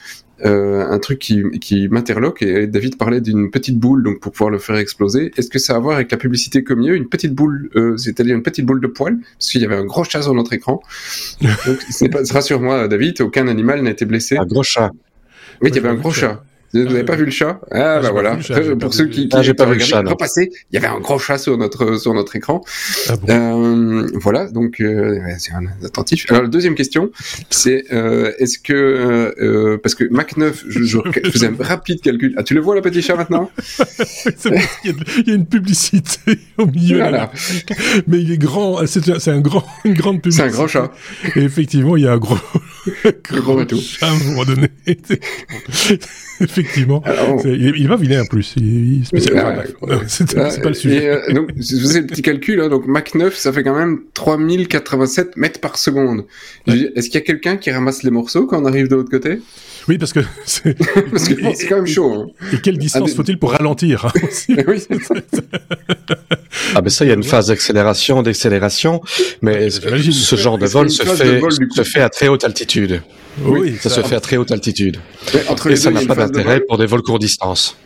euh, 0.47 0.87
un 0.89 0.99
truc 0.99 1.19
qui, 1.19 1.43
qui 1.61 1.89
m'interloque 1.89 2.41
et 2.41 2.67
David 2.67 2.97
parlait 2.97 3.21
d'une 3.21 3.51
petite 3.51 3.79
boule 3.79 4.03
donc 4.03 4.21
pour 4.21 4.33
pouvoir 4.33 4.49
le 4.49 4.59
faire 4.59 4.77
exploser. 4.77 5.33
Est-ce 5.37 5.51
que 5.51 5.59
ça 5.59 5.75
a 5.75 5.77
à 5.77 5.79
voir 5.81 5.97
avec 5.97 6.11
la 6.11 6.17
publicité 6.17 6.65
comme 6.65 6.81
mieux, 6.81 6.95
une 6.95 7.09
petite 7.09 7.35
boule, 7.35 7.71
euh, 7.77 7.97
c'est-à-dire 7.99 8.35
une 8.35 8.43
petite 8.43 8.65
boule 8.65 8.81
de 8.81 8.87
poil, 8.87 9.19
parce 9.39 9.51
qu'il 9.51 9.61
y 9.61 9.65
avait 9.67 9.77
un 9.77 9.85
gros 9.85 10.05
chat 10.05 10.23
sur 10.23 10.33
notre 10.33 10.55
écran. 10.55 10.81
Donc, 11.43 11.79
rassure-moi, 12.31 12.89
David, 12.89 13.21
aucun 13.21 13.49
animal 13.49 13.83
n'a 13.83 13.91
été 13.91 14.07
blessé. 14.07 14.39
Un 14.39 14.47
gros 14.47 14.63
chat. 14.63 14.91
Oui, 15.61 15.69
il 15.71 15.77
y 15.77 15.79
avait 15.79 15.89
un 15.89 15.95
gros 15.95 16.11
chat. 16.11 16.43
Vous 16.73 16.85
n'avez 16.85 17.05
pas 17.05 17.17
vu 17.17 17.25
le 17.25 17.31
chat? 17.33 17.61
Ah, 17.73 17.97
ah 17.97 18.01
bah 18.01 18.11
voilà. 18.13 18.39
pour 18.81 18.95
ceux 18.95 19.07
qui, 19.07 19.29
qui 19.29 19.37
ah, 19.37 19.43
j'ai 19.43 19.55
pas 19.55 19.67
vu 19.67 19.75
le 19.75 19.81
chat. 19.81 20.03
Repasser, 20.03 20.51
il 20.71 20.75
y 20.75 20.79
avait 20.79 20.87
un 20.87 21.01
gros 21.01 21.19
chat 21.19 21.37
sur 21.37 21.59
notre 21.59 21.97
sur 21.97 22.15
notre 22.15 22.37
écran. 22.37 22.63
Ah 23.09 23.17
bon? 23.17 23.27
Euh, 23.29 24.07
voilà, 24.15 24.49
donc 24.49 24.81
euh, 24.81 25.19
c'est 25.39 25.53
un 25.53 25.65
attentif. 25.85 26.27
Alors 26.31 26.43
la 26.43 26.49
deuxième 26.49 26.77
question, 26.77 27.11
c'est 27.51 27.85
euh, 27.93 28.33
est-ce 28.39 28.59
que 28.59 28.73
euh, 28.73 29.33
euh 29.41 29.79
parce 29.79 29.97
que 29.97 30.05
Mac 30.11 30.37
9, 30.37 30.65
je, 30.69 30.83
je 30.85 31.31
faisais 31.31 31.49
un 31.49 31.57
rapide 31.59 32.01
calcul. 32.03 32.35
Ah, 32.37 32.45
tu 32.45 32.55
le 32.55 32.61
vois 32.61 32.77
le 32.77 32.83
petit 32.83 33.03
chat 33.03 33.17
maintenant? 33.17 33.51
C'est 33.59 34.51
parce 34.51 34.77
qu'il 34.83 34.95
y, 35.27 35.31
a 35.31 35.35
une 35.35 35.47
publicité 35.47 36.39
au 36.59 36.67
milieu. 36.67 36.99
Voilà. 36.99 37.33
mais 38.07 38.21
il 38.21 38.31
est 38.31 38.39
grand. 38.39 38.87
C'est 38.87 39.29
un 39.29 39.41
grand, 39.41 39.65
une 39.85 39.95
grande 39.95 40.23
publicité. 40.23 40.49
C'est 40.49 40.55
un 40.55 40.57
grand 40.57 40.69
chat. 40.69 40.93
Et 41.35 41.41
effectivement, 41.41 41.97
il 41.97 42.05
y 42.05 42.07
a 42.07 42.13
un 42.13 42.19
gros, 42.19 42.39
gros, 43.29 43.57
gros 43.57 43.81
chat 43.81 44.07
à 44.07 44.11
un 44.11 44.19
moment 44.19 44.45
donné. 44.45 44.69
Effectivement. 46.45 47.03
il, 47.45 47.75
il, 47.77 47.89
va 47.89 47.97
vilain 47.97 48.23
en 48.23 48.27
plus. 48.27 48.55
Il, 48.57 49.03
c'est 50.07 50.35
pas 50.35 50.69
le 50.69 50.75
sujet. 50.75 51.09
Euh, 51.09 51.33
donc, 51.33 51.51
vous 51.55 51.63
faisais 51.63 52.01
le 52.01 52.07
petit 52.07 52.23
calcul, 52.23 52.61
hein, 52.61 52.69
donc 52.69 52.87
Mach 52.87 53.15
9, 53.15 53.35
ça 53.37 53.53
fait 53.53 53.63
quand 53.63 53.77
même 53.77 54.01
3087 54.15 55.37
mètres 55.37 55.61
par 55.61 55.77
seconde. 55.77 56.25
Est-ce 56.67 57.07
qu'il 57.07 57.15
y 57.15 57.23
a 57.23 57.27
quelqu'un 57.27 57.57
qui 57.57 57.71
ramasse 57.71 58.03
les 58.03 58.11
morceaux 58.11 58.47
quand 58.47 58.63
on 58.63 58.67
arrive 58.67 58.89
de 58.89 58.97
l'autre 58.97 59.11
côté? 59.11 59.41
Oui, 59.89 59.99
parce 59.99 60.13
que 60.13 60.21
c'est 60.47 60.77
quand 61.69 61.77
même 61.77 61.87
chaud. 61.87 62.13
Hein. 62.13 62.27
Et 62.53 62.61
quelle 62.61 62.79
distance 62.79 63.15
faut-il 63.15 63.39
pour 63.39 63.53
ralentir 63.53 64.07
hein, 64.07 64.13
oui. 64.67 64.87
Ah 66.75 66.81
ben 66.81 66.91
ça, 66.91 67.05
il 67.05 67.09
y 67.09 67.11
a 67.11 67.15
une 67.15 67.23
phase 67.23 67.49
d'accélération, 67.49 68.23
d'accélération, 68.23 69.01
mais 69.43 69.71
ce 69.71 70.37
genre 70.37 70.59
de 70.59 70.67
vol 70.67 70.91
se 70.91 71.03
fait, 71.03 71.41
se 71.71 71.83
fait 71.83 72.01
à 72.01 72.09
très 72.09 72.29
haute 72.29 72.45
altitude. 72.45 73.03
Oui, 73.45 73.77
ça, 73.81 73.89
se 73.89 74.01
fait 74.03 74.17
à 74.17 74.21
très 74.21 74.37
haute 74.37 74.51
altitude. 74.51 74.99
et 75.69 75.77
ça 75.77 75.91
n'a 75.91 76.05
pas 76.05 76.15
pour 76.69 76.79
des 76.79 76.87
vols 76.87 77.03
court 77.03 77.19
distance. 77.19 77.77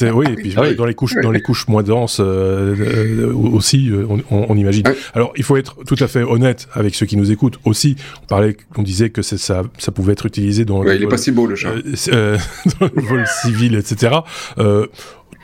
Oui, 0.00 0.26
et 0.30 0.34
puis 0.34 0.54
ah 0.56 0.72
dans 0.72 0.86
les 0.86 0.94
couches, 0.94 1.16
dans 1.22 1.30
les 1.30 1.42
couches 1.42 1.68
moins 1.68 1.82
denses 1.82 2.18
euh, 2.20 2.74
euh, 2.78 3.32
aussi, 3.34 3.90
euh, 3.90 4.06
on, 4.08 4.22
on, 4.30 4.56
imagine. 4.56 4.84
Alors, 5.14 5.32
il 5.36 5.44
faut 5.44 5.56
être 5.56 5.76
tout 5.84 5.96
à 6.00 6.08
fait 6.08 6.22
honnête 6.22 6.66
avec 6.72 6.94
ceux 6.94 7.06
qui 7.06 7.16
nous 7.16 7.30
écoutent 7.30 7.58
aussi. 7.64 7.96
On 8.22 8.26
parlait, 8.26 8.56
on 8.76 8.82
disait 8.82 9.10
que 9.10 9.22
ça, 9.22 9.64
ça 9.78 9.92
pouvait 9.92 10.14
être 10.14 10.26
utilisé 10.26 10.64
dans. 10.64 10.82
Ouais, 10.82 10.96
il 10.96 11.02
est 11.02 11.08
pas 11.08 11.18
si 11.18 11.30
beau 11.30 11.46
le 11.46 11.56
chat. 11.56 11.74
dans 11.76 12.90
le 12.94 13.02
vol 13.02 13.24
civil, 13.42 13.74
etc. 13.74 14.16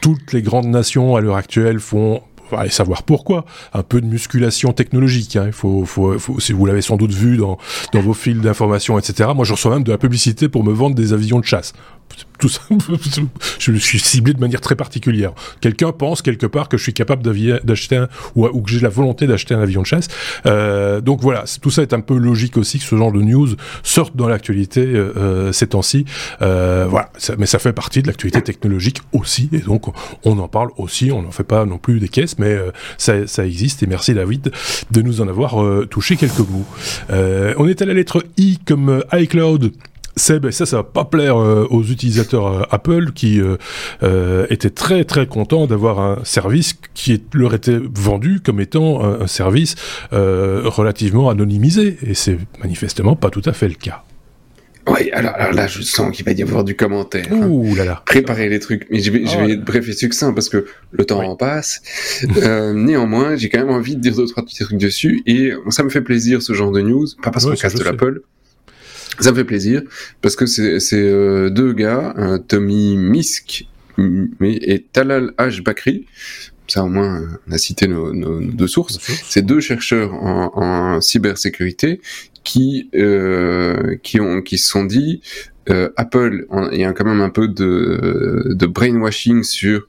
toutes 0.01 0.33
les 0.33 0.43
grandes 0.43 0.69
nations 0.69 1.15
à 1.15 1.21
l'heure 1.21 1.37
actuelle 1.37 1.79
font 1.79 2.23
aller 2.61 2.71
savoir 2.71 3.03
pourquoi. 3.03 3.45
Un 3.73 3.83
peu 3.83 4.01
de 4.01 4.07
musculation 4.07 4.73
technologique. 4.73 5.37
Hein. 5.37 5.45
Il 5.47 5.53
faut, 5.53 5.85
faut, 5.85 6.19
faut, 6.19 6.41
si 6.41 6.53
vous 6.53 6.67
l'avez 6.67 6.83
sans 6.83 6.97
doute 6.97 7.13
vu 7.13 7.37
dans, 7.37 7.59
dans 7.93 8.01
vos 8.01 8.15
fils 8.15 8.39
d'information, 8.41 8.99
etc. 8.99 9.31
Moi, 9.35 9.45
je 9.45 9.53
reçois 9.53 9.73
même 9.73 9.85
de 9.85 9.91
la 9.91 9.99
publicité 9.99 10.49
pour 10.49 10.65
me 10.65 10.73
vendre 10.73 10.95
des 10.95 11.13
avions 11.13 11.41
de 11.41 11.45
chasse 11.45 11.73
tout 12.39 12.49
ça, 12.49 12.61
je 13.59 13.73
suis 13.75 14.01
ciblé 14.01 14.35
de 14.35 14.41
manière 14.41 14.61
très 14.61 14.75
particulière. 14.75 15.33
Quelqu'un 15.61 15.93
pense 15.93 16.23
quelque 16.23 16.47
part 16.47 16.69
que 16.69 16.77
je 16.77 16.83
suis 16.83 16.93
capable 16.93 17.23
d'acheter 17.23 17.97
un, 17.97 18.09
ou, 18.35 18.61
que 18.61 18.71
j'ai 18.71 18.81
la 18.81 18.89
volonté 18.89 19.27
d'acheter 19.27 19.55
un 19.55 19.61
avion 19.61 19.83
de 19.83 19.87
chasse. 19.87 20.09
Euh, 20.47 21.01
donc 21.01 21.21
voilà, 21.21 21.45
tout 21.61 21.71
ça 21.71 21.83
est 21.83 21.93
un 21.93 22.01
peu 22.01 22.17
logique 22.17 22.57
aussi 22.57 22.79
que 22.79 22.85
ce 22.85 22.97
genre 22.97 23.13
de 23.13 23.23
news 23.23 23.49
sorte 23.83 24.17
dans 24.17 24.29
l'actualité 24.29 24.81
euh, 24.81 25.13
euh 25.17 25.53
ces 25.53 25.69
temps-ci. 25.69 26.05
Euh, 26.41 26.87
voilà, 26.89 27.11
mais 27.39 27.47
ça 27.47 27.59
fait 27.59 27.73
partie 27.73 28.03
de 28.03 28.07
l'actualité 28.07 28.43
technologique 28.43 29.01
aussi, 29.13 29.49
et 29.53 29.59
donc 29.59 29.87
on 30.25 30.39
en 30.39 30.49
parle 30.49 30.71
aussi. 30.77 31.11
On 31.13 31.23
n'en 31.23 31.31
fait 31.31 31.45
pas 31.45 31.65
non 31.65 31.79
plus 31.79 32.01
des 32.01 32.09
caisses, 32.09 32.39
mais 32.39 32.53
euh, 32.53 32.71
ça, 32.99 33.27
ça, 33.27 33.47
existe. 33.47 33.83
Et 33.83 33.87
merci 33.87 34.15
David 34.15 34.53
de 34.91 35.03
nous 35.03 35.21
en 35.21 35.29
avoir 35.29 35.63
euh, 35.63 35.87
touché 35.87 36.17
quelques 36.17 36.39
mots. 36.39 36.67
on 37.11 37.69
est 37.69 37.83
à 37.83 37.85
la 37.85 37.95
lettre 37.95 38.25
I 38.37 38.59
comme 38.65 39.05
iCloud. 39.13 39.73
Seb, 40.17 40.47
et 40.47 40.53
ça, 40.53 40.67
ça 40.67 40.77
va 40.77 40.83
pas 40.83 41.05
plaire 41.05 41.39
euh, 41.39 41.67
aux 41.71 41.83
utilisateurs 41.83 42.47
euh, 42.47 42.63
Apple 42.71 43.13
qui 43.15 43.41
euh, 43.41 44.47
étaient 44.51 44.71
très 44.71 45.05
très 45.05 45.27
contents 45.27 45.67
d'avoir 45.67 46.01
un 46.01 46.19
service 46.25 46.75
qui 46.95 47.23
leur 47.33 47.55
était 47.55 47.79
vendu 47.79 48.41
comme 48.41 48.61
étant 48.61 49.03
un, 49.03 49.27
service 49.27 49.75
relativement 50.11 51.31
anonymisé, 51.31 51.97
et 52.03 52.15
c'est 52.15 52.39
manifestement 52.61 53.17
pas 53.17 53.31
tout 53.31 53.43
à 53.45 53.53
fait 53.53 53.69
le 53.69 53.75
cas. 53.75 54.03
Oui, 54.89 55.11
alors, 55.13 55.53
là, 55.53 55.69
je 55.69 55.81
sens 55.81 56.15
qu'il 56.15 56.25
va 56.25 56.33
y 56.33 56.43
avoir 56.43 56.65
du 56.65 56.75
commentaire. 56.75 57.27
Hein. 57.31 57.47
Ouh 57.47 57.75
là 57.77 57.85
là. 57.85 58.03
Préparer 58.05 58.49
les 58.49 58.59
trucs. 58.59 58.89
Mais 58.91 58.99
je 58.99 59.13
vais, 59.13 59.25
je 59.25 59.37
vais 59.37 59.45
oh. 59.45 59.51
être 59.51 59.65
bref 59.65 59.89
et 59.89 59.93
succinct 59.93 60.33
parce 60.33 60.49
que 60.49 60.67
le 60.91 61.05
temps 61.05 61.23
en 61.23 61.37
passe. 61.37 61.83
néanmoins, 62.75 63.37
j'ai 63.37 63.49
quand 63.49 63.61
même 63.61 63.71
envie 63.71 63.95
de 63.95 64.01
dire 64.01 64.17
deux, 64.17 64.27
trois 64.27 64.45
petits 64.45 64.65
trucs 64.65 64.79
dessus 64.79 65.23
et 65.27 65.53
ça 65.71 65.85
me 65.85 65.89
fait 65.89 66.01
plaisir 66.01 66.43
ce 66.43 66.53
genre 66.53 66.73
de 66.73 66.81
news. 66.81 67.07
Pas 67.23 67.31
parce 67.31 67.47
qu'on 67.47 67.55
casse 67.55 67.75
de 67.75 67.85
l'Apple, 67.85 68.23
ça 69.21 69.31
me 69.31 69.37
fait 69.37 69.45
plaisir 69.45 69.83
parce 70.21 70.37
que 70.37 70.47
c'est 70.47 70.81
euh, 70.95 71.51
deux 71.51 71.73
gars, 71.73 72.15
Tommy 72.49 72.97
Misk 72.97 73.67
et 74.41 74.85
Talal 74.93 75.33
H. 75.39 75.63
Bakri. 75.63 76.07
Ça 76.69 76.85
au 76.85 76.89
moins, 76.89 77.23
on 77.47 77.53
a 77.53 77.59
cité 77.59 77.87
nos, 77.87 78.15
nos, 78.15 78.41
deux 78.41 78.67
sources. 78.67 78.99
C'est 79.25 79.43
deux 79.45 79.61
chercheurs 79.61 80.15
en, 80.15 80.53
en 80.55 81.01
cybersécurité 81.01 82.01
qui 82.45 82.89
euh, 82.95 83.97
qui 84.03 84.21
ont 84.21 84.41
qui 84.43 84.59
se 84.59 84.69
sont 84.69 84.85
dit 84.85 85.21
euh, 85.71 85.91
Apple, 85.97 86.47
il 86.73 86.81
y 86.81 86.85
a 86.85 86.93
quand 86.93 87.05
même 87.05 87.21
un 87.21 87.31
peu 87.31 87.49
de, 87.49 88.53
de 88.55 88.67
brainwashing 88.67 89.43
sur 89.43 89.87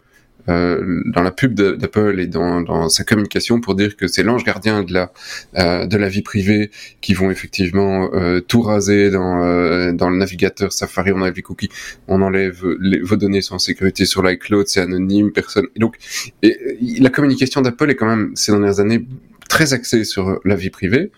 dans 0.47 1.21
la 1.21 1.31
pub 1.31 1.53
d'Apple 1.53 2.19
et 2.19 2.27
dans, 2.27 2.61
dans, 2.61 2.89
sa 2.89 3.03
communication 3.03 3.61
pour 3.61 3.75
dire 3.75 3.95
que 3.95 4.07
c'est 4.07 4.23
l'ange 4.23 4.43
gardien 4.43 4.83
de 4.83 4.93
la 4.93 5.11
euh, 5.57 5.85
de 5.85 5.97
la 5.97 6.09
vie 6.09 6.21
privée 6.21 6.71
qui 7.01 7.13
vont 7.13 7.31
effectivement 7.31 8.09
euh, 8.13 8.41
tout 8.41 8.61
raser 8.61 9.09
dans 9.09 9.43
euh, 9.43 9.93
dans 9.93 10.09
le 10.09 10.17
navigateur 10.17 10.73
Safari 10.73 11.11
on 11.11 11.21
enlève 11.21 11.35
les 11.35 11.41
cookies 11.41 11.69
on 12.07 12.21
enlève 12.21 12.65
vos 13.03 13.15
données 13.15 13.41
sont 13.41 13.55
en 13.55 13.59
sécurité 13.59 14.05
sur 14.05 14.21
l'iCloud 14.21 14.67
c'est 14.67 14.81
anonyme 14.81 15.31
personne. 15.31 15.67
Donc 15.77 15.95
la 16.41 17.09
communication 17.09 17.61
d'Apple 17.61 17.89
est 17.91 17.95
quand 17.95 18.07
même 18.07 18.31
ces 18.35 18.51
dernières 18.51 18.79
années 18.79 19.05
très 19.49 19.73
axée 19.73 20.03
sur 20.03 20.39
la 20.43 20.55
vie 20.55 20.69
privée 20.69 21.11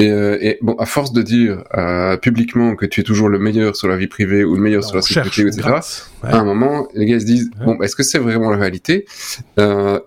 Et, 0.00 0.48
et, 0.48 0.58
bon, 0.62 0.74
à 0.74 0.86
force 0.86 1.12
de 1.12 1.22
dire 1.22 1.62
publiquement 2.22 2.74
que 2.76 2.86
tu 2.86 3.00
es 3.00 3.04
toujours 3.04 3.28
le 3.28 3.38
meilleur 3.38 3.76
sur 3.76 3.88
la 3.88 3.96
vie 3.96 4.06
privée 4.06 4.44
ou 4.44 4.54
le 4.54 4.60
meilleur 4.60 4.84
sur 4.84 4.96
la 4.96 5.02
sécurité, 5.02 5.42
etc., 5.42 5.62
à 6.22 6.38
un 6.38 6.44
moment, 6.44 6.88
les 6.94 7.06
gars 7.06 7.18
se 7.18 7.24
disent 7.24 7.50
bon, 7.64 7.80
est-ce 7.80 7.96
que 7.96 8.02
c'est 8.02 8.18
vraiment 8.18 8.50
la 8.50 8.58
réalité? 8.58 9.06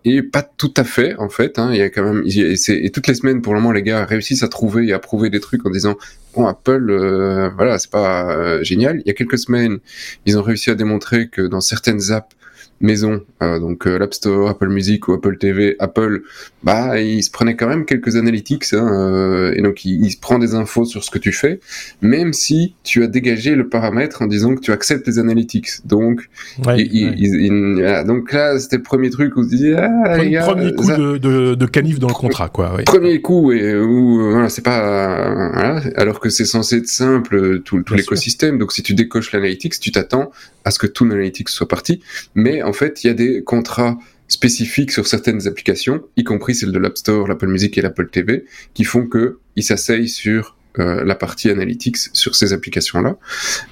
Et 0.05 0.21
pas 0.21 0.43
tout 0.43 0.73
à 0.77 0.83
fait, 0.83 1.15
en 1.17 1.29
fait. 1.29 1.59
Hein, 1.59 1.69
il 1.71 1.77
y 1.77 1.81
a 1.81 1.89
quand 1.89 2.03
même 2.03 2.23
et, 2.25 2.55
et, 2.67 2.89
toutes 2.91 3.07
les 3.07 3.15
semaines, 3.15 3.41
pour 3.41 3.53
le 3.53 3.59
moment, 3.59 3.71
les 3.71 3.83
gars 3.83 4.05
réussissent 4.05 4.43
à 4.43 4.47
trouver 4.47 4.87
et 4.87 4.93
à 4.93 4.99
prouver 4.99 5.29
des 5.29 5.39
trucs 5.39 5.65
en 5.65 5.69
disant 5.69 5.95
bon, 6.35 6.47
Apple, 6.47 7.51
voilà, 7.55 7.79
c'est 7.79 7.91
pas 7.91 8.61
génial. 8.63 9.01
Il 9.05 9.07
y 9.07 9.11
a 9.11 9.13
quelques 9.13 9.39
semaines, 9.39 9.79
ils 10.25 10.37
ont 10.37 10.43
réussi 10.43 10.69
à 10.69 10.75
démontrer 10.75 11.27
que 11.27 11.41
dans 11.41 11.61
certaines 11.61 12.11
apps 12.11 12.35
maison, 12.83 13.21
euh, 13.41 13.59
donc 13.59 13.87
euh, 13.87 13.97
l'App 13.97 14.13
Store, 14.13 14.49
Apple 14.49 14.67
Music 14.67 15.07
ou 15.07 15.13
Apple 15.13 15.37
TV, 15.37 15.75
Apple, 15.79 16.21
bah 16.63 16.99
il 16.99 17.23
se 17.23 17.31
prenait 17.31 17.55
quand 17.55 17.67
même 17.67 17.85
quelques 17.85 18.17
analytics, 18.17 18.73
hein, 18.73 18.87
euh, 18.91 19.53
et 19.55 19.61
donc 19.61 19.85
il, 19.85 20.11
se 20.11 20.17
prend 20.17 20.37
des 20.37 20.53
infos 20.53 20.85
sur 20.85 21.03
ce 21.03 21.09
que 21.09 21.17
tu 21.17 21.31
fais, 21.31 21.61
même 22.01 22.33
si 22.33 22.75
tu 22.83 23.01
as 23.03 23.07
dégagé 23.07 23.55
le 23.55 23.69
paramètre 23.69 24.21
en 24.21 24.27
disant 24.27 24.53
que 24.55 24.59
tu 24.59 24.71
acceptes 24.71 25.07
les 25.07 25.17
analytics. 25.17 25.85
Donc, 25.85 26.29
donc 26.59 28.33
là 28.33 28.59
c'était 28.59 28.77
le 28.77 28.83
premier 28.83 29.09
truc 29.09 29.35
où 29.37 29.47
tu 29.47 29.55
dis 29.55 29.73
ah, 29.73 29.89
premier, 30.17 30.39
premier 30.39 30.73
coup 30.73 30.91
de, 30.91 31.55
de, 31.55 31.65
canif 31.65 31.99
dans 31.99 32.09
le 32.09 32.13
contrat, 32.13 32.49
quoi. 32.49 32.77
Premier 32.85 33.21
coup 33.21 33.53
et 33.53 33.75
où 33.75 34.29
voilà, 34.31 34.49
c'est 34.49 34.61
pas 34.61 35.51
voilà, 35.53 35.81
alors 35.95 36.19
que 36.19 36.29
c'est 36.29 36.45
censé 36.45 36.77
être 36.77 36.87
simple 36.87 37.61
tout, 37.61 37.81
tout 37.81 37.93
l'écosystème. 37.93 38.57
Donc 38.57 38.73
si 38.73 38.83
tu 38.83 38.93
décoches 38.93 39.31
l'analytics, 39.31 39.79
tu 39.79 39.91
t'attends 39.91 40.31
à 40.65 40.71
ce 40.71 40.79
que 40.79 40.87
tout 40.87 41.05
l'analytics 41.05 41.49
soit 41.49 41.67
parti, 41.67 42.01
mais 42.35 42.61
en 42.61 42.72
fait, 42.73 43.03
il 43.03 43.07
y 43.07 43.09
a 43.09 43.13
des 43.13 43.43
contrats 43.43 43.97
spécifiques 44.27 44.91
sur 44.91 45.07
certaines 45.07 45.47
applications, 45.47 46.01
y 46.17 46.23
compris 46.23 46.55
celles 46.55 46.71
de 46.71 46.79
l'App 46.79 46.97
Store, 46.97 47.27
l'Apple 47.27 47.47
Music 47.47 47.77
et 47.77 47.81
l'Apple 47.81 48.09
TV, 48.09 48.45
qui 48.73 48.83
font 48.83 49.07
que 49.07 49.39
ils 49.55 49.63
s'asseyent 49.63 50.09
sur 50.09 50.57
euh, 50.79 51.03
la 51.03 51.13
partie 51.13 51.51
analytics 51.51 51.97
sur 52.13 52.33
ces 52.35 52.51
applications-là. 52.51 53.17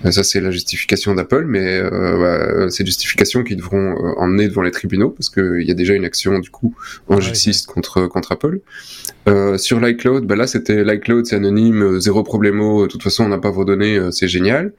Euh, 0.05 0.11
ça, 0.11 0.23
c'est 0.23 0.39
la 0.39 0.51
justification 0.51 1.15
d'Apple, 1.15 1.45
mais 1.47 1.79
euh, 1.79 2.17
bah, 2.19 2.69
ces 2.69 2.85
justifications 2.85 3.43
qui 3.43 3.55
devront 3.55 3.95
euh, 3.95 4.13
emmener 4.19 4.47
devant 4.47 4.61
les 4.61 4.69
tribunaux, 4.69 5.09
parce 5.09 5.29
qu'il 5.29 5.63
y 5.63 5.71
a 5.71 5.73
déjà 5.73 5.95
une 5.95 6.05
action, 6.05 6.37
du 6.37 6.51
coup, 6.51 6.75
en 7.07 7.19
justice 7.19 7.65
contre, 7.65 8.05
contre 8.05 8.33
Apple. 8.33 8.59
sur 9.57 9.79
l'iCloud, 9.79 10.25
bah 10.25 10.35
là, 10.35 10.45
c'était 10.45 10.83
l'iCloud, 10.83 11.25
c'est 11.25 11.35
anonyme, 11.35 11.99
zéro 11.99 12.21
problémo, 12.21 12.83
de 12.83 12.91
toute 12.91 13.01
façon, 13.01 13.23
on 13.23 13.29
n'a 13.29 13.39
pas 13.39 13.51
vos 13.51 13.65
données, 13.65 13.99
c'est 14.11 14.27
génial. 14.27 14.73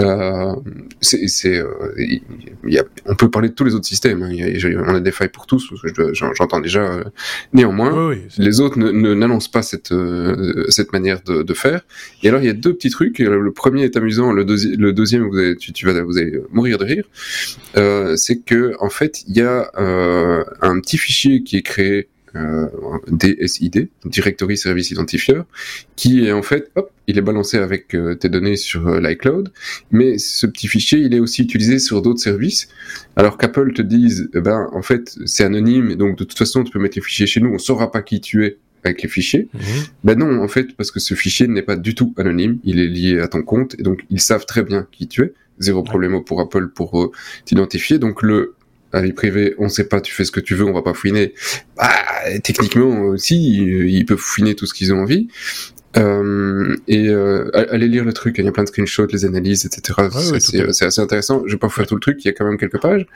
Euh, 0.00 0.54
c'est, 1.00 1.58
euh, 1.58 1.94
y 2.64 2.78
a, 2.78 2.84
on 3.06 3.16
peut 3.16 3.30
parler 3.30 3.48
de 3.48 3.54
tous 3.54 3.64
les 3.64 3.74
autres 3.74 3.86
systèmes. 3.86 4.22
Hein. 4.22 4.32
Y 4.32 4.64
a, 4.64 4.80
on 4.86 4.94
a 4.94 5.00
des 5.00 5.10
failles 5.10 5.28
pour 5.28 5.46
tous. 5.46 5.72
J'entends 6.12 6.60
déjà. 6.60 6.82
Euh, 6.82 7.04
néanmoins, 7.52 8.14
les 8.36 8.60
autres 8.60 8.78
n'annoncent 8.78 9.50
pas 9.50 9.62
cette 9.62 9.92
euh, 9.92 10.64
cette 10.68 10.92
manière 10.92 11.22
de, 11.22 11.42
de, 11.42 11.54
faire. 11.54 11.80
Et 12.22 12.28
alors 12.28 12.40
il 12.40 12.46
y 12.46 12.50
a 12.50 12.54
deux 12.54 12.74
petits 12.74 12.90
trucs. 12.90 13.18
Le 13.18 13.52
premier 13.52 13.82
est 13.82 13.96
amusant. 13.96 14.32
Le, 14.32 14.44
le 14.44 14.92
deuxième, 14.92 15.28
vous 15.28 15.36
allez, 15.36 15.56
tu, 15.56 15.72
tu, 15.72 15.86
vas 15.86 16.00
vous 16.02 16.18
allez 16.18 16.40
mourir 16.50 16.78
de 16.78 16.84
rire. 16.84 17.04
c'est 18.16 18.40
que 18.44 18.74
en 18.80 18.90
fait, 18.90 19.22
il 19.26 19.36
y 19.36 19.42
a 19.42 19.70
un 19.76 20.80
petit 20.80 20.98
fichier 20.98 21.42
qui 21.42 21.56
est 21.56 21.62
créé 21.62 22.08
euh, 22.34 22.66
DSID, 23.10 23.88
Directory 24.04 24.56
Service 24.56 24.90
Identifier, 24.90 25.40
qui 25.96 26.26
est 26.26 26.32
en 26.32 26.42
fait, 26.42 26.70
hop, 26.76 26.90
il 27.06 27.18
est 27.18 27.22
balancé 27.22 27.58
avec 27.58 27.94
euh, 27.94 28.14
tes 28.14 28.28
données 28.28 28.56
sur 28.56 28.86
euh, 28.88 29.00
l'iCloud, 29.00 29.50
mais 29.90 30.18
ce 30.18 30.46
petit 30.46 30.68
fichier, 30.68 30.98
il 30.98 31.14
est 31.14 31.20
aussi 31.20 31.42
utilisé 31.42 31.78
sur 31.78 32.02
d'autres 32.02 32.20
services. 32.20 32.68
Alors 33.16 33.38
qu'Apple 33.38 33.72
te 33.72 33.82
dise, 33.82 34.30
eh 34.34 34.40
ben, 34.40 34.68
en 34.72 34.82
fait, 34.82 35.16
c'est 35.24 35.44
anonyme, 35.44 35.90
et 35.90 35.96
donc 35.96 36.18
de 36.18 36.24
toute 36.24 36.38
façon, 36.38 36.64
tu 36.64 36.72
peux 36.72 36.78
mettre 36.78 36.96
les 36.96 37.02
fichiers 37.02 37.26
chez 37.26 37.40
nous, 37.40 37.50
on 37.50 37.58
saura 37.58 37.90
pas 37.90 38.02
qui 38.02 38.20
tu 38.20 38.44
es 38.44 38.58
avec 38.84 39.02
les 39.02 39.08
fichiers. 39.08 39.48
Mhm. 39.54 39.60
Ben 40.04 40.18
non, 40.18 40.42
en 40.42 40.48
fait, 40.48 40.76
parce 40.76 40.90
que 40.90 41.00
ce 41.00 41.14
fichier 41.14 41.48
n'est 41.48 41.62
pas 41.62 41.76
du 41.76 41.94
tout 41.94 42.14
anonyme, 42.16 42.58
il 42.64 42.78
est 42.78 42.86
lié 42.86 43.20
à 43.20 43.28
ton 43.28 43.42
compte, 43.42 43.74
et 43.78 43.82
donc 43.82 44.04
ils 44.10 44.20
savent 44.20 44.46
très 44.46 44.62
bien 44.62 44.86
qui 44.92 45.08
tu 45.08 45.22
es. 45.22 45.32
Zéro 45.60 45.82
problème 45.82 46.22
pour 46.22 46.40
Apple 46.40 46.68
pour 46.68 47.10
t'identifier. 47.44 47.98
Donc 47.98 48.22
le 48.22 48.54
la 48.92 49.02
vie 49.02 49.12
privée, 49.12 49.54
on 49.58 49.68
sait 49.68 49.88
pas, 49.88 50.00
tu 50.00 50.12
fais 50.12 50.24
ce 50.24 50.32
que 50.32 50.40
tu 50.40 50.54
veux, 50.54 50.64
on 50.64 50.72
va 50.72 50.82
pas 50.82 50.94
fouiner. 50.94 51.34
Bah, 51.76 51.90
techniquement 52.42 53.00
aussi, 53.02 53.36
ils 53.36 54.06
peuvent 54.06 54.18
fouiner 54.18 54.54
tout 54.54 54.66
ce 54.66 54.74
qu'ils 54.74 54.92
ont 54.92 55.00
envie. 55.00 55.28
Euh, 55.96 56.76
et 56.86 57.08
euh, 57.08 57.50
allez 57.72 57.88
lire 57.88 58.04
le 58.04 58.12
truc, 58.12 58.36
il 58.38 58.44
y 58.44 58.48
a 58.48 58.52
plein 58.52 58.62
de 58.62 58.68
screenshots, 58.68 59.06
les 59.06 59.24
analyses, 59.24 59.64
etc. 59.64 60.08
c'est 60.70 60.84
assez 60.84 61.00
intéressant. 61.00 61.42
Je 61.46 61.52
vais 61.52 61.58
pas 61.58 61.68
faire 61.68 61.86
tout 61.86 61.94
le 61.94 62.00
truc, 62.00 62.24
il 62.24 62.28
y 62.28 62.30
a 62.30 62.34
quand 62.34 62.44
même 62.44 62.58
quelques 62.58 62.80
pages, 62.80 63.06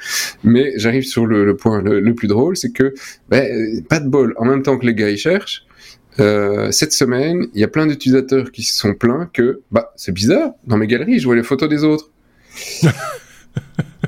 mais 0.42 0.72
j'arrive 0.76 1.04
sur 1.04 1.26
le, 1.26 1.54
point 1.56 1.82
le, 1.82 2.14
plus 2.14 2.28
drôle, 2.28 2.56
c'est 2.56 2.72
que 2.72 2.94
bah, 3.28 3.42
pas 3.88 4.00
de 4.00 4.08
bol. 4.08 4.34
En 4.38 4.46
même 4.46 4.62
temps 4.62 4.78
que 4.78 4.86
les 4.86 4.94
gars 4.94 5.10
ils 5.10 5.18
cherchent, 5.18 5.66
euh, 6.18 6.70
cette 6.70 6.92
semaine, 6.92 7.46
il 7.54 7.60
y 7.60 7.64
a 7.64 7.68
plein 7.68 7.86
d'utilisateurs 7.86 8.50
qui 8.50 8.62
se 8.62 8.76
sont 8.76 8.94
plaints 8.94 9.30
que 9.32 9.60
bah 9.70 9.92
c'est 9.96 10.12
bizarre, 10.12 10.52
dans 10.66 10.76
mes 10.76 10.86
galeries, 10.86 11.18
je 11.18 11.26
vois 11.26 11.36
les 11.36 11.42
photos 11.42 11.68
des 11.68 11.84
autres. 11.84 12.10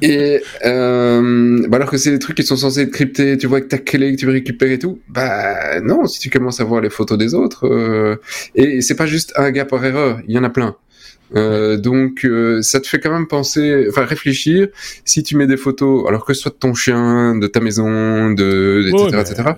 et 0.03 0.43
euh, 0.65 1.67
bah 1.69 1.77
alors 1.77 1.91
que 1.91 1.97
c'est 1.97 2.11
des 2.11 2.19
trucs 2.19 2.37
qui 2.37 2.43
sont 2.43 2.57
censés 2.57 2.83
être 2.83 2.91
cryptés, 2.91 3.37
tu 3.39 3.47
vois 3.47 3.61
que 3.61 3.67
ta 3.67 3.79
clé 3.79 4.13
que 4.15 4.21
tu 4.21 4.27
veux 4.27 4.33
récupérer 4.33 4.75
et 4.75 4.79
tout, 4.79 5.01
bah 5.09 5.81
non, 5.81 6.07
si 6.07 6.21
tu 6.21 6.31
commences 6.31 6.61
à 6.61 6.65
voir 6.65 6.81
les 6.81 6.91
photos 6.91 7.19
des 7.19 7.35
autres, 7.35 7.67
euh, 7.67 8.17
et 8.55 8.81
c'est 8.81 8.97
pas 8.97 9.07
juste 9.07 9.33
un 9.37 9.51
gars 9.51 9.65
par 9.65 9.85
erreur, 9.85 10.21
il 10.27 10.35
y 10.35 10.39
en 10.39 10.45
a 10.45 10.51
plein. 10.51 10.77
Euh, 11.37 11.77
donc 11.77 12.25
euh, 12.25 12.63
ça 12.63 12.81
te 12.81 12.87
fait 12.87 13.01
quand 13.01 13.11
même 13.11 13.27
penser, 13.27 13.87
enfin 13.89 14.05
réfléchir. 14.05 14.69
Si 15.05 15.23
tu 15.23 15.37
mets 15.37 15.47
des 15.47 15.57
photos, 15.57 16.07
alors 16.09 16.25
que 16.25 16.35
ce 16.35 16.43
soit 16.43 16.53
de 16.53 16.57
ton 16.57 16.75
chien, 16.75 17.37
de 17.37 17.47
ta 17.47 17.61
maison, 17.61 18.31
de 18.31 18.89
etc. 18.89 19.21
etc. 19.21 19.51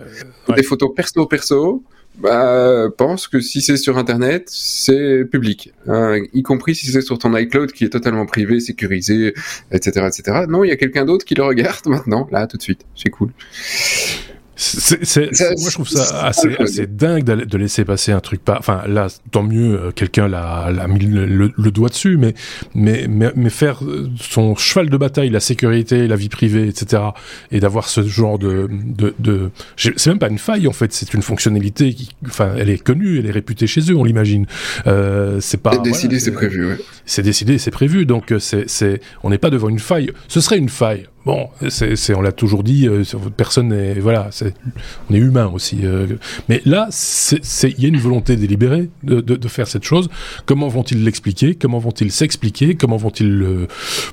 Des 0.55 0.63
photos 0.63 0.91
perso 0.95 1.27
perso, 1.27 1.83
bah, 2.19 2.87
pense 2.97 3.29
que 3.29 3.41
si 3.41 3.61
c'est 3.61 3.77
sur 3.77 3.99
Internet, 3.99 4.45
c'est 4.49 5.25
public, 5.25 5.73
hein, 5.87 6.19
y 6.33 6.43
compris 6.43 6.75
si 6.75 6.87
c'est 6.87 7.03
sur 7.03 7.19
ton 7.19 7.37
iCloud 7.37 7.73
qui 7.73 7.85
est 7.85 7.91
totalement 7.91 8.27
privé, 8.27 8.61
sécurisé, 8.61 9.35
etc., 9.71 10.07
etc. 10.07 10.47
Non, 10.49 10.65
il 10.65 10.69
y 10.69 10.73
a 10.73 10.77
quelqu'un 10.77 11.05
d'autre 11.05 11.25
qui 11.25 11.35
le 11.35 11.45
regarde 11.45 11.83
maintenant, 11.87 12.27
là, 12.31 12.47
tout 12.47 12.57
de 12.57 12.63
suite. 12.63 12.87
C'est 12.95 13.11
cool. 13.11 13.31
C'est, 14.59 15.31
moi, 15.59 15.69
je 15.69 15.75
trouve 15.75 15.89
ça 15.89 16.25
assez, 16.25 16.57
assez 16.59 16.87
dingue 16.87 17.25
de 17.25 17.59
laisser 17.59 17.85
passer 17.85 18.13
un 18.13 18.21
truc 18.21 18.43
pas. 18.43 18.57
Enfin, 18.59 18.85
là, 18.87 19.09
tant 19.31 19.43
mieux, 19.43 19.79
euh, 19.79 19.91
quelqu'un 19.91 20.29
l'a, 20.29 20.71
l'a 20.73 20.89
mis 20.89 21.01
le, 21.01 21.71
doigt 21.71 21.91
dessus, 21.91 22.17
mais, 22.17 22.35
mais, 22.75 23.07
mais, 23.07 23.51
faire 23.51 23.81
son 24.19 24.57
cheval 24.57 24.89
de 24.89 24.97
bataille, 24.97 25.29
la 25.29 25.41
sécurité, 25.41 26.09
la 26.09 26.17
vie 26.17 26.31
privée, 26.31 26.69
etc., 26.69 27.03
et 27.53 27.61
d'avoir 27.61 27.89
ce 27.89 28.03
genre 28.07 28.39
de, 28.39 28.69
de, 28.71 29.15
de 29.19 29.51
c'est 29.77 30.07
même 30.07 30.19
pas 30.19 30.29
une 30.29 30.39
faille 30.39 30.67
en 30.67 30.73
fait, 30.73 30.93
c'est 30.93 31.13
une 31.13 31.23
fonctionnalité 31.23 31.93
qui, 31.93 32.15
enfin, 32.25 32.55
elle 32.57 32.71
est 32.71 32.83
connue, 32.83 33.19
elle 33.19 33.27
est 33.27 33.33
réputée 33.33 33.67
chez 33.67 33.81
eux, 33.91 33.97
on 33.97 34.05
l'imagine. 34.05 34.47
Euh, 34.87 35.39
c'est 35.41 35.61
pas. 35.61 35.73
C'est 35.73 35.83
décidé, 35.83 36.19
c'est 36.19 36.33
prévu. 36.33 36.69
Ouais. 36.69 36.79
C'est 37.05 37.23
décidé, 37.23 37.59
c'est 37.59 37.71
prévu, 37.71 38.07
donc 38.07 38.33
euh, 38.33 38.39
c'est, 38.39 38.69
c'est, 38.69 39.01
on 39.23 39.31
n'est 39.31 39.39
pas 39.39 39.51
devant 39.51 39.69
une 39.69 39.79
faille. 39.79 40.13
Ce 40.29 40.41
serait 40.41 40.59
une 40.59 40.71
faille 40.71 41.07
Bon, 41.27 41.49
c'est, 41.71 42.15
on 42.15 42.23
l'a 42.23 42.31
toujours 42.31 42.63
dit, 42.63 42.87
euh, 42.87 43.03
personne 43.37 43.71
n'est, 43.71 43.95
voilà, 43.95 44.29
c'est, 44.31 44.55
on 45.11 45.15
est 45.15 45.19
humain 45.19 45.51
aussi. 45.53 45.81
Euh, 45.83 46.07
mais 46.49 46.63
là, 46.65 46.89
il 47.65 47.81
y 47.81 47.85
a 47.85 47.89
une 47.89 47.97
volonté 47.97 48.37
délibérée 48.37 48.91
de, 49.03 49.21
de, 49.21 49.35
de 49.35 49.49
faire 49.49 49.67
cette 49.67 49.83
chose. 49.83 50.09
Comment 50.47 50.69
vont-ils 50.69 51.03
l'expliquer? 51.03 51.57
Comment 51.57 51.81
vont-ils 51.81 52.13
s'expliquer? 52.13 52.77
Comment 52.77 52.97
vont-ils 52.97 53.43
euh, 53.43 53.67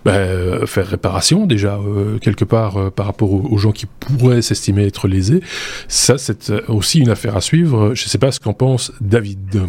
ben, 0.04 0.66
faire 0.66 0.88
réparation 0.88 1.46
déjà 1.46 1.80
quelque 2.20 2.46
part 2.46 2.92
par 2.92 3.06
rapport 3.06 3.32
aux, 3.32 3.58
gens 3.60 3.72
qui 3.72 3.86
pourraient 3.86 4.42
s'estimer 4.42 4.88
être 4.88 5.08
lésés? 5.08 5.42
Ça, 5.88 6.18
c'est 6.18 6.52
aussi 6.68 6.98
une 6.98 7.10
affaire 7.10 7.38
à 7.38 7.42
suivre. 7.42 7.94
Je 7.94 8.06
ne 8.06 8.10
sais 8.10 8.18
pas 8.18 8.32
ce 8.32 8.40
qu'en 8.40 8.54
pense 8.54 8.92
David. 9.02 9.68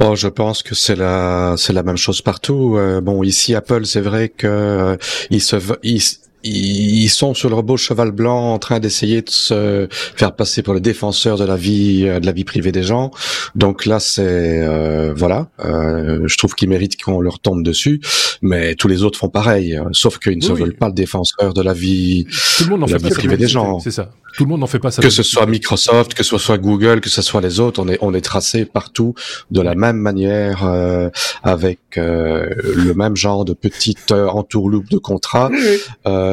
Oh, 0.00 0.16
je 0.16 0.26
pense 0.26 0.62
que 0.62 0.74
c'est 0.74 0.96
la 0.96 1.54
c'est 1.56 1.72
la 1.72 1.84
même 1.84 1.96
chose 1.96 2.20
partout. 2.20 2.76
Euh, 2.76 3.00
bon, 3.00 3.22
ici 3.22 3.54
Apple, 3.54 3.86
c'est 3.86 4.00
vrai 4.00 4.28
que 4.28 4.46
euh, 4.46 4.96
ils 5.30 5.40
se 5.40 5.56
ils, 5.84 6.02
ils 6.44 7.08
sont 7.08 7.34
sur 7.34 7.48
leur 7.48 7.62
beau 7.62 7.76
cheval 7.76 8.10
blanc 8.10 8.52
en 8.52 8.58
train 8.58 8.78
d'essayer 8.78 9.22
de 9.22 9.30
se 9.30 9.88
faire 9.90 10.36
passer 10.36 10.62
pour 10.62 10.74
le 10.74 10.80
défenseur 10.80 11.38
de 11.38 11.44
la 11.44 11.56
vie 11.56 12.04
euh, 12.06 12.20
de 12.20 12.26
la 12.26 12.32
vie 12.32 12.44
privée 12.44 12.72
des 12.72 12.82
gens. 12.82 13.10
Donc 13.54 13.86
là, 13.86 13.98
c'est 13.98 14.22
euh, 14.62 15.14
voilà, 15.16 15.48
euh, 15.64 16.20
je 16.26 16.36
trouve 16.36 16.54
qu'ils 16.54 16.68
méritent 16.68 17.00
qu'on 17.02 17.20
leur 17.20 17.38
tombe 17.38 17.62
dessus, 17.62 18.00
mais 18.42 18.74
tous 18.74 18.88
les 18.88 19.02
autres 19.02 19.18
font 19.18 19.30
pareil, 19.30 19.78
sauf 19.92 20.18
qu'ils 20.18 20.38
ne 20.38 20.42
se 20.42 20.52
veulent 20.52 20.76
pas 20.76 20.88
le 20.88 20.94
défenseur 20.94 21.54
de 21.54 21.62
la 21.62 21.72
vie, 21.72 22.26
Tout 22.58 22.64
le 22.64 22.70
monde 22.70 22.86
de 22.86 22.92
la 22.92 22.98
vie 22.98 23.10
privée 23.10 23.36
des 23.36 23.48
gens. 23.48 23.80
C'est 23.80 23.90
ça. 23.90 24.10
Tout 24.36 24.44
le 24.44 24.50
monde 24.50 24.60
n'en 24.60 24.66
fait 24.66 24.80
pas 24.80 24.90
ça. 24.90 25.00
Que 25.00 25.10
ce 25.10 25.22
soit 25.22 25.46
Microsoft, 25.46 26.14
que 26.14 26.24
ce 26.24 26.38
soit 26.38 26.58
Google, 26.58 27.00
que 27.00 27.08
ce 27.08 27.22
soit 27.22 27.40
les 27.40 27.60
autres, 27.60 27.80
on 27.80 27.88
est 27.88 27.98
on 28.00 28.12
est 28.14 28.20
tracé 28.20 28.64
partout 28.64 29.14
de 29.52 29.60
la 29.60 29.76
même 29.76 29.96
manière, 29.96 30.64
euh, 30.64 31.08
avec 31.44 31.78
euh, 31.98 32.48
le 32.74 32.94
même 32.94 33.14
genre 33.14 33.44
de 33.44 33.52
petite 33.52 34.10
entourloupe 34.10 34.90
de 34.90 34.98
contrats. 34.98 35.50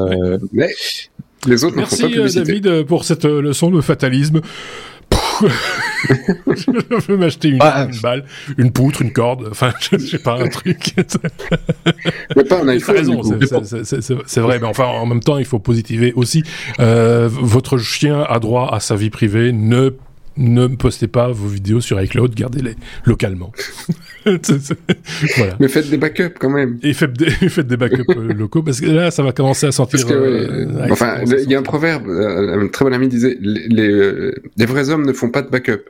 Euh, 0.10 0.38
mais 0.52 0.70
les 1.48 1.64
autres 1.64 1.76
Merci 1.76 2.04
pas 2.04 2.30
David 2.30 2.84
pour 2.84 3.04
cette 3.04 3.26
leçon 3.26 3.72
de 3.72 3.82
fatalisme. 3.82 4.42
je 5.42 7.08
veux 7.08 7.18
m'acheter 7.18 7.50
une, 7.50 7.58
bah, 7.58 7.88
une, 7.92 8.00
balle, 8.00 8.26
une 8.58 8.72
poutre, 8.72 9.02
une 9.02 9.12
corde, 9.12 9.48
enfin, 9.50 9.74
je 9.80 9.98
sais 9.98 10.20
pas, 10.20 10.42
un 10.42 10.48
truc. 10.48 10.94
mais 12.36 12.44
pas 12.44 12.62
un 12.62 12.68
iPhone. 12.68 12.96
raison, 12.96 13.22
c'est 13.24 14.40
vrai, 14.40 14.60
mais 14.60 14.68
enfin, 14.68 14.86
en 14.86 15.06
même 15.06 15.22
temps, 15.22 15.38
il 15.38 15.46
faut 15.46 15.60
positiver 15.60 16.14
aussi. 16.16 16.44
Euh, 16.80 17.28
votre 17.32 17.78
chien 17.78 18.22
a 18.22 18.40
droit 18.40 18.70
à 18.74 18.80
sa 18.80 18.96
vie 18.96 19.10
privée, 19.10 19.52
ne 19.52 19.92
ne 20.38 20.68
postez 20.68 21.08
pas 21.08 21.30
vos 21.30 21.48
vidéos 21.48 21.82
sur 21.82 22.02
iCloud, 22.02 22.34
gardez-les 22.36 22.76
localement. 23.06 23.52
voilà. 24.26 25.58
Mais 25.60 25.68
faites 25.68 25.90
des 25.90 25.98
backups 25.98 26.38
quand 26.40 26.50
même. 26.50 26.80
Et 26.84 26.94
faites 26.94 27.14
des, 27.14 27.30
faites 27.50 27.68
des 27.68 27.78
backups 27.78 28.06
euh, 28.10 28.34
locaux 28.34 28.64
parce 28.64 28.82
que 28.82 28.88
là, 28.88 29.12
ça 29.12 29.24
va 29.24 29.32
commencer 29.32 29.68
à 29.68 29.72
sentir. 29.72 30.06
Euh, 30.10 30.88
enfin, 30.90 31.20
il 31.26 31.50
y 31.50 31.56
a 31.56 31.60
un 31.60 31.64
proverbe. 31.64 32.10
Un 32.10 32.68
très 32.68 32.86
bon 32.86 32.94
ami 32.94 33.08
disait 33.08 33.38
les, 33.42 34.32
les 34.58 34.66
vrais 34.66 34.90
hommes 34.90 35.06
ne 35.06 35.14
font 35.14 35.30
pas 35.30 35.42
de 35.42 35.50
backup. 35.50 35.90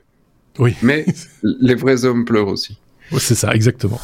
Oui. 0.60 0.76
Mais 0.82 1.06
les 1.44 1.76
vrais 1.76 2.06
hommes 2.06 2.26
pleurent 2.26 2.48
aussi. 2.48 2.78
C'est 3.18 3.36
ça, 3.36 3.54
exactement. 3.54 4.00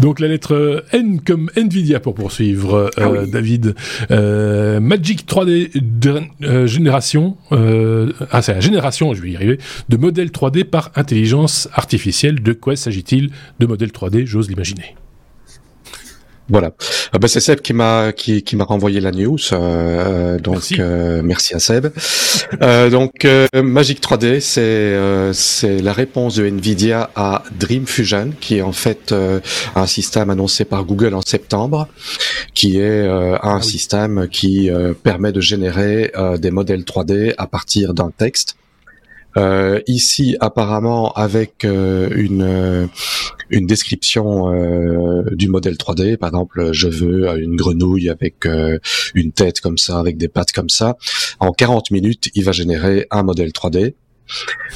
Donc 0.00 0.18
la 0.18 0.28
lettre 0.28 0.84
N 0.92 1.20
comme 1.20 1.50
Nvidia 1.56 2.00
pour 2.00 2.14
poursuivre, 2.14 2.90
euh, 2.98 3.22
ah 3.22 3.26
David. 3.26 3.74
Euh, 4.10 4.80
Magic 4.80 5.28
3D 5.28 5.70
euh, 6.42 6.66
génération, 6.66 7.36
ah 7.50 8.40
c'est 8.40 8.54
la 8.54 8.60
génération, 8.60 9.12
je 9.12 9.20
vais 9.20 9.30
y 9.30 9.36
arriver, 9.36 9.58
de 9.90 9.96
modèles 9.98 10.30
3D 10.30 10.64
par 10.64 10.90
intelligence 10.94 11.68
artificielle. 11.74 12.42
De 12.42 12.54
quoi 12.54 12.76
s'agit-il? 12.76 13.30
De 13.58 13.66
modèles 13.66 13.90
3D 13.90 14.24
J'ose 14.24 14.48
l'imaginer. 14.48 14.94
Voilà. 16.50 16.72
Ah 17.12 17.18
ben 17.18 17.28
c'est 17.28 17.38
Seb 17.38 17.60
qui 17.60 17.72
m'a 17.72 18.12
qui, 18.12 18.42
qui 18.42 18.56
m'a 18.56 18.64
renvoyé 18.64 19.00
la 19.00 19.12
news. 19.12 19.38
Euh, 19.52 20.38
donc 20.38 20.54
merci. 20.54 20.76
Euh, 20.80 21.22
merci. 21.22 21.54
à 21.54 21.60
Seb. 21.60 21.86
euh, 22.60 22.90
donc 22.90 23.24
euh, 23.24 23.46
Magic 23.54 24.02
3D, 24.02 24.40
c'est 24.40 24.60
euh, 24.60 25.32
c'est 25.32 25.80
la 25.80 25.92
réponse 25.92 26.34
de 26.36 26.46
Nvidia 26.46 27.10
à 27.14 27.44
Dream 27.58 27.86
Fusion, 27.86 28.32
qui 28.40 28.56
est 28.56 28.62
en 28.62 28.72
fait 28.72 29.14
un 29.76 29.86
système 29.86 30.30
annoncé 30.30 30.64
par 30.64 30.84
Google 30.84 31.14
en 31.14 31.22
septembre, 31.22 31.86
qui 32.54 32.78
est 32.78 33.06
un 33.06 33.38
ah 33.42 33.62
système 33.62 34.28
qui 34.28 34.70
permet 35.04 35.30
de 35.32 35.40
générer 35.40 36.12
des 36.38 36.50
modèles 36.50 36.82
3D 36.82 37.34
à 37.38 37.46
partir 37.46 37.94
d'un 37.94 38.10
texte. 38.16 38.56
Euh, 39.36 39.80
ici, 39.86 40.36
apparemment, 40.40 41.12
avec 41.12 41.64
euh, 41.64 42.10
une 42.16 42.42
euh, 42.42 42.86
une 43.48 43.66
description 43.66 44.52
euh, 44.52 45.22
du 45.32 45.48
modèle 45.48 45.74
3D, 45.74 46.16
par 46.16 46.28
exemple, 46.28 46.70
je 46.72 46.88
veux 46.88 47.28
une 47.40 47.56
grenouille 47.56 48.08
avec 48.08 48.46
une 49.14 49.32
tête 49.32 49.60
comme 49.60 49.76
ça, 49.76 49.98
avec 49.98 50.16
des 50.16 50.28
pattes 50.28 50.52
comme 50.52 50.68
ça. 50.68 50.96
En 51.40 51.50
40 51.50 51.90
minutes, 51.90 52.30
il 52.34 52.44
va 52.44 52.52
générer 52.52 53.06
un 53.10 53.24
modèle 53.24 53.50
3D. 53.50 53.94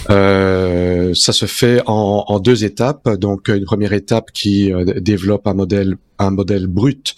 ça 0.09 1.32
se 1.32 1.46
fait 1.46 1.82
en, 1.86 2.24
en, 2.26 2.40
deux 2.40 2.64
étapes. 2.64 3.09
Donc, 3.16 3.46
une 3.48 3.64
première 3.64 3.92
étape 3.92 4.32
qui 4.32 4.72
développe 4.96 5.46
un 5.46 5.55
modèle 5.55 5.94
un 6.18 6.30
modèle 6.30 6.66
brut 6.66 7.14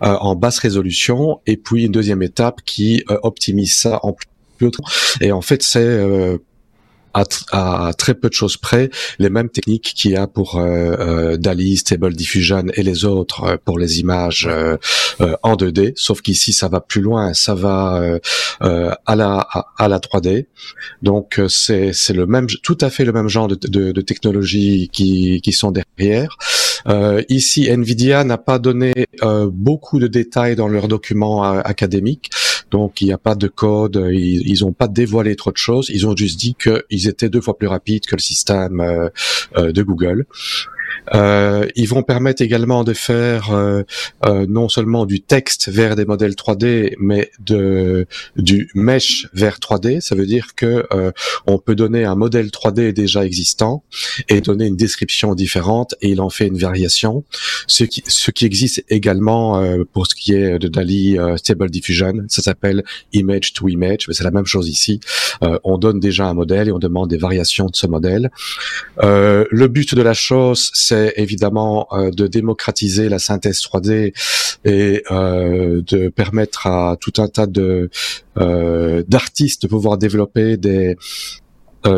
en 0.00 0.34
basse 0.34 0.58
résolution, 0.58 1.40
et 1.46 1.56
puis 1.56 1.84
une 1.84 1.92
deuxième 1.92 2.22
étape 2.22 2.62
qui 2.64 3.04
optimise 3.22 3.76
ça 3.76 4.00
en 4.02 4.12
plus 4.12 4.28
et 5.20 5.32
en 5.32 5.40
fait, 5.40 5.62
c'est 5.62 6.38
à, 7.52 7.92
très 7.96 8.14
peu 8.14 8.28
de 8.28 8.34
choses 8.34 8.56
près 8.56 8.90
les 9.18 9.30
mêmes 9.30 9.48
techniques 9.48 9.92
qu'il 9.94 10.12
y 10.12 10.16
a 10.16 10.26
pour 10.26 10.56
euh, 10.56 10.62
euh, 10.64 11.36
DALI, 11.36 11.76
Stable 11.76 12.14
Diffusion 12.14 12.64
et 12.74 12.82
les 12.82 13.04
autres 13.04 13.44
euh, 13.44 13.56
pour 13.64 13.78
les 13.78 14.00
images 14.00 14.48
en 15.42 15.56
2D, 15.56 15.92
sauf 15.96 16.20
qu'ici 16.20 16.52
ça 16.52 16.68
va 16.68 16.80
plus 16.80 17.00
loin, 17.00 17.34
ça 17.34 17.54
va 17.54 18.18
à 18.60 19.16
la 19.16 19.46
à, 19.76 19.88
la 19.88 19.98
3D. 19.98 20.46
Donc 21.02 21.40
c'est 21.48 21.92
c'est 21.92 22.12
le 22.12 22.26
même 22.26 22.46
tout 22.62 22.78
à 22.80 22.90
fait 22.90 23.04
le 23.04 23.12
même 23.12 23.28
genre 23.28 23.48
de, 23.48 23.56
de, 23.68 23.92
de 23.92 24.00
technologies 24.00 24.88
qui 24.92 25.40
qui 25.40 25.52
sont 25.52 25.72
derrière. 25.72 26.36
ici, 27.28 27.68
Nvidia 27.68 28.24
n'a 28.24 28.38
pas 28.38 28.58
donné 28.58 28.92
beaucoup 29.52 29.98
de 29.98 30.06
détails 30.06 30.56
dans 30.56 30.68
leurs 30.68 30.88
documents 30.88 31.42
académiques. 31.42 32.30
Donc 32.70 33.00
il 33.00 33.06
n'y 33.06 33.12
a 33.12 33.18
pas 33.18 33.34
de 33.34 33.48
code, 33.48 34.08
ils 34.12 34.58
n'ont 34.62 34.72
pas 34.72 34.88
dévoilé 34.88 35.36
trop 35.36 35.52
de 35.52 35.56
choses, 35.56 35.90
ils 35.92 36.06
ont 36.06 36.16
juste 36.16 36.38
dit 36.38 36.54
qu'ils 36.54 37.08
étaient 37.08 37.30
deux 37.30 37.40
fois 37.40 37.56
plus 37.56 37.66
rapides 37.68 38.06
que 38.06 38.16
le 38.16 38.20
système 38.20 38.80
euh, 38.80 39.08
euh, 39.56 39.72
de 39.72 39.82
Google. 39.82 40.26
Euh, 41.14 41.66
ils 41.74 41.88
vont 41.88 42.02
permettre 42.02 42.42
également 42.42 42.84
de 42.84 42.92
faire 42.92 43.50
euh, 43.52 43.82
euh, 44.26 44.46
non 44.48 44.68
seulement 44.68 45.06
du 45.06 45.20
texte 45.20 45.68
vers 45.68 45.96
des 45.96 46.04
modèles 46.04 46.32
3D, 46.32 46.94
mais 46.98 47.30
de 47.40 48.06
du 48.36 48.68
mesh 48.74 49.28
vers 49.32 49.58
3D. 49.58 50.00
Ça 50.00 50.14
veut 50.14 50.26
dire 50.26 50.54
que 50.54 50.86
euh, 50.92 51.12
on 51.46 51.58
peut 51.58 51.74
donner 51.74 52.04
un 52.04 52.14
modèle 52.14 52.48
3D 52.48 52.92
déjà 52.92 53.24
existant 53.24 53.82
et 54.28 54.40
donner 54.40 54.66
une 54.66 54.76
description 54.76 55.34
différente, 55.34 55.94
et 56.00 56.10
il 56.10 56.20
en 56.20 56.30
fait 56.30 56.46
une 56.46 56.58
variation. 56.58 57.24
Ce 57.66 57.84
qui 57.84 58.02
ce 58.06 58.30
qui 58.30 58.44
existe 58.44 58.84
également 58.88 59.60
euh, 59.60 59.84
pour 59.92 60.06
ce 60.06 60.14
qui 60.14 60.34
est 60.34 60.58
de 60.58 60.68
Dali 60.68 61.16
Stable 61.36 61.70
Diffusion, 61.70 62.24
ça 62.28 62.42
s'appelle 62.42 62.84
Image 63.12 63.52
to 63.52 63.68
Image, 63.68 64.08
mais 64.08 64.14
c'est 64.14 64.24
la 64.24 64.30
même 64.30 64.46
chose 64.46 64.68
ici. 64.68 65.00
on 65.64 65.78
donne 65.78 66.00
déjà 66.00 66.26
un 66.26 66.34
modèle 66.34 66.68
et 66.68 66.72
on 66.72 66.78
demande 66.78 67.08
des 67.08 67.16
variations 67.16 67.66
de 67.66 67.76
ce 67.76 67.86
modèle. 67.86 68.30
le 69.02 69.66
but 69.66 69.94
de 69.94 70.02
la 70.02 70.14
chose, 70.14 70.70
c'est 70.78 71.14
évidemment 71.16 71.88
euh, 71.92 72.10
de 72.10 72.26
démocratiser 72.26 73.08
la 73.08 73.18
synthèse 73.18 73.60
3D 73.60 74.14
et 74.64 75.02
euh, 75.10 75.82
de 75.82 76.08
permettre 76.08 76.66
à 76.66 76.96
tout 77.00 77.14
un 77.18 77.28
tas 77.28 77.46
de 77.46 77.90
euh, 78.38 79.02
d'artistes 79.08 79.62
de 79.62 79.68
pouvoir 79.68 79.98
développer 79.98 80.56
des 80.56 80.96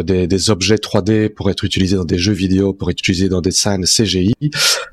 des, 0.04 0.26
des, 0.26 0.50
objets 0.50 0.76
3D 0.76 1.30
pour 1.30 1.50
être 1.50 1.64
utilisés 1.64 1.96
dans 1.96 2.04
des 2.04 2.18
jeux 2.18 2.34
vidéo, 2.34 2.74
pour 2.74 2.90
être 2.90 3.00
utilisés 3.00 3.30
dans 3.30 3.40
des 3.40 3.50
scènes 3.50 3.86
CGI, 3.86 4.34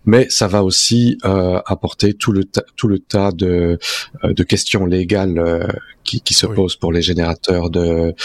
mais 0.05 0.27
ça 0.29 0.47
va 0.47 0.63
aussi 0.63 1.17
apporter 1.23 2.13
tout 2.13 2.31
le, 2.31 2.45
tout 2.77 2.87
le 2.87 2.97
tas 2.97 3.33
de, 3.33 3.77
de 4.23 4.43
questions 4.43 4.85
légales 4.85 5.67
qui, 6.07 6.21
qui 6.21 6.33
se 6.33 6.47
posent 6.47 6.77
pour 6.77 6.91
les 6.91 7.01
générateurs 7.01 7.69
de 7.69 8.15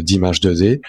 d'images 0.00 0.40
2D. 0.40 0.80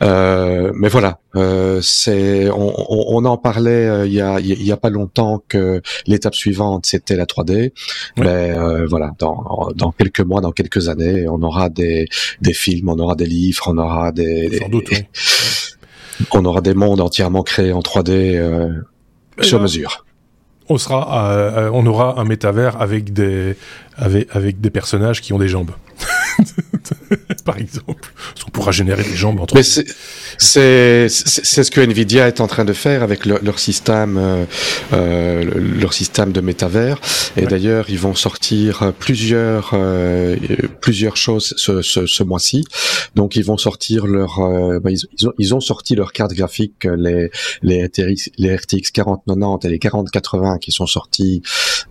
mais 0.00 0.88
voilà, 0.88 1.18
euh, 1.36 1.80
c'est, 1.80 2.50
on, 2.50 2.74
on, 2.88 3.24
en 3.24 3.36
parlait 3.36 3.86
euh, 3.86 4.06
il 4.06 4.12
y 4.12 4.20
a 4.20 4.40
il 4.40 4.62
y 4.62 4.72
a 4.72 4.76
pas 4.76 4.90
longtemps 4.90 5.40
que 5.46 5.80
l'étape 6.06 6.34
suivante 6.34 6.86
c'était 6.86 7.14
la 7.14 7.24
3D, 7.24 7.72
mais 8.16 8.50
euh, 8.50 8.86
voilà 8.88 9.12
dans 9.18 9.70
dans 9.76 9.92
quelques 9.92 10.20
mois, 10.20 10.40
dans 10.40 10.50
quelques 10.50 10.88
années, 10.88 11.28
on 11.28 11.40
aura 11.42 11.68
des 11.68 12.08
des 12.40 12.52
films, 12.52 12.88
on 12.88 12.98
aura 12.98 13.14
des 13.14 13.26
livres, 13.26 13.62
on 13.68 13.78
aura 13.78 14.10
des, 14.10 14.58
Sans 14.58 14.68
doute, 14.68 14.90
on 16.32 16.44
aura 16.44 16.62
des 16.62 16.74
mondes 16.74 17.00
entièrement 17.00 17.44
créés 17.44 17.72
en 17.72 17.80
3D 17.80 18.82
sur 19.40 19.60
mesure 19.60 20.04
on 20.70 20.78
sera, 20.78 21.70
on 21.72 21.84
aura 21.86 22.18
un 22.20 22.24
métavers 22.24 22.80
avec 22.80 23.12
des, 23.12 23.56
avec, 23.96 24.28
avec 24.34 24.60
des 24.60 24.70
personnages 24.70 25.20
qui 25.20 25.32
ont 25.32 25.38
des 25.38 25.48
jambes. 25.48 25.72
par 27.44 27.58
exemple. 27.58 28.12
Parce 28.32 28.44
qu'on 28.44 28.50
pourra 28.50 28.72
générer 28.72 29.02
des 29.02 29.16
jambes 29.16 29.40
entre. 29.40 29.54
Mais 29.54 29.62
c'est 29.62 29.84
c'est 30.38 31.08
ce 31.64 31.70
que 31.70 31.80
Nvidia 31.80 32.28
est 32.28 32.40
en 32.40 32.46
train 32.46 32.64
de 32.64 32.72
faire 32.72 33.02
avec 33.02 33.26
leur 33.26 33.58
système 33.58 34.16
euh, 34.18 34.44
euh, 34.92 35.44
leur 35.80 35.92
système 35.92 36.32
de 36.32 36.40
métavers. 36.40 37.00
Et 37.36 37.46
d'ailleurs, 37.46 37.86
ils 37.88 37.98
vont 37.98 38.14
sortir 38.14 38.92
plusieurs 38.98 39.70
euh, 39.74 40.36
plusieurs 40.80 41.16
choses 41.16 41.54
ce, 41.56 41.82
ce, 41.82 42.06
ce 42.06 42.22
mois-ci. 42.22 42.64
Donc, 43.14 43.36
ils 43.36 43.44
vont 43.44 43.56
sortir 43.56 44.06
leur 44.06 44.38
euh, 44.40 44.78
bah, 44.80 44.90
ils, 44.90 45.26
ont, 45.26 45.32
ils 45.38 45.54
ont 45.54 45.60
sorti 45.60 45.94
leur 45.94 46.12
carte 46.12 46.32
graphique 46.32 46.84
les 46.84 47.30
les 47.62 47.86
RTX, 47.86 48.30
les 48.38 48.54
RTX 48.56 48.90
4090 48.92 49.66
et 49.66 49.70
les 49.70 49.78
4080 49.78 50.58
qui 50.58 50.72
sont 50.72 50.86
sortis 50.86 51.42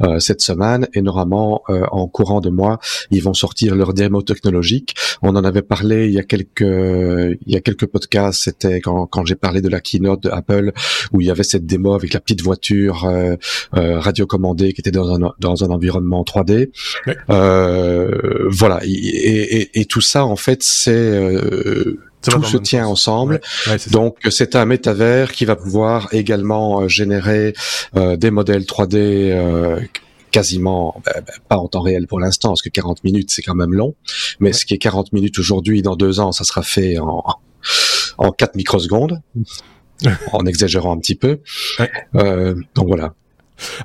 euh, 0.01 0.19
cette 0.19 0.41
semaine. 0.41 0.87
Et 0.93 1.01
normalement, 1.01 1.63
en 1.91 2.07
courant 2.07 2.41
de 2.41 2.49
mois, 2.49 2.79
ils 3.11 3.21
vont 3.21 3.33
sortir 3.33 3.75
leur 3.75 3.93
démo 3.93 4.21
technologique. 4.21 4.95
On 5.21 5.35
en 5.35 5.43
avait 5.43 5.61
parlé 5.61 6.07
il 6.07 6.13
y 6.13 6.19
a 6.19 6.23
quelques 6.23 6.61
il 6.61 7.53
y 7.53 7.55
a 7.55 7.61
quelques 7.61 7.85
podcasts. 7.85 8.43
C'était 8.43 8.81
quand, 8.81 9.05
quand 9.07 9.25
j'ai 9.25 9.35
parlé 9.35 9.61
de 9.61 9.69
la 9.69 9.79
keynote 9.79 10.23
de 10.23 10.29
Apple 10.29 10.71
où 11.11 11.21
il 11.21 11.27
y 11.27 11.31
avait 11.31 11.43
cette 11.43 11.65
démo 11.65 11.93
avec 11.93 12.13
la 12.13 12.19
petite 12.19 12.41
voiture 12.41 13.05
euh, 13.05 13.35
euh, 13.75 13.99
radiocommandée 13.99 14.73
qui 14.73 14.81
était 14.81 14.91
dans 14.91 15.15
un 15.15 15.31
dans 15.39 15.63
un 15.63 15.69
environnement 15.69 16.23
3D. 16.23 16.69
Euh, 17.29 18.47
voilà. 18.49 18.79
Et, 18.83 18.89
et, 18.91 19.81
et, 19.81 19.85
tout 19.85 20.01
ça 20.01 20.25
en 20.25 20.35
fait 20.35 20.63
c'est 20.63 20.91
euh, 20.91 21.99
tout 22.21 22.43
se 22.43 22.57
tient 22.57 22.87
ensemble. 22.87 23.41
Donc 23.91 24.17
c'est 24.29 24.55
un 24.55 24.65
métavers 24.65 25.31
qui 25.31 25.45
va 25.45 25.55
pouvoir 25.55 26.09
également 26.11 26.81
euh, 26.81 26.87
générer 26.87 27.53
euh, 27.95 28.17
des 28.17 28.31
modèles 28.31 28.63
3D 28.63 28.95
euh, 28.95 29.79
quasiment 30.31 31.01
bah, 31.05 31.13
bah, 31.25 31.33
pas 31.47 31.57
en 31.57 31.67
temps 31.67 31.81
réel 31.81 32.07
pour 32.07 32.19
l'instant, 32.19 32.49
parce 32.49 32.61
que 32.61 32.69
40 32.69 33.03
minutes 33.03 33.31
c'est 33.31 33.41
quand 33.41 33.55
même 33.55 33.73
long. 33.73 33.95
Mais 34.39 34.53
ce 34.53 34.65
qui 34.65 34.73
est 34.73 34.77
40 34.77 35.13
minutes 35.13 35.39
aujourd'hui, 35.39 35.81
dans 35.81 35.95
deux 35.95 36.19
ans, 36.19 36.31
ça 36.31 36.43
sera 36.43 36.63
fait 36.63 36.97
en 36.99 37.23
en 38.17 38.31
4 38.31 38.55
microsecondes, 38.55 39.21
en 40.33 40.45
exagérant 40.45 40.93
un 40.93 40.99
petit 40.99 41.15
peu. 41.15 41.39
Euh, 42.15 42.55
donc 42.75 42.87
voilà. 42.87 43.13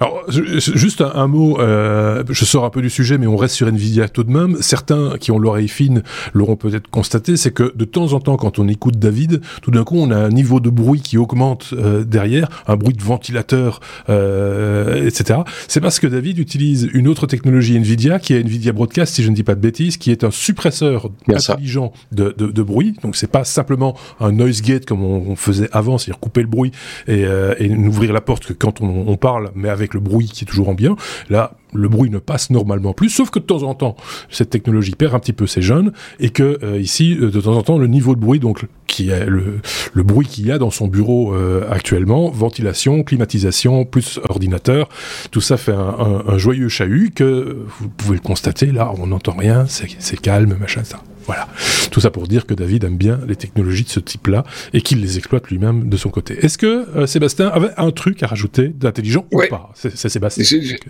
Alors, 0.00 0.24
juste 0.28 1.00
un, 1.00 1.26
mot, 1.26 1.58
euh, 1.60 2.22
je 2.28 2.44
sors 2.44 2.64
un 2.64 2.70
peu 2.70 2.82
du 2.82 2.90
sujet, 2.90 3.18
mais 3.18 3.26
on 3.26 3.36
reste 3.36 3.54
sur 3.54 3.68
Nvidia 3.68 4.08
tout 4.08 4.24
de 4.24 4.30
même. 4.30 4.56
Certains 4.60 5.16
qui 5.18 5.30
ont 5.30 5.38
l'oreille 5.38 5.68
fine 5.68 6.02
l'auront 6.32 6.56
peut-être 6.56 6.88
constaté, 6.88 7.36
c'est 7.36 7.50
que 7.50 7.72
de 7.74 7.84
temps 7.84 8.12
en 8.12 8.20
temps, 8.20 8.36
quand 8.36 8.58
on 8.58 8.68
écoute 8.68 8.98
David, 8.98 9.40
tout 9.62 9.70
d'un 9.70 9.84
coup, 9.84 9.96
on 9.98 10.10
a 10.10 10.16
un 10.16 10.28
niveau 10.28 10.60
de 10.60 10.70
bruit 10.70 11.00
qui 11.00 11.18
augmente 11.18 11.70
euh, 11.72 12.04
derrière, 12.04 12.48
un 12.66 12.76
bruit 12.76 12.94
de 12.94 13.02
ventilateur, 13.02 13.80
euh, 14.08 15.06
etc. 15.06 15.40
C'est 15.68 15.80
parce 15.80 16.00
que 16.00 16.06
David 16.06 16.38
utilise 16.38 16.88
une 16.92 17.08
autre 17.08 17.26
technologie 17.26 17.76
Nvidia, 17.76 18.18
qui 18.18 18.34
est 18.34 18.40
Nvidia 18.40 18.72
Broadcast, 18.72 19.14
si 19.14 19.22
je 19.22 19.30
ne 19.30 19.34
dis 19.34 19.44
pas 19.44 19.54
de 19.54 19.60
bêtises, 19.60 19.96
qui 19.96 20.10
est 20.10 20.24
un 20.24 20.30
suppresseur 20.30 21.10
intelligent 21.28 21.92
de, 22.12 22.34
de, 22.36 22.46
de, 22.46 22.62
bruit. 22.62 22.96
Donc, 23.02 23.16
c'est 23.16 23.30
pas 23.30 23.44
simplement 23.44 23.96
un 24.20 24.32
noise 24.32 24.62
gate 24.62 24.86
comme 24.86 25.04
on, 25.04 25.36
faisait 25.36 25.68
avant, 25.72 25.98
c'est-à-dire 25.98 26.20
couper 26.20 26.42
le 26.42 26.46
bruit 26.46 26.70
et, 27.08 27.24
euh, 27.24 27.54
et 27.58 27.68
n'ouvrir 27.68 28.12
la 28.12 28.20
porte 28.20 28.46
que 28.46 28.52
quand 28.52 28.80
on, 28.80 29.04
on 29.08 29.16
parle 29.16 29.50
mais 29.54 29.63
avec 29.68 29.94
le 29.94 30.00
bruit 30.00 30.26
qui 30.26 30.44
est 30.44 30.46
toujours 30.46 30.74
bien. 30.74 30.96
Là, 31.28 31.56
le 31.72 31.88
bruit 31.88 32.10
ne 32.10 32.18
passe 32.18 32.50
normalement 32.50 32.92
plus, 32.92 33.08
sauf 33.10 33.30
que 33.30 33.38
de 33.38 33.44
temps 33.44 33.62
en 33.64 33.74
temps, 33.74 33.96
cette 34.30 34.50
technologie 34.50 34.92
perd 34.92 35.14
un 35.14 35.18
petit 35.18 35.32
peu 35.32 35.46
ses 35.46 35.62
jeunes, 35.62 35.92
et 36.20 36.30
que 36.30 36.58
euh, 36.62 36.80
ici, 36.80 37.16
euh, 37.20 37.30
de 37.30 37.40
temps 37.40 37.56
en 37.56 37.62
temps, 37.62 37.78
le 37.78 37.88
niveau 37.88 38.14
de 38.14 38.20
bruit, 38.20 38.38
donc 38.38 38.66
qui 38.86 39.10
est 39.10 39.26
le, 39.26 39.60
le 39.92 40.02
bruit 40.02 40.26
qu'il 40.26 40.46
y 40.46 40.52
a 40.52 40.58
dans 40.58 40.70
son 40.70 40.86
bureau 40.86 41.34
euh, 41.34 41.66
actuellement, 41.70 42.30
ventilation, 42.30 43.02
climatisation, 43.02 43.84
plus 43.84 44.20
ordinateur, 44.28 44.88
tout 45.30 45.40
ça 45.40 45.56
fait 45.56 45.72
un, 45.72 46.22
un, 46.26 46.38
joyeux 46.38 46.68
chahut 46.68 47.10
que 47.10 47.58
vous 47.80 47.88
pouvez 47.88 48.14
le 48.14 48.22
constater. 48.22 48.66
Là, 48.66 48.92
on 48.98 49.08
n'entend 49.08 49.32
rien, 49.32 49.66
c'est 49.66 50.20
calme, 50.20 50.56
machin, 50.60 50.84
ça. 50.84 51.00
Voilà. 51.26 51.48
Tout 51.90 52.00
ça 52.00 52.10
pour 52.10 52.26
dire 52.26 52.46
que 52.46 52.54
David 52.54 52.84
aime 52.84 52.96
bien 52.96 53.20
les 53.26 53.36
technologies 53.36 53.84
de 53.84 53.88
ce 53.88 54.00
type-là 54.00 54.44
et 54.72 54.82
qu'il 54.82 55.00
les 55.00 55.18
exploite 55.18 55.48
lui-même 55.48 55.88
de 55.88 55.96
son 55.96 56.10
côté. 56.10 56.38
Est-ce 56.44 56.58
que 56.58 56.86
euh, 56.96 57.06
Sébastien 57.06 57.48
avait 57.48 57.70
un 57.76 57.90
truc 57.90 58.22
à 58.22 58.26
rajouter 58.26 58.68
d'intelligent 58.68 59.26
ou 59.32 59.40
pas? 59.48 59.72
C'est 59.74 60.08
Sébastien. 60.08 60.44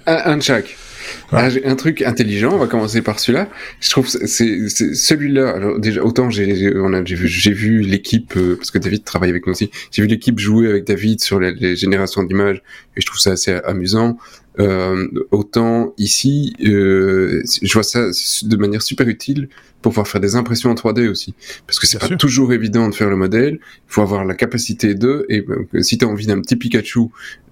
un, 0.07 0.37
de 0.37 0.43
chaque. 0.43 0.77
Ah, 1.33 1.49
un 1.65 1.77
truc 1.77 2.03
intelligent, 2.03 2.53
on 2.53 2.59
va 2.59 2.67
commencer 2.67 3.03
par 3.03 3.19
celui-là. 3.21 3.49
Je 3.81 3.91
trouve 3.91 4.09
c'est 4.09 4.69
celui-là. 4.69 5.51
Alors 5.51 5.79
déjà 5.79 6.03
autant 6.03 6.31
j'ai 6.31 6.47
vu 6.47 7.29
j'ai 7.29 7.53
vu 7.53 7.81
l'équipe 7.81 8.35
euh, 8.37 8.57
parce 8.57 8.71
que 8.71 8.79
David 8.79 9.05
travaille 9.05 9.31
avec 9.31 9.47
nous 9.47 9.53
aussi. 9.53 9.71
J'ai 9.91 10.03
vu 10.03 10.09
l'équipe 10.09 10.39
jouer 10.39 10.69
avec 10.69 10.85
David 10.85 11.23
sur 11.23 11.39
les, 11.41 11.55
les 11.55 11.77
générations 11.77 12.23
d'images 12.23 12.63
et 12.97 13.01
je 13.01 13.07
trouve 13.07 13.21
ça 13.21 13.33
assez 13.33 13.53
amusant. 13.53 14.17
Euh, 14.61 15.09
autant 15.33 15.93
ici, 15.99 16.55
euh, 16.65 17.43
je 17.63 17.73
vois 17.73 17.83
ça 17.83 18.07
de 18.43 18.57
manière 18.57 18.83
super 18.83 19.09
utile 19.09 19.49
pour 19.83 19.91
pouvoir 19.91 20.07
faire 20.07 20.21
des 20.21 20.37
impressions 20.37 20.71
en 20.71 20.75
3D 20.75 21.09
aussi. 21.09 21.35
Parce 21.67 21.79
que 21.79 21.87
c'est 21.87 21.99
pas 21.99 22.09
toujours 22.17 22.53
évident 22.53 22.89
de 22.89 22.95
faire 22.95 23.11
le 23.11 23.17
modèle, 23.17 23.55
il 23.55 23.83
faut 23.89 24.01
avoir 24.01 24.25
la 24.25 24.35
capacité 24.35 24.95
de, 24.95 25.27
et 25.29 25.45
euh, 25.49 25.83
si 25.83 25.99
tu 25.99 26.05
as 26.05 26.09
envie 26.09 26.27
d'un 26.27 26.41
petit 26.41 26.57
Pikachu 26.57 27.01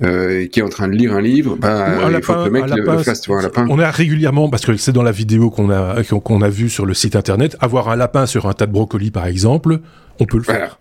euh, 0.03 0.47
qui 0.47 0.61
est 0.61 0.63
en 0.63 0.69
train 0.69 0.89
de 0.89 0.95
lire 0.95 1.13
un 1.13 1.21
livre, 1.21 1.57
bah, 1.57 2.09
il 2.11 2.23
faut 2.23 2.35
que 2.35 2.45
le 2.45 2.51
mec 2.51 2.65
le, 2.69 2.99
fasse, 2.99 3.21
tu 3.21 3.31
vois, 3.31 3.41
un 3.41 3.43
lapin. 3.43 3.67
On 3.69 3.79
a 3.79 3.91
régulièrement, 3.91 4.49
parce 4.49 4.65
que 4.65 4.77
c'est 4.77 4.93
dans 4.93 5.03
la 5.03 5.13
vidéo 5.13 5.51
qu'on 5.51 5.71
a, 5.71 6.03
qu'on 6.05 6.41
a 6.41 6.49
vu 6.49 6.71
sur 6.71 6.87
le 6.87 6.95
site 6.95 7.17
internet, 7.17 7.57
avoir 7.61 7.89
un 7.89 7.97
lapin 7.97 8.27
sur 8.27 8.47
un 8.47 8.53
tas 8.53 8.67
de 8.67 8.73
brocolis 8.73 9.11
par 9.11 9.27
exemple, 9.27 9.81
on 10.21 10.25
peut 10.25 10.39
le 10.39 10.45
faire. 10.45 10.79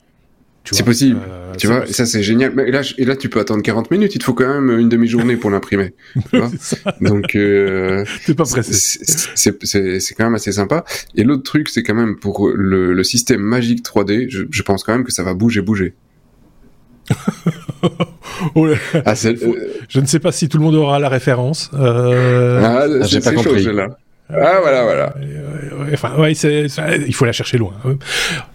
C'est 0.64 0.86
possible. 0.86 1.20
Euh, 1.28 1.54
tu 1.58 1.68
vois, 1.68 1.86
ça 1.88 2.06
c'est 2.06 2.22
génial. 2.22 2.54
Mais 2.56 2.70
là, 2.70 2.82
et 2.98 3.06
là, 3.06 3.16
tu 3.16 3.30
peux 3.30 3.40
attendre 3.40 3.62
40 3.62 3.92
minutes. 3.92 4.16
Il 4.16 4.20
te 4.20 4.24
faut 4.24 4.34
quand 4.34 4.48
même 4.48 4.80
une 4.80 4.90
demi-journée 4.90 5.36
pour 5.36 5.50
l'imprimer. 5.50 5.94
Donc, 7.02 7.36
euh, 7.36 8.06
c'est 8.26 8.36
pas 8.36 8.44
pressé. 8.44 9.00
C'est 9.36 10.16
quand 10.16 10.24
même 10.26 10.36
assez 10.36 10.52
sympa. 10.52 10.86
Et 11.16 11.24
l'autre 11.24 11.44
truc, 11.44 11.68
c'est 11.70 11.84
quand 11.84 11.96
même 11.96 12.18
pour 12.18 12.50
le, 12.50 12.94
le 12.94 13.04
système 13.04 13.42
magique 13.42 13.84
3D. 13.84 14.28
Je, 14.30 14.44
je, 14.50 14.62
pense 14.62 14.84
quand 14.84 14.94
même 14.94 15.04
que 15.04 15.12
ça 15.12 15.24
va 15.24 15.34
bouger, 15.34 15.62
bouger. 15.62 15.96
ah, 19.06 19.16
je 19.16 20.00
ne 20.00 20.06
sais 20.06 20.20
pas 20.20 20.32
si 20.32 20.48
tout 20.48 20.58
le 20.58 20.64
monde 20.64 20.76
aura 20.76 21.00
la 21.00 21.10
référence. 21.10 21.72
Euh... 21.74 22.62
Ah, 22.64 23.06
J'ai 23.08 23.20
pas 23.20 23.34
compris. 23.34 23.64
Chaud, 23.64 23.72
là. 23.72 23.98
Ah 24.34 24.60
voilà 24.62 24.84
voilà. 24.84 25.14
Enfin 25.94 26.18
ouais, 26.20 26.34
c'est, 26.34 26.68
il 27.08 27.14
faut 27.14 27.26
la 27.26 27.32
chercher 27.32 27.58
loin. 27.58 27.74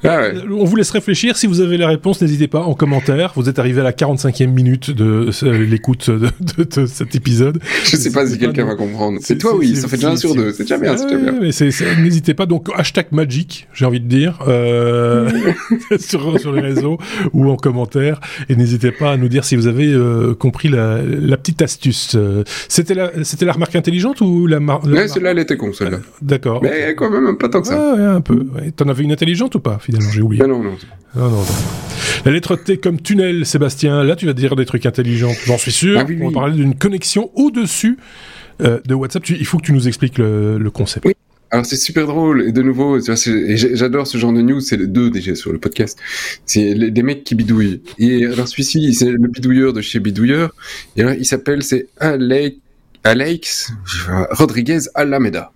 Ah, 0.04 0.20
ouais. 0.20 0.34
On 0.50 0.64
vous 0.64 0.76
laisse 0.76 0.90
réfléchir. 0.90 1.36
Si 1.36 1.46
vous 1.46 1.60
avez 1.60 1.76
la 1.76 1.88
réponse, 1.88 2.20
n'hésitez 2.22 2.48
pas 2.48 2.60
en 2.60 2.74
commentaire. 2.74 3.32
Vous 3.36 3.48
êtes 3.48 3.58
arrivé 3.58 3.80
à 3.80 3.84
la 3.84 3.92
45e 3.92 4.46
minute 4.46 4.90
de 4.90 5.30
l'écoute 5.52 6.10
de, 6.10 6.30
de, 6.64 6.86
cet 6.86 7.14
épisode. 7.14 7.60
Je 7.84 7.96
sais 7.96 8.10
pas 8.10 8.26
si 8.26 8.38
quelqu'un 8.38 8.64
va 8.64 8.74
comprendre. 8.74 9.18
C'est 9.22 9.38
toi 9.38 9.56
oui, 9.56 9.76
ça 9.76 9.88
fait 9.88 9.96
déjà 9.96 10.10
un 10.10 10.16
sur 10.16 10.34
deux. 10.34 10.52
C'est 10.52 10.64
déjà 10.64 10.78
bien, 10.78 10.96
c'est 10.96 11.06
déjà 11.06 11.18
bien. 11.18 12.02
n'hésitez 12.02 12.34
pas 12.34 12.46
donc 12.46 12.68
hashtag 12.74 13.06
magic, 13.10 13.68
j'ai 13.72 13.84
envie 13.84 14.00
de 14.00 14.08
dire, 14.08 14.38
euh, 14.46 15.30
sur, 15.98 16.38
sur 16.38 16.52
les 16.52 16.60
réseaux 16.60 16.98
ou 17.32 17.50
en 17.50 17.56
commentaire. 17.56 18.20
Et 18.48 18.56
n'hésitez 18.56 18.92
pas 18.92 19.12
à 19.12 19.16
nous 19.16 19.28
dire 19.28 19.44
si 19.44 19.56
vous 19.56 19.66
avez 19.66 19.92
euh, 19.92 20.34
compris 20.34 20.68
la, 20.68 21.02
la, 21.02 21.36
petite 21.36 21.62
astuce. 21.62 22.16
C'était 22.68 22.94
la, 22.94 23.10
c'était 23.24 23.44
la 23.44 23.52
remarque 23.52 23.76
intelligente 23.76 24.20
ou 24.20 24.46
la, 24.46 24.58
la 24.58 24.78
Ouais, 24.84 25.08
celle-là, 25.08 25.30
elle 25.32 25.38
était 25.38 25.56
con 25.66 25.72
celle-là. 25.72 25.98
D'accord. 26.22 26.62
Mais 26.62 26.94
quand 26.96 27.10
même 27.10 27.36
pas 27.36 27.48
tant 27.48 27.60
que 27.60 27.68
ça. 27.68 28.14
Un 28.14 28.20
peu. 28.20 28.46
T'en 28.76 28.88
avais 28.88 29.04
une 29.04 29.12
intelligente 29.12 29.54
ou 29.54 29.60
pas 29.60 29.78
finalement 29.80 30.10
J'ai 30.10 30.22
oublié. 30.22 30.42
Ah 30.44 30.46
non, 30.46 30.62
non. 30.62 30.76
non, 31.14 31.30
non, 31.30 31.44
La 32.24 32.32
lettre 32.32 32.56
T 32.56 32.78
comme 32.78 33.00
tunnel, 33.00 33.46
Sébastien. 33.46 34.04
Là, 34.04 34.16
tu 34.16 34.26
vas 34.26 34.32
dire 34.32 34.56
des 34.56 34.66
trucs 34.66 34.86
intelligents. 34.86 35.32
J'en 35.44 35.58
suis 35.58 35.72
sûr. 35.72 35.98
Ah 36.00 36.06
On 36.20 36.28
va 36.28 36.34
parler 36.34 36.56
d'une 36.56 36.74
connexion 36.74 37.30
au-dessus 37.34 37.98
euh, 38.62 38.80
de 38.86 38.94
WhatsApp. 38.94 39.28
il 39.28 39.44
faut 39.44 39.58
que 39.58 39.64
tu 39.64 39.72
nous 39.72 39.86
expliques 39.88 40.18
le, 40.18 40.70
concept. 40.72 41.06
Oui. 41.06 41.14
Alors 41.52 41.64
c'est 41.64 41.76
super 41.76 42.08
drôle 42.08 42.42
et 42.42 42.50
de 42.50 42.60
nouveau, 42.60 42.98
j'adore 42.98 44.06
ce 44.06 44.18
genre 44.18 44.32
de 44.32 44.42
news. 44.42 44.60
C'est 44.60 44.76
les 44.76 44.88
deux 44.88 45.10
déjà 45.10 45.34
sur 45.36 45.52
le 45.52 45.58
podcast. 45.58 45.98
C'est 46.44 46.74
des 46.74 47.02
mecs 47.02 47.22
qui 47.22 47.36
bidouillent. 47.36 47.82
Et 47.98 48.26
alors 48.26 48.48
celui-ci, 48.48 48.92
c'est 48.94 49.10
le 49.10 49.28
bidouilleur 49.28 49.72
de 49.72 49.80
chez 49.80 50.00
Bidouilleur. 50.00 50.52
Et 50.96 51.02
alors 51.02 51.14
il 51.14 51.24
s'appelle 51.24 51.62
c'est 51.62 51.86
Alex, 51.98 52.56
Alex 53.04 53.72
Rodriguez 54.30 54.80
Alameda. 54.94 55.52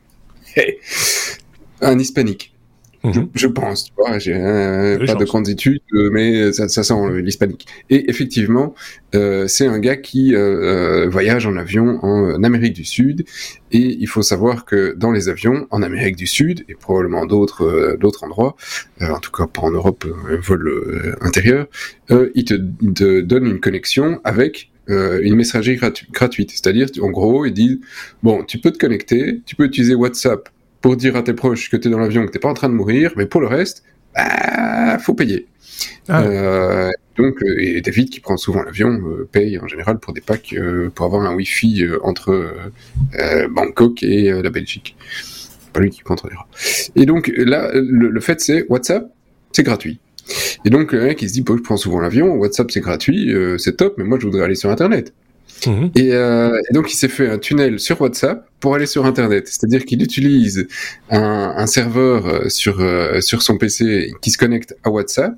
un 1.80 1.98
hispanique. 1.98 2.54
Mhm. 3.02 3.30
Je, 3.34 3.46
pense, 3.46 3.84
tu 3.84 3.92
vois, 3.96 4.18
j'ai 4.18 4.34
pas 4.34 5.14
de 5.14 5.24
grandes 5.24 5.48
études, 5.48 5.80
euh, 5.94 6.10
mais 6.12 6.52
ça, 6.52 6.68
ça 6.68 6.82
sent 6.82 6.94
l'hispanique. 7.22 7.66
Et 7.88 8.10
effectivement, 8.10 8.74
euh, 9.14 9.46
c'est 9.46 9.66
un 9.66 9.78
gars 9.78 9.96
qui 9.96 10.34
euh, 10.34 11.08
voyage 11.08 11.46
en 11.46 11.56
avion 11.56 11.98
en 12.04 12.42
Amérique 12.44 12.74
du 12.74 12.84
Sud, 12.84 13.24
et 13.72 13.96
il 13.98 14.06
faut 14.06 14.20
savoir 14.20 14.66
que 14.66 14.94
dans 14.98 15.12
les 15.12 15.30
avions 15.30 15.66
en 15.70 15.80
Amérique 15.80 16.16
du 16.16 16.26
Sud 16.26 16.66
et 16.68 16.74
probablement 16.74 17.24
d'autres 17.24 17.96
d'autres 17.98 18.24
endroits, 18.24 18.54
en 19.00 19.18
tout 19.18 19.32
cas 19.32 19.46
pas 19.46 19.62
en 19.62 19.70
Europe, 19.70 20.04
un 20.28 20.36
vol 20.36 21.16
intérieur, 21.22 21.68
il 22.34 22.44
te, 22.44 22.54
te, 22.54 23.20
donne 23.20 23.46
une 23.46 23.60
connexion 23.60 24.20
avec 24.24 24.69
une 24.88 25.36
messagerie 25.36 25.78
gratuite. 26.12 26.50
C'est-à-dire, 26.50 26.88
en 27.00 27.10
gros, 27.10 27.46
il 27.46 27.52
dit 27.52 27.80
bon, 28.22 28.42
tu 28.44 28.58
peux 28.58 28.70
te 28.70 28.78
connecter, 28.78 29.40
tu 29.46 29.54
peux 29.56 29.64
utiliser 29.64 29.94
WhatsApp 29.94 30.48
pour 30.80 30.96
dire 30.96 31.16
à 31.16 31.22
tes 31.22 31.34
proches 31.34 31.70
que 31.70 31.76
tu 31.76 31.88
es 31.88 31.90
dans 31.90 31.98
l'avion, 31.98 32.26
que 32.26 32.32
t'es 32.32 32.38
pas 32.38 32.48
en 32.48 32.54
train 32.54 32.68
de 32.68 32.74
mourir, 32.74 33.12
mais 33.16 33.26
pour 33.26 33.40
le 33.40 33.46
reste, 33.46 33.84
bah, 34.14 34.98
faut 34.98 35.14
payer. 35.14 35.46
Ah. 36.08 36.22
Euh, 36.22 36.90
donc, 37.16 37.42
euh, 37.42 37.54
et 37.58 37.80
David, 37.80 38.10
qui 38.10 38.20
prend 38.20 38.36
souvent 38.36 38.62
l'avion, 38.62 38.90
euh, 38.90 39.28
paye 39.30 39.58
en 39.58 39.66
général 39.66 39.98
pour 39.98 40.12
des 40.12 40.20
packs 40.20 40.54
pour 40.94 41.06
avoir 41.06 41.22
un 41.22 41.34
Wi-Fi 41.34 41.86
entre 42.02 42.52
Bangkok 43.50 44.02
et 44.02 44.30
la 44.30 44.50
Belgique. 44.50 44.96
Pas 45.72 45.80
lui 45.80 45.90
qui 45.90 46.00
contrôlera. 46.00 46.48
Et 46.96 47.06
donc 47.06 47.30
là, 47.36 47.70
le, 47.74 48.20
fait 48.20 48.40
c'est 48.40 48.66
WhatsApp, 48.68 49.12
c'est 49.52 49.62
gratuit. 49.62 50.00
Et 50.64 50.70
donc 50.70 50.92
le 50.92 51.02
mec 51.02 51.22
il 51.22 51.28
se 51.28 51.34
dit, 51.34 51.44
je 51.46 51.62
prends 51.62 51.76
souvent 51.76 52.00
l'avion, 52.00 52.34
WhatsApp 52.36 52.70
c'est 52.70 52.80
gratuit, 52.80 53.34
c'est 53.58 53.76
top, 53.76 53.94
mais 53.98 54.04
moi 54.04 54.18
je 54.20 54.26
voudrais 54.26 54.44
aller 54.44 54.54
sur 54.54 54.70
Internet. 54.70 55.12
Mhm. 55.66 55.90
Et, 55.94 56.12
euh, 56.12 56.60
et, 56.70 56.74
donc 56.74 56.92
il 56.92 56.96
s'est 56.96 57.08
fait 57.08 57.28
un 57.28 57.38
tunnel 57.38 57.78
sur 57.78 58.00
WhatsApp 58.00 58.46
pour 58.60 58.74
aller 58.74 58.86
sur 58.86 59.06
Internet. 59.06 59.48
C'est-à-dire 59.48 59.84
qu'il 59.84 60.02
utilise 60.02 60.66
un, 61.10 61.54
un 61.56 61.66
serveur 61.66 62.26
euh, 62.26 62.48
sur, 62.48 62.80
euh, 62.80 63.20
sur 63.20 63.42
son 63.42 63.58
PC 63.58 64.12
qui 64.22 64.30
se 64.30 64.38
connecte 64.38 64.76
à 64.84 64.90
WhatsApp 64.90 65.34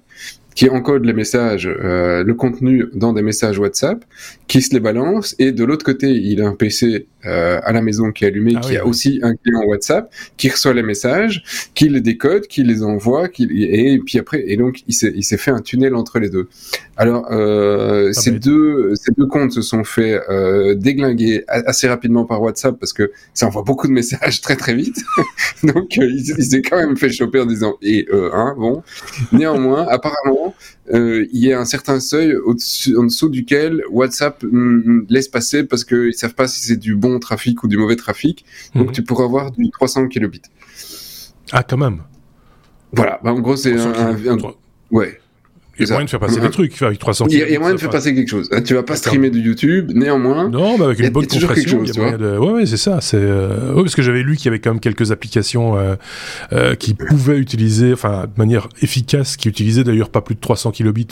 qui 0.55 0.69
encode 0.69 1.05
les 1.05 1.13
messages, 1.13 1.67
euh, 1.69 2.25
le 2.25 2.35
contenu 2.35 2.87
dans 2.95 3.13
des 3.13 3.23
messages 3.23 3.59
WhatsApp, 3.59 4.05
qui 4.49 4.63
se 4.63 4.75
les 4.75 4.81
balance, 4.81 5.35
et 5.39 5.53
de 5.53 5.65
l'autre 5.65 5.85
côté, 5.85 6.11
il 6.11 6.43
a 6.43 6.49
un 6.49 6.55
PC 6.55 7.07
euh, 7.25 7.61
à 7.63 7.73
la 7.73 7.83
maison 7.83 8.13
qui 8.13 8.25
est 8.25 8.29
allumé, 8.29 8.55
ah 8.57 8.61
qui 8.61 8.77
a 8.77 8.87
aussi 8.87 9.21
un 9.23 9.35
client 9.35 9.63
WhatsApp, 9.65 10.13
qui 10.37 10.51
reçoit 10.51 10.75
les 10.75 10.83
messages, 10.83 11.71
qui 11.75 11.89
les 11.89 12.01
décode, 12.01 12.47
qui 12.47 12.65
les 12.65 12.83
envoie, 12.83 13.29
qui, 13.29 13.45
et, 13.45 13.99
puis 13.99 14.19
après, 14.19 14.45
et 14.47 14.57
donc 14.57 14.83
il 14.89 14.95
s'est 14.95 15.37
fait 15.37 15.51
un 15.51 15.61
tunnel 15.61 15.95
entre 15.95 16.19
les 16.19 16.31
deux. 16.31 16.49
Alors, 16.97 17.27
euh, 17.31 18.13
ces, 18.13 18.33
deux, 18.33 18.95
ces 18.95 19.13
deux 19.13 19.27
comptes 19.27 19.53
se 19.53 19.63
sont 19.63 19.83
fait 19.83 20.21
euh, 20.29 20.75
déglinguer 20.75 21.43
assez 21.49 21.89
rapidement 21.89 22.27
par 22.27 22.43
WhatsApp, 22.43 22.79
parce 22.79 22.93
que 22.93 23.13
ça 23.33 23.47
envoie 23.47 23.63
beaucoup 23.63 23.87
de 23.87 23.93
messages 23.93 24.43
très 24.43 24.57
très 24.57 24.75
vite, 24.75 25.03
donc 25.63 25.97
euh, 25.99 26.05
il, 26.05 26.35
il 26.39 26.45
s'est 26.45 26.61
quand 26.61 26.77
même 26.77 26.97
fait 26.99 27.11
choper 27.11 27.41
en 27.41 27.47
disant, 27.47 27.77
et 27.81 28.07
euh, 28.13 28.31
hein, 28.35 28.55
bon, 28.59 28.83
néanmoins, 29.33 29.87
apparemment, 29.91 30.55
euh, 30.93 31.27
il 31.33 31.43
y 31.43 31.53
a 31.53 31.59
un 31.59 31.65
certain 31.65 31.99
seuil 31.99 32.37
en 32.37 33.05
dessous 33.05 33.29
duquel 33.31 33.83
WhatsApp 33.91 34.45
laisse 35.09 35.29
passer 35.29 35.65
parce 35.65 35.85
qu'ils 35.85 36.07
ne 36.07 36.13
savent 36.13 36.35
pas 36.35 36.47
si 36.49 36.61
c'est 36.67 36.77
du 36.77 36.95
bon 36.95 37.19
trafic 37.19 37.63
ou 37.63 37.69
du 37.69 37.79
mauvais 37.79 37.97
trafic. 37.97 38.45
Donc 38.75 38.89
mhm. 38.89 38.93
tu 38.93 39.03
pourras 39.03 39.25
avoir 39.25 39.53
du 39.53 39.71
300 39.71 40.09
kilobits. 40.09 40.43
Ah, 41.53 41.63
quand 41.63 41.77
même. 41.77 42.03
Voilà, 42.93 43.21
bah, 43.23 43.33
en 43.33 43.41
gros, 43.41 43.57
c'est 43.57 43.75
un, 43.79 44.17
Ouais. 44.91 45.22
Il 45.79 45.87
y 45.87 45.91
a 45.91 45.93
moyen 45.95 46.05
de 46.05 46.11
faire 46.11 46.21
passer 46.21 46.41
des 46.41 46.51
trucs 46.51 46.83
avec 46.83 46.99
300 46.99 47.27
Il 47.31 47.39
y 47.39 47.57
a 47.57 47.59
moyen 47.59 47.75
de 47.75 47.81
faire 47.81 47.91
passer 47.91 48.15
quelque 48.15 48.29
chose. 48.29 48.51
Tu 48.65 48.75
vas 48.75 48.83
pas 48.83 48.97
streamer 48.97 49.31
du 49.31 49.41
YouTube, 49.41 49.91
néanmoins. 49.95 50.49
Non, 50.49 50.77
mais 50.77 50.85
avec 50.85 51.01
une 51.01 51.11
bonne 51.11 51.27
compression. 51.27 51.83
moyen 51.97 52.19
de... 52.19 52.37
Ouais, 52.37 52.53
ouais, 52.53 52.67
c'est 52.67 52.77
ça. 52.77 53.01
C'est 53.01 53.17
euh... 53.17 53.73
ouais, 53.75 53.83
parce 53.83 53.95
que 53.95 54.03
j'avais 54.03 54.23
lu 54.23 54.37
qu'il 54.37 54.47
y 54.47 54.49
avait 54.49 54.59
quand 54.59 54.71
même 54.71 54.81
quelques 54.81 55.13
applications 55.13 55.79
euh, 55.79 55.95
euh, 56.53 56.75
qui 56.75 56.95
pouvaient 56.95 57.39
utiliser, 57.39 57.93
enfin, 57.93 58.25
de 58.25 58.39
manière 58.39 58.69
efficace, 58.83 59.37
qui 59.37 59.49
utilisaient 59.49 59.85
d'ailleurs 59.85 60.11
pas 60.11 60.21
plus 60.21 60.35
de 60.35 60.41
300 60.41 60.73
kilobits, 60.73 61.09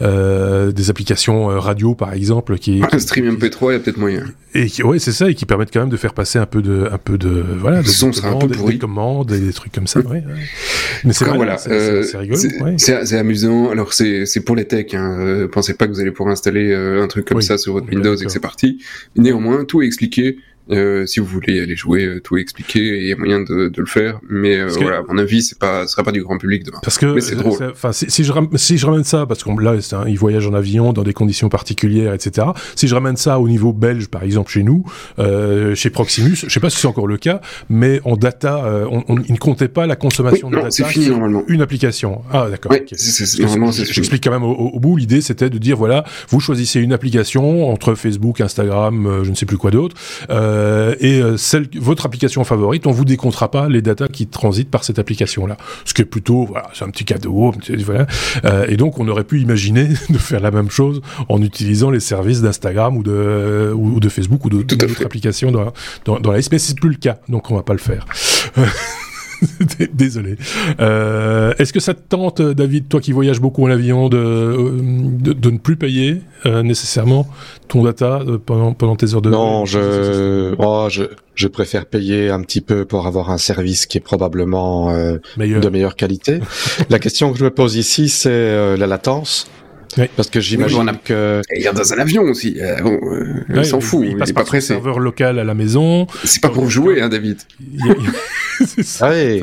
des 0.00 0.90
applications 0.90 1.46
radio, 1.46 1.94
par 1.94 2.14
exemple, 2.14 2.56
qui. 2.58 2.82
Un 2.90 2.98
stream 2.98 3.36
MP3, 3.36 3.70
il 3.70 3.72
y 3.72 3.76
a 3.76 3.78
peut-être 3.78 3.98
moyen. 3.98 4.24
Et 4.54 4.66
qui, 4.66 4.82
ouais, 4.82 4.98
c'est 4.98 5.12
ça, 5.12 5.30
et 5.30 5.34
qui 5.34 5.46
permettent 5.46 5.72
quand 5.72 5.80
même 5.80 5.88
de 5.88 5.96
faire 5.96 6.12
passer 6.12 6.38
un 6.38 6.44
peu 6.44 6.60
de, 6.60 6.86
un 6.92 6.98
peu 6.98 7.16
de, 7.16 7.42
voilà, 7.58 7.82
de 7.82 7.88
son 7.88 8.12
sera 8.12 8.30
un 8.30 8.36
peu 8.36 8.48
des, 8.48 8.62
des 8.62 8.78
commandes, 8.78 9.32
et 9.32 9.40
des 9.40 9.52
trucs 9.52 9.72
comme 9.72 9.86
ça. 9.86 10.00
Ouais, 10.00 10.22
Mais 11.04 11.12
c'est 11.12 11.24
voilà, 11.24 11.58
c'est 11.58 12.16
rigolo. 12.16 12.38
C'est 12.76 13.16
amusant. 13.16 13.70
Alors 13.70 13.91
c'est 13.94 14.26
c'est 14.26 14.40
pour 14.40 14.56
les 14.56 14.66
techs. 14.66 14.94
Hein. 14.94 15.18
Euh, 15.20 15.48
pensez 15.48 15.74
pas 15.74 15.86
que 15.86 15.92
vous 15.92 16.00
allez 16.00 16.10
pouvoir 16.10 16.32
installer 16.32 16.70
euh, 16.70 17.02
un 17.02 17.08
truc 17.08 17.26
comme 17.26 17.42
ça 17.42 17.58
sur 17.58 17.72
votre 17.72 17.88
Windows 17.88 18.14
et 18.14 18.24
que 18.24 18.30
c'est 18.30 18.40
parti. 18.40 18.82
Néanmoins, 19.16 19.64
tout 19.64 19.82
est 19.82 19.86
expliqué. 19.86 20.38
Euh, 20.70 21.06
si 21.06 21.18
vous 21.18 21.26
voulez 21.26 21.60
aller 21.60 21.74
jouer, 21.74 22.04
euh, 22.04 22.20
tout 22.20 22.36
expliquer, 22.36 22.80
il 23.02 23.08
y 23.08 23.12
a 23.12 23.16
moyen 23.16 23.40
de, 23.40 23.68
de 23.68 23.80
le 23.80 23.86
faire. 23.86 24.20
Mais 24.28 24.56
euh, 24.56 24.68
voilà, 24.80 24.98
à 24.98 25.02
mon 25.02 25.18
avis, 25.18 25.42
c'est 25.42 25.58
pas, 25.58 25.86
ce 25.86 25.92
sera 25.92 26.04
pas 26.04 26.12
du 26.12 26.22
grand 26.22 26.38
public 26.38 26.64
demain. 26.64 26.78
Parce 26.82 26.98
que 26.98 27.18
c'est 27.20 27.34
drôle. 27.34 27.58
Enfin, 27.72 27.92
si, 27.92 28.10
si, 28.10 28.22
je 28.22 28.32
ramène, 28.32 28.56
si 28.56 28.78
je 28.78 28.86
ramène 28.86 29.02
ça, 29.04 29.26
parce 29.26 29.42
qu'on 29.42 29.58
là, 29.58 29.74
un, 29.92 30.08
il 30.08 30.18
voyage 30.18 30.46
en 30.46 30.54
avion 30.54 30.92
dans 30.92 31.02
des 31.02 31.12
conditions 31.12 31.48
particulières, 31.48 32.14
etc. 32.14 32.48
Si 32.76 32.86
je 32.86 32.94
ramène 32.94 33.16
ça 33.16 33.40
au 33.40 33.48
niveau 33.48 33.72
belge, 33.72 34.06
par 34.06 34.22
exemple, 34.22 34.52
chez 34.52 34.62
nous, 34.62 34.84
euh, 35.18 35.74
chez 35.74 35.90
Proximus, 35.90 36.36
je 36.36 36.48
sais 36.48 36.60
pas 36.60 36.70
si 36.70 36.78
c'est 36.78 36.86
encore 36.86 37.08
le 37.08 37.16
cas, 37.16 37.40
mais 37.68 38.00
en 38.04 38.16
data, 38.16 38.86
on, 38.90 39.02
on, 39.08 39.18
il 39.26 39.32
ne 39.32 39.38
comptait 39.38 39.68
pas 39.68 39.86
la 39.86 39.96
consommation 39.96 40.48
oui, 40.48 40.52
de 40.52 40.58
non, 40.58 40.64
data 40.64 40.84
fini, 40.84 41.06
sur 41.06 41.14
normalement. 41.14 41.42
une 41.48 41.60
application. 41.62 42.22
Ah, 42.30 42.46
d'accord. 42.48 42.70
Oui, 42.72 42.78
okay. 42.82 42.96
J'explique 42.96 44.22
quand 44.22 44.30
même 44.30 44.44
au, 44.44 44.52
au 44.52 44.78
bout. 44.78 44.96
L'idée, 44.96 45.20
c'était 45.20 45.50
de 45.50 45.58
dire 45.58 45.76
voilà, 45.76 46.04
vous 46.28 46.38
choisissez 46.38 46.80
une 46.80 46.92
application 46.92 47.68
entre 47.68 47.94
Facebook, 47.94 48.40
Instagram, 48.40 49.22
je 49.24 49.30
ne 49.30 49.34
sais 49.34 49.46
plus 49.46 49.58
quoi 49.58 49.70
d'autre, 49.72 49.96
et 51.00 51.22
celle, 51.36 51.68
votre 51.74 52.06
application 52.06 52.44
favorite, 52.44 52.86
on 52.86 52.92
vous 52.92 53.04
décomptera 53.04 53.50
pas 53.50 53.68
les 53.68 53.82
datas 53.82 54.08
qui 54.08 54.26
transitent 54.26 54.70
par 54.70 54.84
cette 54.84 54.98
application-là. 54.98 55.56
Ce 55.84 55.94
qui 55.94 56.02
est 56.02 56.06
plutôt, 56.06 56.44
voilà, 56.44 56.68
c'est 56.74 56.84
un 56.84 56.90
petit 56.90 57.04
cadeau, 57.04 57.52
voilà. 57.84 58.06
Euh, 58.44 58.66
et 58.68 58.76
donc, 58.76 58.98
on 58.98 59.08
aurait 59.08 59.24
pu 59.24 59.40
imaginer 59.40 59.88
de 60.08 60.18
faire 60.18 60.40
la 60.40 60.50
même 60.50 60.70
chose 60.70 61.00
en 61.28 61.42
utilisant 61.42 61.90
les 61.90 62.00
services 62.00 62.42
d'Instagram 62.42 62.96
ou 62.96 63.02
de, 63.02 63.72
ou 63.74 64.00
de 64.00 64.08
Facebook 64.08 64.44
ou 64.44 64.50
d'autres 64.50 65.04
applications 65.04 65.50
dans, 65.50 65.72
dans, 66.04 66.20
dans 66.20 66.30
la 66.30 66.38
liste, 66.38 66.52
mais 66.52 66.58
c'est 66.58 66.78
plus 66.78 66.90
le 66.90 66.96
cas, 66.96 67.18
donc 67.28 67.50
on 67.50 67.56
va 67.56 67.62
pas 67.62 67.74
le 67.74 67.78
faire. 67.78 68.06
Désolé. 69.92 70.36
Euh, 70.80 71.54
Est-ce 71.58 71.72
que 71.72 71.80
ça 71.80 71.94
te 71.94 72.00
tente, 72.08 72.40
David, 72.42 72.88
toi 72.88 73.00
qui 73.00 73.12
voyages 73.12 73.40
beaucoup 73.40 73.64
en 73.64 73.70
avion, 73.70 74.08
de, 74.08 74.78
de, 74.80 75.32
de 75.32 75.50
ne 75.50 75.58
plus 75.58 75.76
payer 75.76 76.22
euh, 76.46 76.62
nécessairement 76.62 77.26
ton 77.68 77.82
data 77.82 78.20
euh, 78.26 78.38
pendant, 78.38 78.72
pendant 78.72 78.96
tes 78.96 79.14
heures 79.14 79.22
de 79.22 79.30
Non, 79.30 79.64
je, 79.64 80.54
oh, 80.58 80.88
je, 80.90 81.04
je 81.34 81.48
préfère 81.48 81.86
payer 81.86 82.30
un 82.30 82.42
petit 82.42 82.60
peu 82.60 82.84
pour 82.84 83.06
avoir 83.06 83.30
un 83.30 83.38
service 83.38 83.86
qui 83.86 83.98
est 83.98 84.02
probablement 84.02 84.90
euh, 84.90 85.18
Meilleur. 85.36 85.60
de 85.60 85.68
meilleure 85.68 85.96
qualité. 85.96 86.40
la 86.90 86.98
question 86.98 87.32
que 87.32 87.38
je 87.38 87.44
me 87.44 87.50
pose 87.50 87.76
ici, 87.76 88.08
c'est 88.08 88.30
euh, 88.30 88.76
la 88.76 88.86
latence. 88.86 89.48
Oui. 89.98 90.04
Parce 90.16 90.30
que 90.30 90.40
j'imagine 90.40 90.88
a... 90.88 90.94
que 90.94 91.42
il 91.54 91.62
y 91.62 91.66
a 91.68 91.72
dans 91.74 91.92
un 91.92 91.98
avion 91.98 92.22
aussi. 92.22 92.56
Euh, 92.58 92.80
bon, 92.80 92.98
euh, 93.12 93.44
il 93.54 93.64
s'en 93.66 93.80
fout. 93.80 94.00
Il, 94.04 94.12
il 94.12 94.16
passe 94.16 94.30
est 94.30 94.32
par 94.32 94.44
pas 94.44 94.48
pressé. 94.48 94.68
serveur 94.68 94.98
local 94.98 95.38
à 95.38 95.44
la 95.44 95.52
maison. 95.52 96.06
C'est 96.24 96.40
pas 96.40 96.48
pour 96.48 96.70
jouer, 96.70 97.02
hein, 97.02 97.10
David. 97.10 97.36
ah 99.00 99.10
oui. 99.10 99.42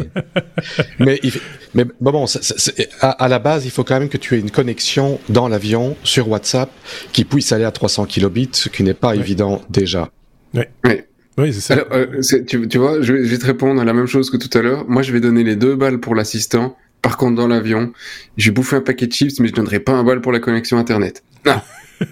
mais, 1.00 1.20
il, 1.24 1.34
mais 1.74 1.86
bon, 2.00 2.28
c 2.28 2.40
est, 2.40 2.60
c 2.60 2.74
est, 2.78 2.90
à, 3.02 3.12
à, 3.12 3.28
la 3.28 3.40
base, 3.40 3.66
il 3.66 3.72
faut 3.72 3.84
quand 3.84 4.00
même 4.00 4.10
que 4.10 4.18
tu 4.18 4.36
aies 4.36 4.40
une 4.40 4.52
connexion 4.52 5.20
dans 5.30 5.48
l'avion 5.48 5.96
sur 6.04 6.30
WhatsApp 6.30 6.70
qui 7.12 7.26
puisse 7.26 7.52
aller 7.52 7.66
à 7.66 7.72
300 7.72 8.06
kilobits, 8.06 8.50
ce 8.54 8.70
qui 8.70 8.84
n'est 8.84 8.94
pas 8.94 9.16
évident 9.16 9.62
déjà. 9.70 10.10
Oui. 10.54 10.64
oui. 10.86 11.02
Oui, 11.38 11.54
c'est 11.54 11.62
ça. 11.62 11.74
Alors, 11.76 11.88
euh, 11.94 12.22
tu, 12.48 12.68
tu, 12.68 12.78
vois, 12.78 13.02
je 13.02 13.14
vais, 13.14 13.24
je 13.24 13.30
vais 13.30 13.38
te 13.38 13.46
répondre 13.46 13.80
à 13.80 13.86
la 13.86 13.94
même 13.94 14.08
chose 14.08 14.30
que 14.30 14.36
tout 14.36 14.58
à 14.58 14.62
l'heure. 14.62 14.84
Moi, 14.90 15.04
je 15.04 15.14
vais 15.14 15.22
donner 15.22 15.46
les 15.46 15.56
deux 15.56 15.76
balles 15.76 16.02
pour 16.02 16.14
l'assistant 16.14 16.76
par 17.02 17.18
contre, 17.18 17.36
dans 17.36 17.48
l'avion, 17.48 17.94
j'ai 18.38 18.52
bouffé 18.52 18.76
un 18.76 18.82
paquet 18.82 19.08
de 19.08 19.14
chips, 19.14 19.40
mais 19.40 19.48
je 19.48 19.54
donnerai 19.54 19.80
pas 19.80 19.94
un 19.94 20.04
bal 20.04 20.22
pour 20.22 20.32
la 20.32 20.40
connexion 20.40 20.78
Internet. 20.78 21.24
Ah. 21.46 21.64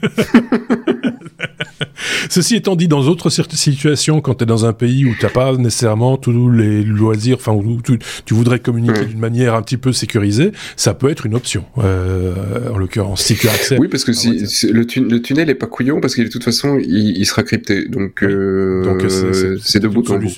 Ceci 2.29 2.55
étant 2.55 2.75
dit, 2.75 2.87
dans 2.87 3.03
d'autres 3.03 3.29
situations, 3.29 4.21
quand 4.21 4.35
tu 4.35 4.43
es 4.43 4.47
dans 4.47 4.65
un 4.65 4.73
pays 4.73 5.05
où 5.05 5.15
t'as 5.19 5.29
pas 5.29 5.55
nécessairement 5.55 6.17
tous 6.17 6.49
les 6.49 6.83
loisirs, 6.83 7.37
enfin 7.39 7.53
où 7.53 7.81
tu, 7.81 7.99
tu 8.25 8.33
voudrais 8.33 8.59
communiquer 8.59 9.01
mmh. 9.01 9.05
d'une 9.05 9.19
manière 9.19 9.55
un 9.55 9.61
petit 9.61 9.77
peu 9.77 9.93
sécurisée, 9.93 10.51
ça 10.75 10.93
peut 10.93 11.09
être 11.09 11.25
une 11.25 11.35
option. 11.35 11.65
Euh, 11.77 12.33
en 12.71 12.77
l'occurrence, 12.77 13.21
si 13.21 13.35
tu 13.35 13.47
accès. 13.47 13.77
Oui, 13.79 13.87
parce 13.87 14.03
que 14.03 14.13
si, 14.13 14.47
si 14.47 14.67
le, 14.67 14.85
tu, 14.85 15.01
le, 15.01 15.21
tunnel 15.21 15.49
est 15.49 15.55
pas 15.55 15.67
couillon, 15.67 16.01
parce 16.01 16.15
que 16.15 16.21
de 16.21 16.27
toute 16.27 16.43
façon, 16.43 16.77
il, 16.79 17.17
il 17.17 17.25
sera 17.25 17.43
crypté. 17.43 17.87
Donc, 17.87 18.19
oui. 18.21 18.27
euh, 18.27 19.57
c'est 19.61 19.79
de 19.79 19.87
bout 19.87 20.09
en 20.09 20.17
bout. 20.17 20.31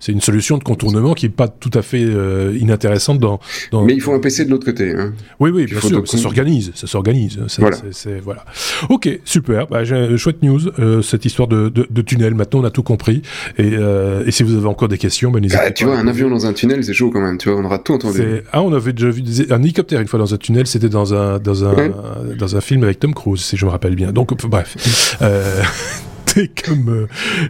C'est 0.00 0.12
une 0.12 0.20
solution 0.20 0.58
de 0.58 0.64
contournement 0.64 1.14
qui 1.14 1.26
est 1.26 1.30
pas 1.30 1.48
tout 1.48 1.70
à 1.74 1.82
fait 1.82 2.04
euh, 2.04 2.56
inintéressante 2.58 3.18
dans, 3.18 3.40
dans, 3.70 3.84
Mais 3.84 3.94
il 3.94 4.00
faut 4.00 4.12
un 4.12 4.20
PC 4.20 4.44
de 4.44 4.50
l'autre 4.50 4.66
côté. 4.66 4.90
Hein. 4.90 5.12
Oui, 5.40 5.50
oui, 5.50 5.66
bien 5.66 5.80
sûr. 5.80 6.06
Ça 6.06 6.18
s'organise, 6.18 6.72
ça 6.74 6.86
s'organise. 6.86 7.38
Voilà. 7.58 7.76
C'est 7.90 8.20
voilà. 8.20 8.44
Ok, 8.88 9.08
super. 9.24 9.66
Bah, 9.68 9.82
chouette 10.16 10.41
news. 10.42 10.60
Euh, 10.78 11.02
cette 11.02 11.24
histoire 11.24 11.48
de, 11.48 11.68
de, 11.68 11.86
de, 11.88 12.02
tunnel. 12.02 12.34
Maintenant, 12.34 12.60
on 12.60 12.64
a 12.64 12.70
tout 12.70 12.82
compris. 12.82 13.22
Et, 13.58 13.72
euh, 13.72 14.24
et 14.26 14.30
si 14.30 14.42
vous 14.42 14.56
avez 14.56 14.66
encore 14.66 14.88
des 14.88 14.98
questions, 14.98 15.30
ben, 15.30 15.40
n'hésitez 15.40 15.62
ah, 15.64 15.70
Tu 15.70 15.84
vois, 15.84 15.98
un 15.98 16.08
avion 16.08 16.28
dans 16.28 16.46
un 16.46 16.52
tunnel, 16.52 16.84
c'est 16.84 16.94
chaud 16.94 17.10
quand 17.10 17.20
même. 17.20 17.38
Tu 17.38 17.50
vois, 17.50 17.60
on 17.60 17.64
aura 17.64 17.78
tout 17.78 17.94
entendu. 17.94 18.42
Ah, 18.52 18.62
on 18.62 18.72
avait 18.72 18.92
déjà 18.92 19.10
vu 19.10 19.22
des... 19.22 19.52
un 19.52 19.62
hélicoptère 19.62 20.00
une 20.00 20.08
fois 20.08 20.18
dans 20.18 20.34
un 20.34 20.38
tunnel. 20.38 20.66
C'était 20.66 20.88
dans 20.88 21.14
un 21.14 21.38
dans 21.38 21.64
un 21.64 21.74
ouais. 21.74 21.92
dans 22.38 22.56
un 22.56 22.60
film 22.60 22.84
avec 22.84 23.00
Tom 23.00 23.14
Cruise, 23.14 23.40
si 23.40 23.56
je 23.56 23.64
me 23.66 23.70
rappelle 23.70 23.94
bien. 23.94 24.12
Donc, 24.12 24.34
bref. 24.46 24.76
euh, 26.36 26.46
comme 26.64 26.88
euh, 26.88 27.06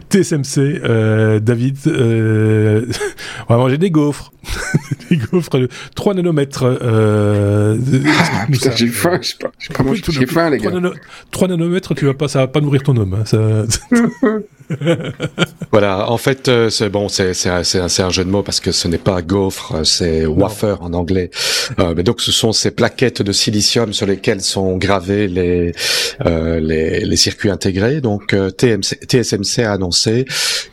TSMC, 0.09 0.81
euh, 0.83 1.39
David, 1.39 1.77
euh, 1.87 2.85
on 3.49 3.53
va 3.53 3.59
manger 3.59 3.77
des 3.77 3.91
gaufres. 3.91 4.31
des 5.09 5.17
gaufres 5.17 5.59
de 5.59 5.69
3 5.95 6.15
nanomètres. 6.15 6.63
Euh, 6.63 7.77
ah, 8.33 8.45
putain, 8.51 8.71
j'ai 8.75 8.87
faim, 8.87 9.19
je 9.21 9.29
sais 9.29 9.37
pas, 9.39 9.51
j'ai 10.09 10.25
faim, 10.25 10.49
les 10.49 10.57
gars. 10.57 10.69
3, 10.69 10.81
nano, 10.81 10.93
3 11.31 11.47
nanomètres, 11.47 11.95
tu 11.95 12.05
vas 12.05 12.13
pas, 12.13 12.27
ça 12.27 12.39
va 12.39 12.47
pas 12.47 12.61
nourrir 12.61 12.83
ton 12.83 12.95
homme. 12.97 13.13
Hein, 13.13 13.25
ça... 13.25 13.65
voilà, 15.71 16.09
en 16.09 16.17
fait, 16.17 16.47
euh, 16.47 16.69
c'est 16.69 16.89
bon, 16.89 17.09
c'est 17.09 17.33
c'est 17.33 17.49
un, 17.49 17.61
un, 17.61 18.09
jeu 18.09 18.23
de 18.23 18.29
mots 18.29 18.43
parce 18.43 18.59
que 18.59 18.71
ce 18.71 18.87
n'est 18.87 18.97
pas 18.97 19.21
gaufre, 19.21 19.85
c'est 19.85 20.25
wafer 20.25 20.81
en 20.81 20.93
anglais. 20.93 21.29
Euh, 21.79 21.93
mais 21.95 22.03
donc, 22.03 22.21
ce 22.21 22.31
sont 22.31 22.51
ces 22.51 22.71
plaquettes 22.71 23.21
de 23.21 23.31
silicium 23.31 23.93
sur 23.93 24.05
lesquelles 24.05 24.41
sont 24.41 24.77
gravés 24.77 25.27
les 25.27 25.73
euh, 26.25 26.59
les, 26.59 27.01
les, 27.01 27.15
circuits 27.15 27.49
intégrés. 27.49 28.01
Donc, 28.01 28.33
euh, 28.33 28.49
TMC, 28.49 28.99
TSMC 29.07 29.63
a 29.63 29.73
annoncé 29.73 30.25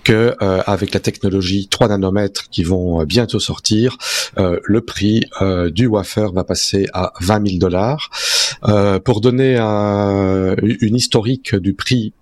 que 0.04 0.34
euh, 0.42 0.62
avec 0.66 0.92
la 0.92 1.00
technologie 1.00 1.68
3 1.68 1.88
nanomètres 1.88 2.48
qui 2.50 2.62
vont 2.62 3.02
bientôt 3.04 3.40
sortir, 3.40 3.96
le 4.36 4.80
prix 4.80 5.24
du 5.70 5.86
wafer 5.86 6.32
va 6.32 6.44
passer 6.44 6.86
à 6.92 7.12
20 7.20 7.48
000 7.48 7.58
dollars. 7.58 8.10
pour 9.04 9.20
donner 9.20 9.56
un, 9.58 10.54
une 10.62 10.96
historique 10.96 11.54
du 11.54 11.74
prix 11.74 12.12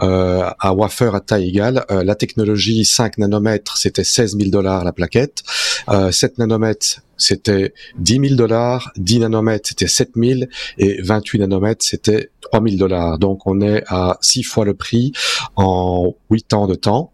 euh, 0.00 0.48
à 0.58 0.72
wafer 0.72 1.14
à 1.14 1.20
taille 1.20 1.48
égale. 1.48 1.84
Euh, 1.90 2.02
la 2.02 2.14
technologie 2.14 2.84
5 2.84 3.18
nanomètres, 3.18 3.76
c'était 3.76 4.04
16 4.04 4.36
000 4.38 4.50
dollars 4.50 4.84
la 4.84 4.92
plaquette. 4.92 5.42
Euh, 5.90 6.10
7 6.10 6.38
nanomètres, 6.38 7.02
c'était 7.16 7.74
10 7.98 8.20
000 8.28 8.34
dollars. 8.34 8.92
10 8.96 9.20
nanomètres, 9.20 9.68
c'était 9.68 9.88
7 9.88 10.10
000. 10.16 10.40
Et 10.78 11.00
28 11.02 11.40
nanomètres, 11.40 11.84
c'était 11.84 12.30
3 12.40 12.62
000 12.62 12.76
dollars. 12.76 13.18
Donc 13.18 13.46
on 13.46 13.60
est 13.60 13.82
à 13.88 14.18
6 14.20 14.42
fois 14.44 14.64
le 14.64 14.74
prix 14.74 15.12
en 15.56 16.14
8 16.30 16.54
ans 16.54 16.66
de 16.66 16.74
temps. 16.74 17.12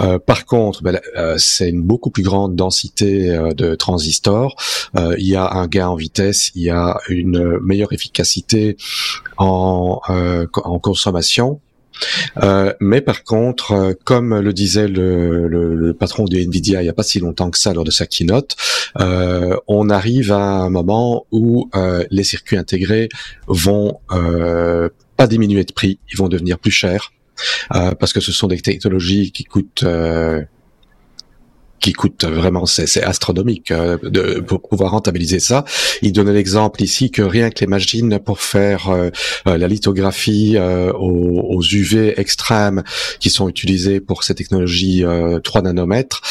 Euh, 0.00 0.18
par 0.18 0.46
contre, 0.46 0.82
ben, 0.82 1.00
euh, 1.16 1.34
c'est 1.38 1.68
une 1.68 1.82
beaucoup 1.82 2.10
plus 2.10 2.22
grande 2.22 2.54
densité 2.54 3.30
euh, 3.30 3.52
de 3.52 3.74
transistors. 3.74 4.54
Euh, 4.96 5.14
il 5.18 5.26
y 5.26 5.36
a 5.36 5.50
un 5.52 5.66
gain 5.66 5.88
en 5.88 5.96
vitesse, 5.96 6.50
il 6.54 6.62
y 6.62 6.70
a 6.70 6.98
une 7.08 7.58
meilleure 7.60 7.92
efficacité 7.92 8.76
en, 9.36 10.00
euh, 10.10 10.46
en 10.54 10.78
consommation. 10.78 11.60
Euh, 12.42 12.72
mais 12.80 13.00
par 13.00 13.24
contre, 13.24 13.72
euh, 13.72 13.92
comme 14.04 14.38
le 14.38 14.52
disait 14.52 14.88
le, 14.88 15.94
patron 15.98 16.24
de 16.24 16.36
Nvidia 16.36 16.80
il 16.80 16.84
n'y 16.84 16.90
a 16.90 16.92
pas 16.92 17.02
si 17.02 17.18
longtemps 17.18 17.50
que 17.50 17.58
ça 17.58 17.72
lors 17.72 17.84
de 17.84 17.90
sa 17.90 18.06
keynote, 18.06 18.56
euh, 19.00 19.56
on 19.66 19.90
arrive 19.90 20.32
à 20.32 20.38
un 20.38 20.70
moment 20.70 21.26
où 21.32 21.68
euh, 21.74 22.04
les 22.10 22.24
circuits 22.24 22.56
intégrés 22.56 23.08
vont 23.46 23.98
pas 25.16 25.26
diminuer 25.26 25.64
de 25.64 25.72
prix, 25.72 25.98
ils 26.12 26.16
vont 26.16 26.28
devenir 26.28 26.58
plus 26.58 26.70
chers 26.70 27.12
parce 27.68 28.12
que 28.12 28.20
ce 28.20 28.32
sont 28.32 28.48
des 28.48 28.60
technologies 28.60 29.30
qui 29.32 29.44
coûtent 29.44 29.84
qui 31.80 31.92
coûte 31.92 32.24
vraiment, 32.24 32.66
c'est 32.66 33.02
astronomique 33.02 33.70
euh, 33.70 33.98
de, 34.02 34.40
pour 34.40 34.62
pouvoir 34.62 34.92
rentabiliser 34.92 35.40
ça. 35.40 35.64
Il 36.02 36.12
donnait 36.12 36.32
l'exemple 36.32 36.82
ici 36.82 37.10
que 37.10 37.22
rien 37.22 37.50
que 37.50 37.60
les 37.60 37.66
machines 37.66 38.18
pour 38.18 38.40
faire 38.40 38.88
euh, 38.88 39.10
euh, 39.46 39.58
la 39.58 39.68
lithographie 39.68 40.56
aux, 40.58 41.56
aux, 41.56 41.62
UV 41.62 42.18
extrêmes 42.20 42.82
qui 43.20 43.30
sont 43.30 43.48
utilisées 43.48 44.00
pour 44.00 44.24
ces 44.24 44.34
technologies 44.34 45.04
3 45.42 45.62
nanomètres, 45.62 46.22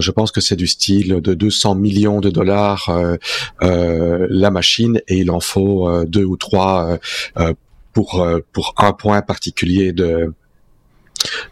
je 0.00 0.10
pense 0.10 0.30
que 0.30 0.40
c'est 0.40 0.56
du 0.56 0.66
style 0.66 1.20
de 1.20 1.34
200 1.34 1.74
millions 1.74 2.20
de 2.20 2.30
dollars 2.30 2.90
la 3.60 4.50
machine 4.50 5.00
et 5.08 5.18
il 5.18 5.30
en 5.30 5.40
faut 5.40 6.04
deux 6.04 6.24
ou 6.24 6.36
trois 6.36 6.98
pour 7.92 8.26
pour 8.52 8.74
un 8.78 8.92
point 8.92 9.22
particulier 9.22 9.92
de 9.92 10.32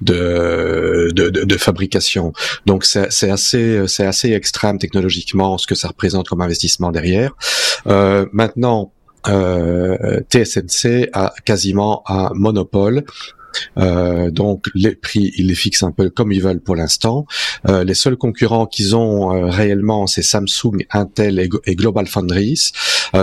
de, 0.01 1.11
de, 1.15 1.29
de, 1.31 1.57
fabrication. 1.57 2.33
Donc 2.67 2.85
c'est 2.85 3.31
assez 3.31 3.87
c'est 3.87 4.07
assez 4.07 4.33
extrême 4.33 4.79
technologiquement 4.79 5.59
ce 5.59 5.67
que 5.67 5.75
ça 5.75 5.89
représente 5.89 6.29
comme 6.29 6.41
investissement 6.41 6.91
derrière. 6.91 7.33
Euh, 7.87 8.27
maintenant, 8.33 8.93
euh, 9.29 10.21
TSMC 10.31 11.11
a 11.13 11.33
quasiment 11.45 12.03
un 12.07 12.31
monopole 12.35 13.05
euh, 13.79 14.31
donc 14.31 14.67
les 14.75 14.95
prix, 14.95 15.33
ils 15.37 15.49
les 15.49 15.55
fixent 15.55 15.83
un 15.83 15.93
peu 15.93 16.11
comme 16.11 16.33
ils 16.33 16.43
veulent 16.43 16.61
pour 16.61 16.77
l'instant. 16.77 17.27
Euh, 17.69 17.85
les 17.85 17.95
seuls 17.95 18.17
concurrents 18.17 18.67
qu'ils 18.67 18.97
ont 18.97 19.35
euh, 19.35 19.47
réellement, 19.47 20.07
c'est 20.07 20.23
Samsung, 20.23 20.85
Intel 20.91 21.39
et, 21.39 21.75
Global 21.75 22.07
Foundries. 22.07 22.73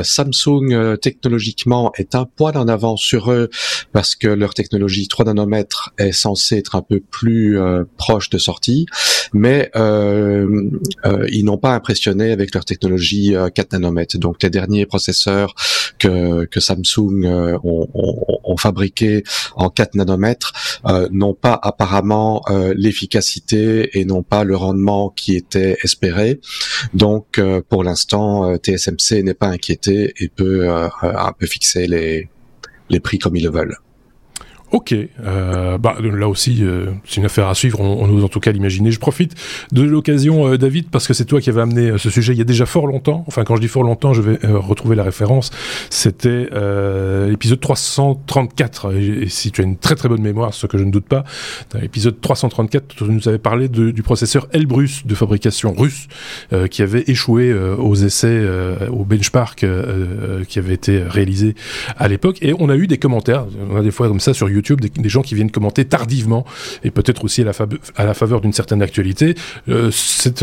Samsung 0.03 0.97
technologiquement 1.01 1.91
est 1.95 2.13
un 2.13 2.25
poil 2.25 2.57
en 2.57 2.67
avant 2.67 2.95
sur 2.95 3.31
eux 3.31 3.49
parce 3.91 4.15
que 4.15 4.27
leur 4.27 4.53
technologie 4.53 5.07
3 5.07 5.25
nanomètres 5.25 5.93
est 5.97 6.11
censée 6.11 6.57
être 6.57 6.75
un 6.75 6.83
peu 6.83 6.99
plus 6.99 7.57
proche 7.97 8.29
de 8.29 8.37
sortie, 8.37 8.85
mais 9.33 9.71
ils 9.75 11.43
n'ont 11.43 11.57
pas 11.57 11.73
impressionné 11.73 12.31
avec 12.31 12.53
leur 12.53 12.65
technologie 12.65 13.33
4 13.55 13.73
nanomètres. 13.73 14.19
Donc 14.19 14.43
les 14.43 14.51
derniers 14.51 14.85
processeurs 14.85 15.55
que, 15.97 16.45
que 16.45 16.59
Samsung 16.59 17.25
ont, 17.63 17.87
ont, 17.93 18.39
ont 18.43 18.57
fabriqués 18.57 19.23
en 19.55 19.69
4 19.69 19.95
nanomètres 19.95 20.18
euh, 20.85 21.07
n'ont 21.11 21.33
pas 21.33 21.59
apparemment 21.61 22.41
euh, 22.49 22.73
l'efficacité 22.77 23.97
et 23.99 24.05
n'ont 24.05 24.23
pas 24.23 24.43
le 24.43 24.55
rendement 24.55 25.09
qui 25.09 25.35
était 25.35 25.77
espéré. 25.83 26.39
Donc 26.93 27.37
euh, 27.37 27.61
pour 27.67 27.83
l'instant, 27.83 28.55
TSMC 28.57 29.23
n'est 29.23 29.33
pas 29.33 29.47
inquiété 29.47 30.13
et 30.17 30.29
peut 30.29 30.69
un 30.69 31.33
peu 31.37 31.45
fixer 31.45 31.87
les, 31.87 32.29
les 32.89 32.99
prix 32.99 33.19
comme 33.19 33.35
ils 33.35 33.43
le 33.43 33.51
veulent. 33.51 33.77
Ok, 34.71 34.93
euh, 34.93 35.79
bah, 35.79 35.97
là 35.99 36.29
aussi, 36.29 36.59
euh, 36.61 36.91
c'est 37.03 37.17
une 37.17 37.25
affaire 37.25 37.47
à 37.47 37.55
suivre, 37.55 37.79
on, 37.79 38.03
on 38.03 38.09
ose 38.15 38.23
en 38.23 38.27
tout 38.27 38.39
cas 38.39 38.51
l'imaginer. 38.51 38.91
Je 38.91 38.99
profite 38.99 39.33
de 39.71 39.81
l'occasion, 39.81 40.47
euh, 40.47 40.57
David, 40.59 40.89
parce 40.91 41.07
que 41.07 41.15
c'est 41.15 41.25
toi 41.25 41.41
qui 41.41 41.49
avais 41.49 41.61
amené 41.61 41.89
euh, 41.89 41.97
ce 41.97 42.11
sujet 42.11 42.33
il 42.33 42.37
y 42.37 42.41
a 42.41 42.45
déjà 42.45 42.67
fort 42.67 42.85
longtemps. 42.85 43.23
Enfin, 43.27 43.43
quand 43.43 43.55
je 43.55 43.61
dis 43.61 43.67
fort 43.67 43.81
longtemps, 43.81 44.13
je 44.13 44.21
vais 44.21 44.37
retrouver 44.43 44.95
la 44.95 45.03
référence. 45.03 45.49
C'était 45.89 46.49
l'épisode 47.27 47.59
334. 47.59 48.93
Et, 48.95 49.27
si 49.27 49.51
tu 49.51 49.61
as 49.61 49.63
une 49.63 49.77
très 49.77 49.95
très 49.95 50.07
bonne 50.07 50.21
mémoire, 50.21 50.53
ce 50.53 50.67
que 50.67 50.77
je 50.77 50.83
ne 50.83 50.91
doute 50.91 51.05
pas, 51.05 51.23
dans 51.71 51.79
l'épisode 51.79 52.21
334, 52.21 52.95
tu 52.95 53.03
nous 53.05 53.27
avais 53.27 53.39
parlé 53.39 53.69
de, 53.69 53.89
du 53.91 54.03
processeur 54.03 54.47
Elbrus 54.51 55.05
de 55.05 55.15
fabrication 55.15 55.73
russe 55.73 56.07
qui 56.69 56.81
avait 56.81 57.03
échoué 57.07 57.53
aux 57.53 57.95
essais, 57.95 58.45
au 58.89 59.03
benchmark 59.03 59.65
qui 60.47 60.59
avait 60.59 60.73
été 60.73 61.01
réalisé 61.01 61.55
à 61.97 62.07
l'époque. 62.07 62.37
Et 62.41 62.53
on 62.57 62.69
a 62.69 62.75
eu 62.75 62.87
des 62.87 62.97
commentaires, 62.97 63.45
on 63.71 63.77
a 63.77 63.81
des 63.81 63.91
fois 63.91 64.07
comme 64.07 64.19
ça 64.19 64.33
sur 64.33 64.49
YouTube 64.49 64.58
YouTube 64.59 64.81
des, 64.81 65.09
gens 65.09 65.21
qui 65.21 65.35
viennent 65.35 65.51
commenter 65.51 65.85
tardivement 65.85 66.45
et 66.83 66.91
peut-être 66.91 67.23
aussi 67.23 67.41
à 67.41 68.03
la, 68.03 68.13
faveur 68.13 68.41
d'une 68.41 68.53
certaine 68.53 68.81
actualité 68.81 69.35
euh, 69.69 69.89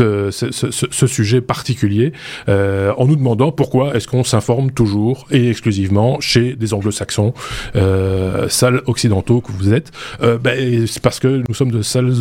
euh, 0.01 0.31
ce, 0.31 1.07
sujet 1.07 1.41
particulier 1.41 2.11
euh, 2.49 2.91
en 2.97 3.05
nous 3.05 3.15
demandant 3.15 3.51
pourquoi 3.51 3.95
est-ce 3.95 4.07
qu'on 4.07 4.23
s'informe 4.23 4.71
toujours 4.71 5.27
et 5.31 5.49
exclusivement 5.49 6.19
chez 6.19 6.55
des 6.55 6.73
anglo-saxons 6.73 7.33
euh, 7.75 8.49
sales 8.49 8.81
occidentaux 8.87 9.41
que 9.41 9.51
vous 9.51 9.73
êtes. 9.73 9.91
Ben, 10.41 10.87
c'est 10.87 11.01
parce 11.01 11.19
que 11.19 11.43
nous 11.47 11.53
sommes 11.53 11.71
de 11.71 11.81
sales 11.81 12.13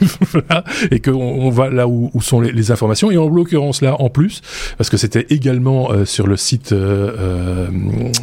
et 0.90 1.00
qu'on 1.00 1.12
on 1.12 1.50
va 1.50 1.70
là 1.70 1.88
où, 1.88 2.10
où 2.14 2.22
sont 2.22 2.40
les, 2.40 2.52
les, 2.52 2.70
informations. 2.70 3.10
Et 3.10 3.18
en 3.18 3.28
l'occurrence 3.28 3.82
là, 3.82 4.00
en 4.00 4.10
plus, 4.10 4.42
parce 4.76 4.90
que 4.90 4.96
c'était 4.96 5.26
également 5.30 5.90
euh, 5.90 6.04
sur 6.04 6.26
le 6.26 6.36
site 6.36 6.72
euh, 6.72 7.68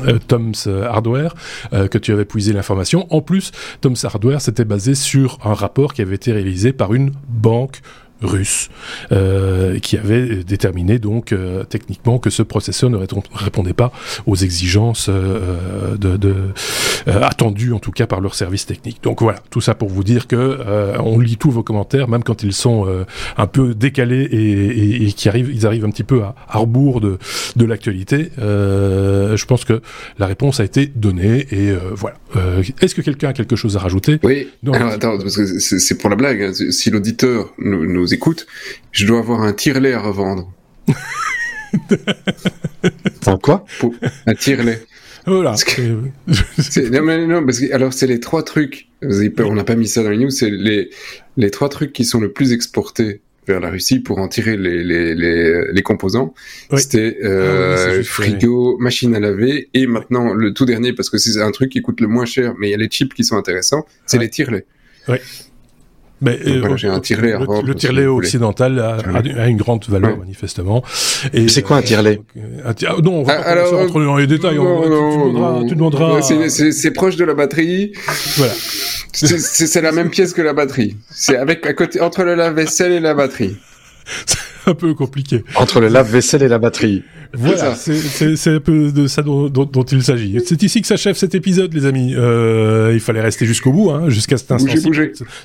euh, 0.07 0.19
Tom's 0.28 0.67
Hardware 0.67 1.36
que 1.71 1.97
tu 1.97 2.11
avais 2.11 2.25
puisé 2.25 2.53
l'information. 2.53 3.07
En 3.09 3.21
plus, 3.21 3.51
Tom's 3.82 4.03
Hardware, 4.05 4.41
s'était 4.41 4.65
basé 4.65 4.95
sur 4.95 5.39
un 5.43 5.53
rapport 5.53 5.93
qui 5.93 6.01
avait 6.01 6.15
été 6.15 6.32
réalisé 6.32 6.73
par 6.73 6.93
une 6.93 7.11
banque 7.28 7.82
russe 8.22 8.70
euh, 9.11 9.80
qui 9.80 9.97
avait 9.97 10.43
déterminé 10.43 10.99
donc 10.99 11.32
euh, 11.32 11.63
techniquement 11.63 12.20
que 12.20 12.30
ce 12.30 12.41
processeur 12.43 12.89
ne 12.89 12.97
répondait 12.97 13.74
pas 13.74 13.91
aux 14.26 14.36
exigences 14.36 15.07
euh, 15.09 15.97
de, 15.97 16.18
de 16.18 16.36
attendues 17.07 17.74
en 17.74 17.80
tout 17.80 17.91
cas 17.91 18.07
par 18.07 18.22
leur 18.22 18.36
service 18.36 18.65
technique. 18.65 19.01
Donc 19.03 19.22
voilà, 19.22 19.39
tout 19.49 19.61
ça 19.61 19.76
pour 19.76 19.89
vous 19.89 20.03
dire 20.03 20.28
que 20.28 20.59
on 20.99 21.20
lit 21.20 21.38
tous 21.38 21.51
vos 21.51 21.63
commentaires, 21.63 22.07
même 22.07 22.24
quand 22.24 22.43
ils 22.43 22.53
sont 22.53 22.88
un 23.38 23.47
peu 23.47 23.74
décalés 23.74 24.24
et, 24.24 24.38
et, 24.38 25.07
et, 25.07 25.11
qui 25.13 25.30
arrivent, 25.30 25.51
ils 25.53 25.65
arrivent 25.65 25.86
un 25.86 25.89
petit 25.89 26.03
peu 26.03 26.24
à, 26.24 26.36
à 26.47 26.57
rebours 26.57 27.01
de, 27.01 27.18
de 27.55 27.65
l'actualité. 27.65 28.32
je 28.38 29.45
pense 29.45 29.65
que 29.65 29.82
la 30.20 30.26
réponse 30.26 30.59
a 30.59 30.63
été 30.63 30.88
donnée 30.88 31.47
et 31.51 31.74
voilà. 31.93 32.18
Est-ce 32.82 32.95
que 32.95 33.01
quelqu'un 33.01 33.30
a 33.30 33.34
quelque 33.34 33.55
chose 33.55 33.78
à 33.78 33.80
rajouter 33.80 34.20
Oui. 34.24 34.47
Alors, 34.65 34.89
attends, 34.89 35.18
parce 35.18 35.38
que 35.38 35.59
c'est 35.59 35.97
pour 35.97 36.09
la 36.09 36.15
blague. 36.15 36.41
Hein. 36.41 36.51
Si 36.72 36.89
l'auditeur 36.89 37.53
nous, 37.59 37.86
nous 37.86 38.07
écoute, 38.14 38.47
je 38.91 39.05
dois 39.05 39.20
avoir 39.20 39.41
un 39.41 39.53
tirelet 39.53 39.93
à 39.93 39.99
revendre. 39.99 40.51
un 43.26 43.38
quoi 43.38 43.66
Un 44.26 44.34
tirelet. 44.34 44.82
Voilà. 45.26 45.55
non, 46.91 47.01
mais 47.03 47.28
non, 47.28 47.45
parce 47.45 47.60
que 47.60 47.74
alors 47.74 47.91
c'est 47.93 48.08
les 48.08 48.22
trois 48.22 48.43
trucs. 48.43 48.88
On 49.01 49.53
n'a 49.53 49.66
pas 49.66 49.76
mis 49.76 49.88
ça 49.88 50.01
dans 50.01 50.10
les 50.10 50.18
news. 50.18 50.30
C'est 50.30 50.49
les 50.49 50.89
les 51.36 51.51
trois 51.51 51.68
trucs 51.68 51.91
qui 51.91 52.05
sont 52.05 52.22
le 52.22 52.32
plus 52.32 52.53
exportés 52.53 53.22
vers 53.45 53.60
la 53.60 53.70
Russie 53.70 53.99
pour 53.99 54.20
en 54.20 54.30
tirer 54.30 54.55
les 54.55 54.84
les 54.86 55.16
les, 55.16 55.72
les 55.72 55.82
composants. 55.82 56.34
C'était 56.78 57.18
euh, 57.24 57.99
ah 57.99 58.03
frigo, 58.03 58.78
machine 58.80 59.16
à 59.16 59.20
laver 59.20 59.70
et 59.74 59.86
maintenant 59.86 60.34
le 60.34 60.53
tout 60.53 60.66
dernier 60.66 60.93
parce 60.93 61.10
que 61.10 61.18
c'est 61.18 61.41
un 61.41 61.51
truc 61.51 61.72
qui 61.72 61.82
coûte 61.82 61.99
le 61.99 62.08
moins 62.08 62.26
cher, 62.26 62.53
mais 62.58 62.70
il 62.70 62.72
y 62.72 62.76
a 62.76 62.78
les 62.78 62.88
chips 62.88 63.14
qui 63.14 63.26
sont 63.26 63.36
intéressants. 63.36 63.86
C'est 64.05 64.20
les 64.20 64.30
tirelets. 64.30 64.66
Oui. 65.10 65.18
Mais 66.20 66.39
euh, 66.47 66.76
j'ai 66.78 66.88
un 66.88 66.99
tirelet 66.99 67.34
le, 67.38 67.61
le 67.61 67.76
tirelet 67.76 68.07
occidental 68.07 68.80
a, 68.80 68.97
a, 69.39 69.47
une 69.47 69.57
grande 69.57 69.86
valeur 69.88 70.18
manifestement. 70.18 70.84
Et 71.32 71.47
c'est 71.47 71.61
quoi 71.61 71.78
un 71.78 71.82
tirelet 71.82 72.22
euh, 72.38 72.74
Non, 73.03 73.20
on 73.20 73.24
va 73.24 73.39
ah, 73.45 73.55
pas 73.55 73.70
rentrer 73.70 74.05
dans 74.05 74.18
les 74.18 74.28
détails. 74.28 74.55
Non, 74.55 74.89
non, 75.32 75.68
tu, 75.68 75.76
demanderas. 75.76 76.22
C'est 76.22 76.91
proche 76.91 77.18
de 77.18 77.26
la 77.26 77.36
batterie. 77.36 77.91
Voilà. 78.38 78.53
C'est 79.13 79.82
la 79.82 79.91
même 79.91 80.09
pièce 80.09 80.34
que 80.34 80.41
la 80.41 80.53
batterie. 80.53 80.95
C'est 81.11 81.38
avec 81.38 81.65
à 81.65 81.74
côté 81.74 82.01
entre 82.01 82.24
le 82.24 82.36
lave-vaisselle 82.36 82.93
et 82.93 82.99
la 82.99 83.13
batterie. 83.13 83.57
Un 84.68 84.74
peu 84.74 84.93
compliqué. 84.93 85.43
Entre 85.55 85.80
le 85.80 85.88
lave-vaisselle 85.88 86.43
et 86.43 86.47
la 86.47 86.59
batterie. 86.59 87.03
Voilà, 87.34 87.76
c'est 87.76 88.47
un 88.47 88.59
peu 88.59 88.91
de 88.91 89.07
ça 89.07 89.22
dont, 89.22 89.49
dont, 89.49 89.65
dont 89.65 89.84
il 89.84 90.03
s'agit. 90.03 90.39
C'est 90.45 90.61
ici 90.63 90.82
que 90.82 90.88
s'achève 90.88 91.15
cet 91.15 91.36
épisode, 91.36 91.74
les 91.74 91.86
amis. 91.86 92.13
Euh, 92.15 92.91
il 92.93 92.99
fallait 92.99 93.22
rester 93.22 93.45
jusqu'au 93.45 93.72
bout, 93.72 93.91
hein, 93.91 94.09
jusqu'à 94.09 94.38
cet 94.38 94.51
instant. 94.51 94.72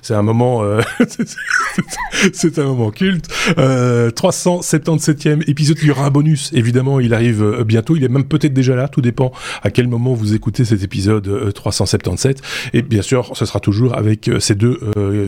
C'est 0.00 0.14
un 0.14 0.22
moment, 0.22 0.62
euh, 0.62 0.80
c'est 2.32 2.58
un 2.58 2.64
moment 2.64 2.90
culte. 2.90 3.26
Euh, 3.58 4.10
377e 4.10 5.48
épisode. 5.48 5.78
Il 5.82 5.88
y 5.88 5.90
aura 5.90 6.06
un 6.06 6.10
bonus, 6.10 6.50
évidemment. 6.52 7.00
Il 7.00 7.14
arrive 7.14 7.42
euh, 7.42 7.64
bientôt. 7.64 7.96
Il 7.96 8.04
est 8.04 8.08
même 8.08 8.24
peut-être 8.24 8.54
déjà 8.54 8.74
là. 8.74 8.88
Tout 8.88 9.00
dépend 9.00 9.32
à 9.62 9.70
quel 9.70 9.88
moment 9.88 10.14
vous 10.14 10.34
écoutez 10.34 10.64
cet 10.64 10.82
épisode 10.82 11.52
377. 11.52 12.38
Euh, 12.40 12.78
Et 12.78 12.82
bien 12.82 13.02
sûr, 13.02 13.32
ce 13.34 13.44
sera 13.44 13.60
toujours 13.60 13.96
avec 13.96 14.28
euh, 14.28 14.40
ces 14.40 14.54
deux 14.54 14.78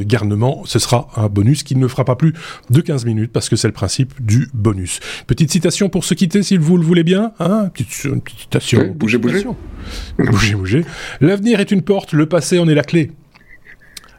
garnements. 0.07 0.63
Ce 0.67 0.79
sera 0.79 1.09
un 1.17 1.29
bonus 1.29 1.63
qui 1.63 1.77
ne 1.77 1.89
fera 1.89 2.05
pas 2.05 2.17
plus 2.17 2.33
de 2.71 2.81
15 2.81 3.05
minutes 3.07 3.33
parce 3.33 3.49
que 3.49 3.57
c'est 3.57 3.69
le 3.69 3.73
principe 3.73 3.84
du 4.21 4.49
bonus. 4.55 5.01
Petite 5.27 5.51
citation 5.51 5.89
pour 5.89 6.05
se 6.05 6.15
quitter 6.15 6.43
si 6.43 6.57
vous 6.57 6.77
le 6.77 6.85
voulez 6.85 7.05
bien. 7.05 7.33
Hein 7.39 7.71
petite, 7.73 8.05
une 8.05 8.21
petite 8.21 8.41
citation. 8.41 8.95
bougez, 8.95 9.19
bougez. 9.19 9.45
Bougez, 10.19 10.55
bougez. 10.55 10.85
L'avenir 11.21 11.61
est 11.61 11.71
une 11.71 11.83
porte, 11.83 12.13
le 12.13 12.27
passé 12.27 12.59
en 12.59 12.69
est 12.69 12.75
la 12.75 12.83
clé. 12.83 13.11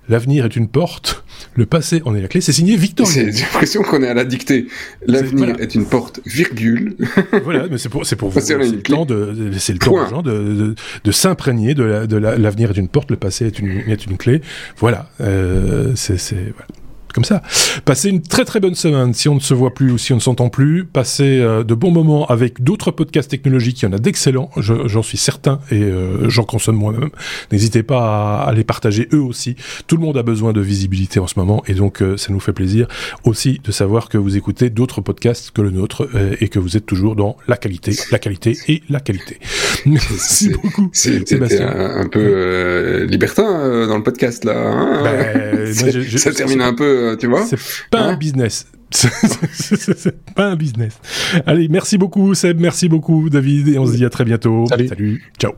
L'avenir 0.07 0.45
est 0.45 0.55
une 0.55 0.67
porte, 0.67 1.23
le 1.55 1.65
passé 1.65 2.03
en 2.05 2.15
est 2.15 2.21
la 2.21 2.27
clé. 2.27 2.39
C'est 2.39 2.51
signé 2.51 2.77
Victor. 2.77 3.07
J'ai 3.07 3.31
l'impression 3.31 3.81
qu'on 3.81 4.03
est 4.03 4.07
à 4.07 4.13
la 4.13 4.23
dictée. 4.23 4.67
L'avenir 5.07 5.55
est, 5.59 5.73
une 5.73 5.87
porte, 5.87 6.19
virgule. 6.25 6.95
voilà, 7.43 7.65
mais 7.71 7.79
c'est 7.79 7.89
pour, 7.89 8.05
c'est 8.05 8.15
pour 8.15 8.29
vous. 8.29 8.39
C'est 8.39 8.55
le 8.55 8.81
temps 8.83 9.05
de, 9.05 9.51
c'est 9.57 9.73
le 9.73 9.79
temps 9.79 10.07
gens 10.07 10.21
de, 10.21 10.31
de, 10.31 10.75
de 11.03 11.11
s'imprégner 11.11 11.73
de, 11.73 11.83
la, 11.83 12.05
de 12.05 12.17
l'avenir 12.17 12.69
est 12.69 12.77
une 12.77 12.87
porte, 12.87 13.09
le 13.09 13.17
passé 13.17 13.47
est 13.47 13.57
une, 13.57 13.81
est 13.87 14.05
une 14.05 14.17
clé. 14.17 14.41
Voilà, 14.77 15.09
euh, 15.21 15.93
c'est, 15.95 16.17
c'est, 16.17 16.53
voilà 16.55 16.67
comme 17.15 17.23
ça. 17.23 17.41
Passez 17.85 18.09
une 18.09 18.21
très 18.21 18.43
très 18.43 18.59
bonne 18.59 18.75
semaine. 18.75 19.13
Si 19.13 19.29
on 19.29 19.35
ne 19.35 19.39
se 19.39 19.53
voit 19.53 19.73
plus 19.73 19.91
ou 19.93 19.97
si 19.97 20.11
on 20.11 20.17
ne 20.17 20.21
s'entend 20.21 20.49
plus, 20.49 20.83
passez 20.83 21.39
euh, 21.39 21.63
de 21.63 21.73
bons 21.73 21.91
moments 21.91 22.27
avec 22.27 22.61
d'autres 22.61 22.91
podcasts 22.91 23.31
technologiques. 23.31 23.81
Il 23.81 23.85
y 23.85 23.87
en 23.87 23.93
a 23.93 23.99
d'excellents, 23.99 24.51
j'en 24.57 25.01
suis 25.01 25.17
certain, 25.17 25.61
et 25.71 25.81
euh, 25.81 26.29
j'en 26.29 26.43
consomme 26.43 26.75
moi-même. 26.75 27.09
N'hésitez 27.53 27.83
pas 27.83 28.41
à, 28.41 28.53
les 28.53 28.65
partager 28.65 29.07
eux 29.13 29.21
aussi. 29.21 29.55
Tout 29.87 29.95
le 29.95 30.01
monde 30.01 30.17
a 30.17 30.23
besoin 30.23 30.51
de 30.51 30.59
visibilité 30.59 31.19
en 31.19 31.27
ce 31.27 31.39
moment, 31.39 31.63
et 31.67 31.73
donc 31.73 32.01
euh, 32.01 32.17
ça 32.17 32.33
nous 32.33 32.41
fait 32.41 32.51
plaisir 32.51 32.87
aussi 33.23 33.61
de 33.63 33.71
savoir 33.71 34.09
que 34.09 34.17
vous 34.17 34.35
écoutez 34.35 34.69
d'autres 34.69 34.99
podcasts 34.99 35.51
que 35.51 35.61
le 35.61 35.71
nôtre 35.71 36.09
et 36.41 36.49
que 36.49 36.59
vous 36.59 36.75
êtes 36.75 36.85
toujours 36.85 37.15
dans 37.15 37.37
la 37.47 37.55
qualité, 37.55 37.93
la 38.11 38.19
qualité 38.19 38.57
et 38.67 38.83
la 38.89 38.99
qualité. 38.99 39.39
Merci 39.85 40.49
beaucoup. 40.49 40.89
C'était 40.91 41.61
un, 41.61 42.01
un, 42.01 42.07
peu 42.07 43.05
libertin 43.05 43.87
dans 43.87 43.97
le 43.97 44.03
podcast 44.03 44.43
là. 44.43 44.53
Hein 44.57 45.03
ben, 45.03 45.73
ça 46.17 46.31
termine 46.31 46.61
un 46.61 46.73
peu, 46.73 47.04
tu 47.19 47.27
vois. 47.27 47.45
C'est 47.45 47.59
pas 47.91 48.01
un 48.01 48.09
hein 48.09 48.15
business. 48.17 48.67
c'est 48.91 50.33
pas 50.33 50.45
un 50.45 50.55
business. 50.55 50.99
Allez, 51.45 51.67
merci 51.67 51.97
beaucoup 51.97 52.33
Seb, 52.33 52.59
merci 52.59 52.87
beaucoup 52.87 53.29
David, 53.29 53.67
et 53.67 53.79
on 53.79 53.85
se 53.85 53.93
dit 53.93 54.05
à 54.05 54.09
très 54.09 54.25
bientôt. 54.25 54.65
Salut. 54.67 54.87
Salut. 54.87 55.31
Ciao. 55.39 55.53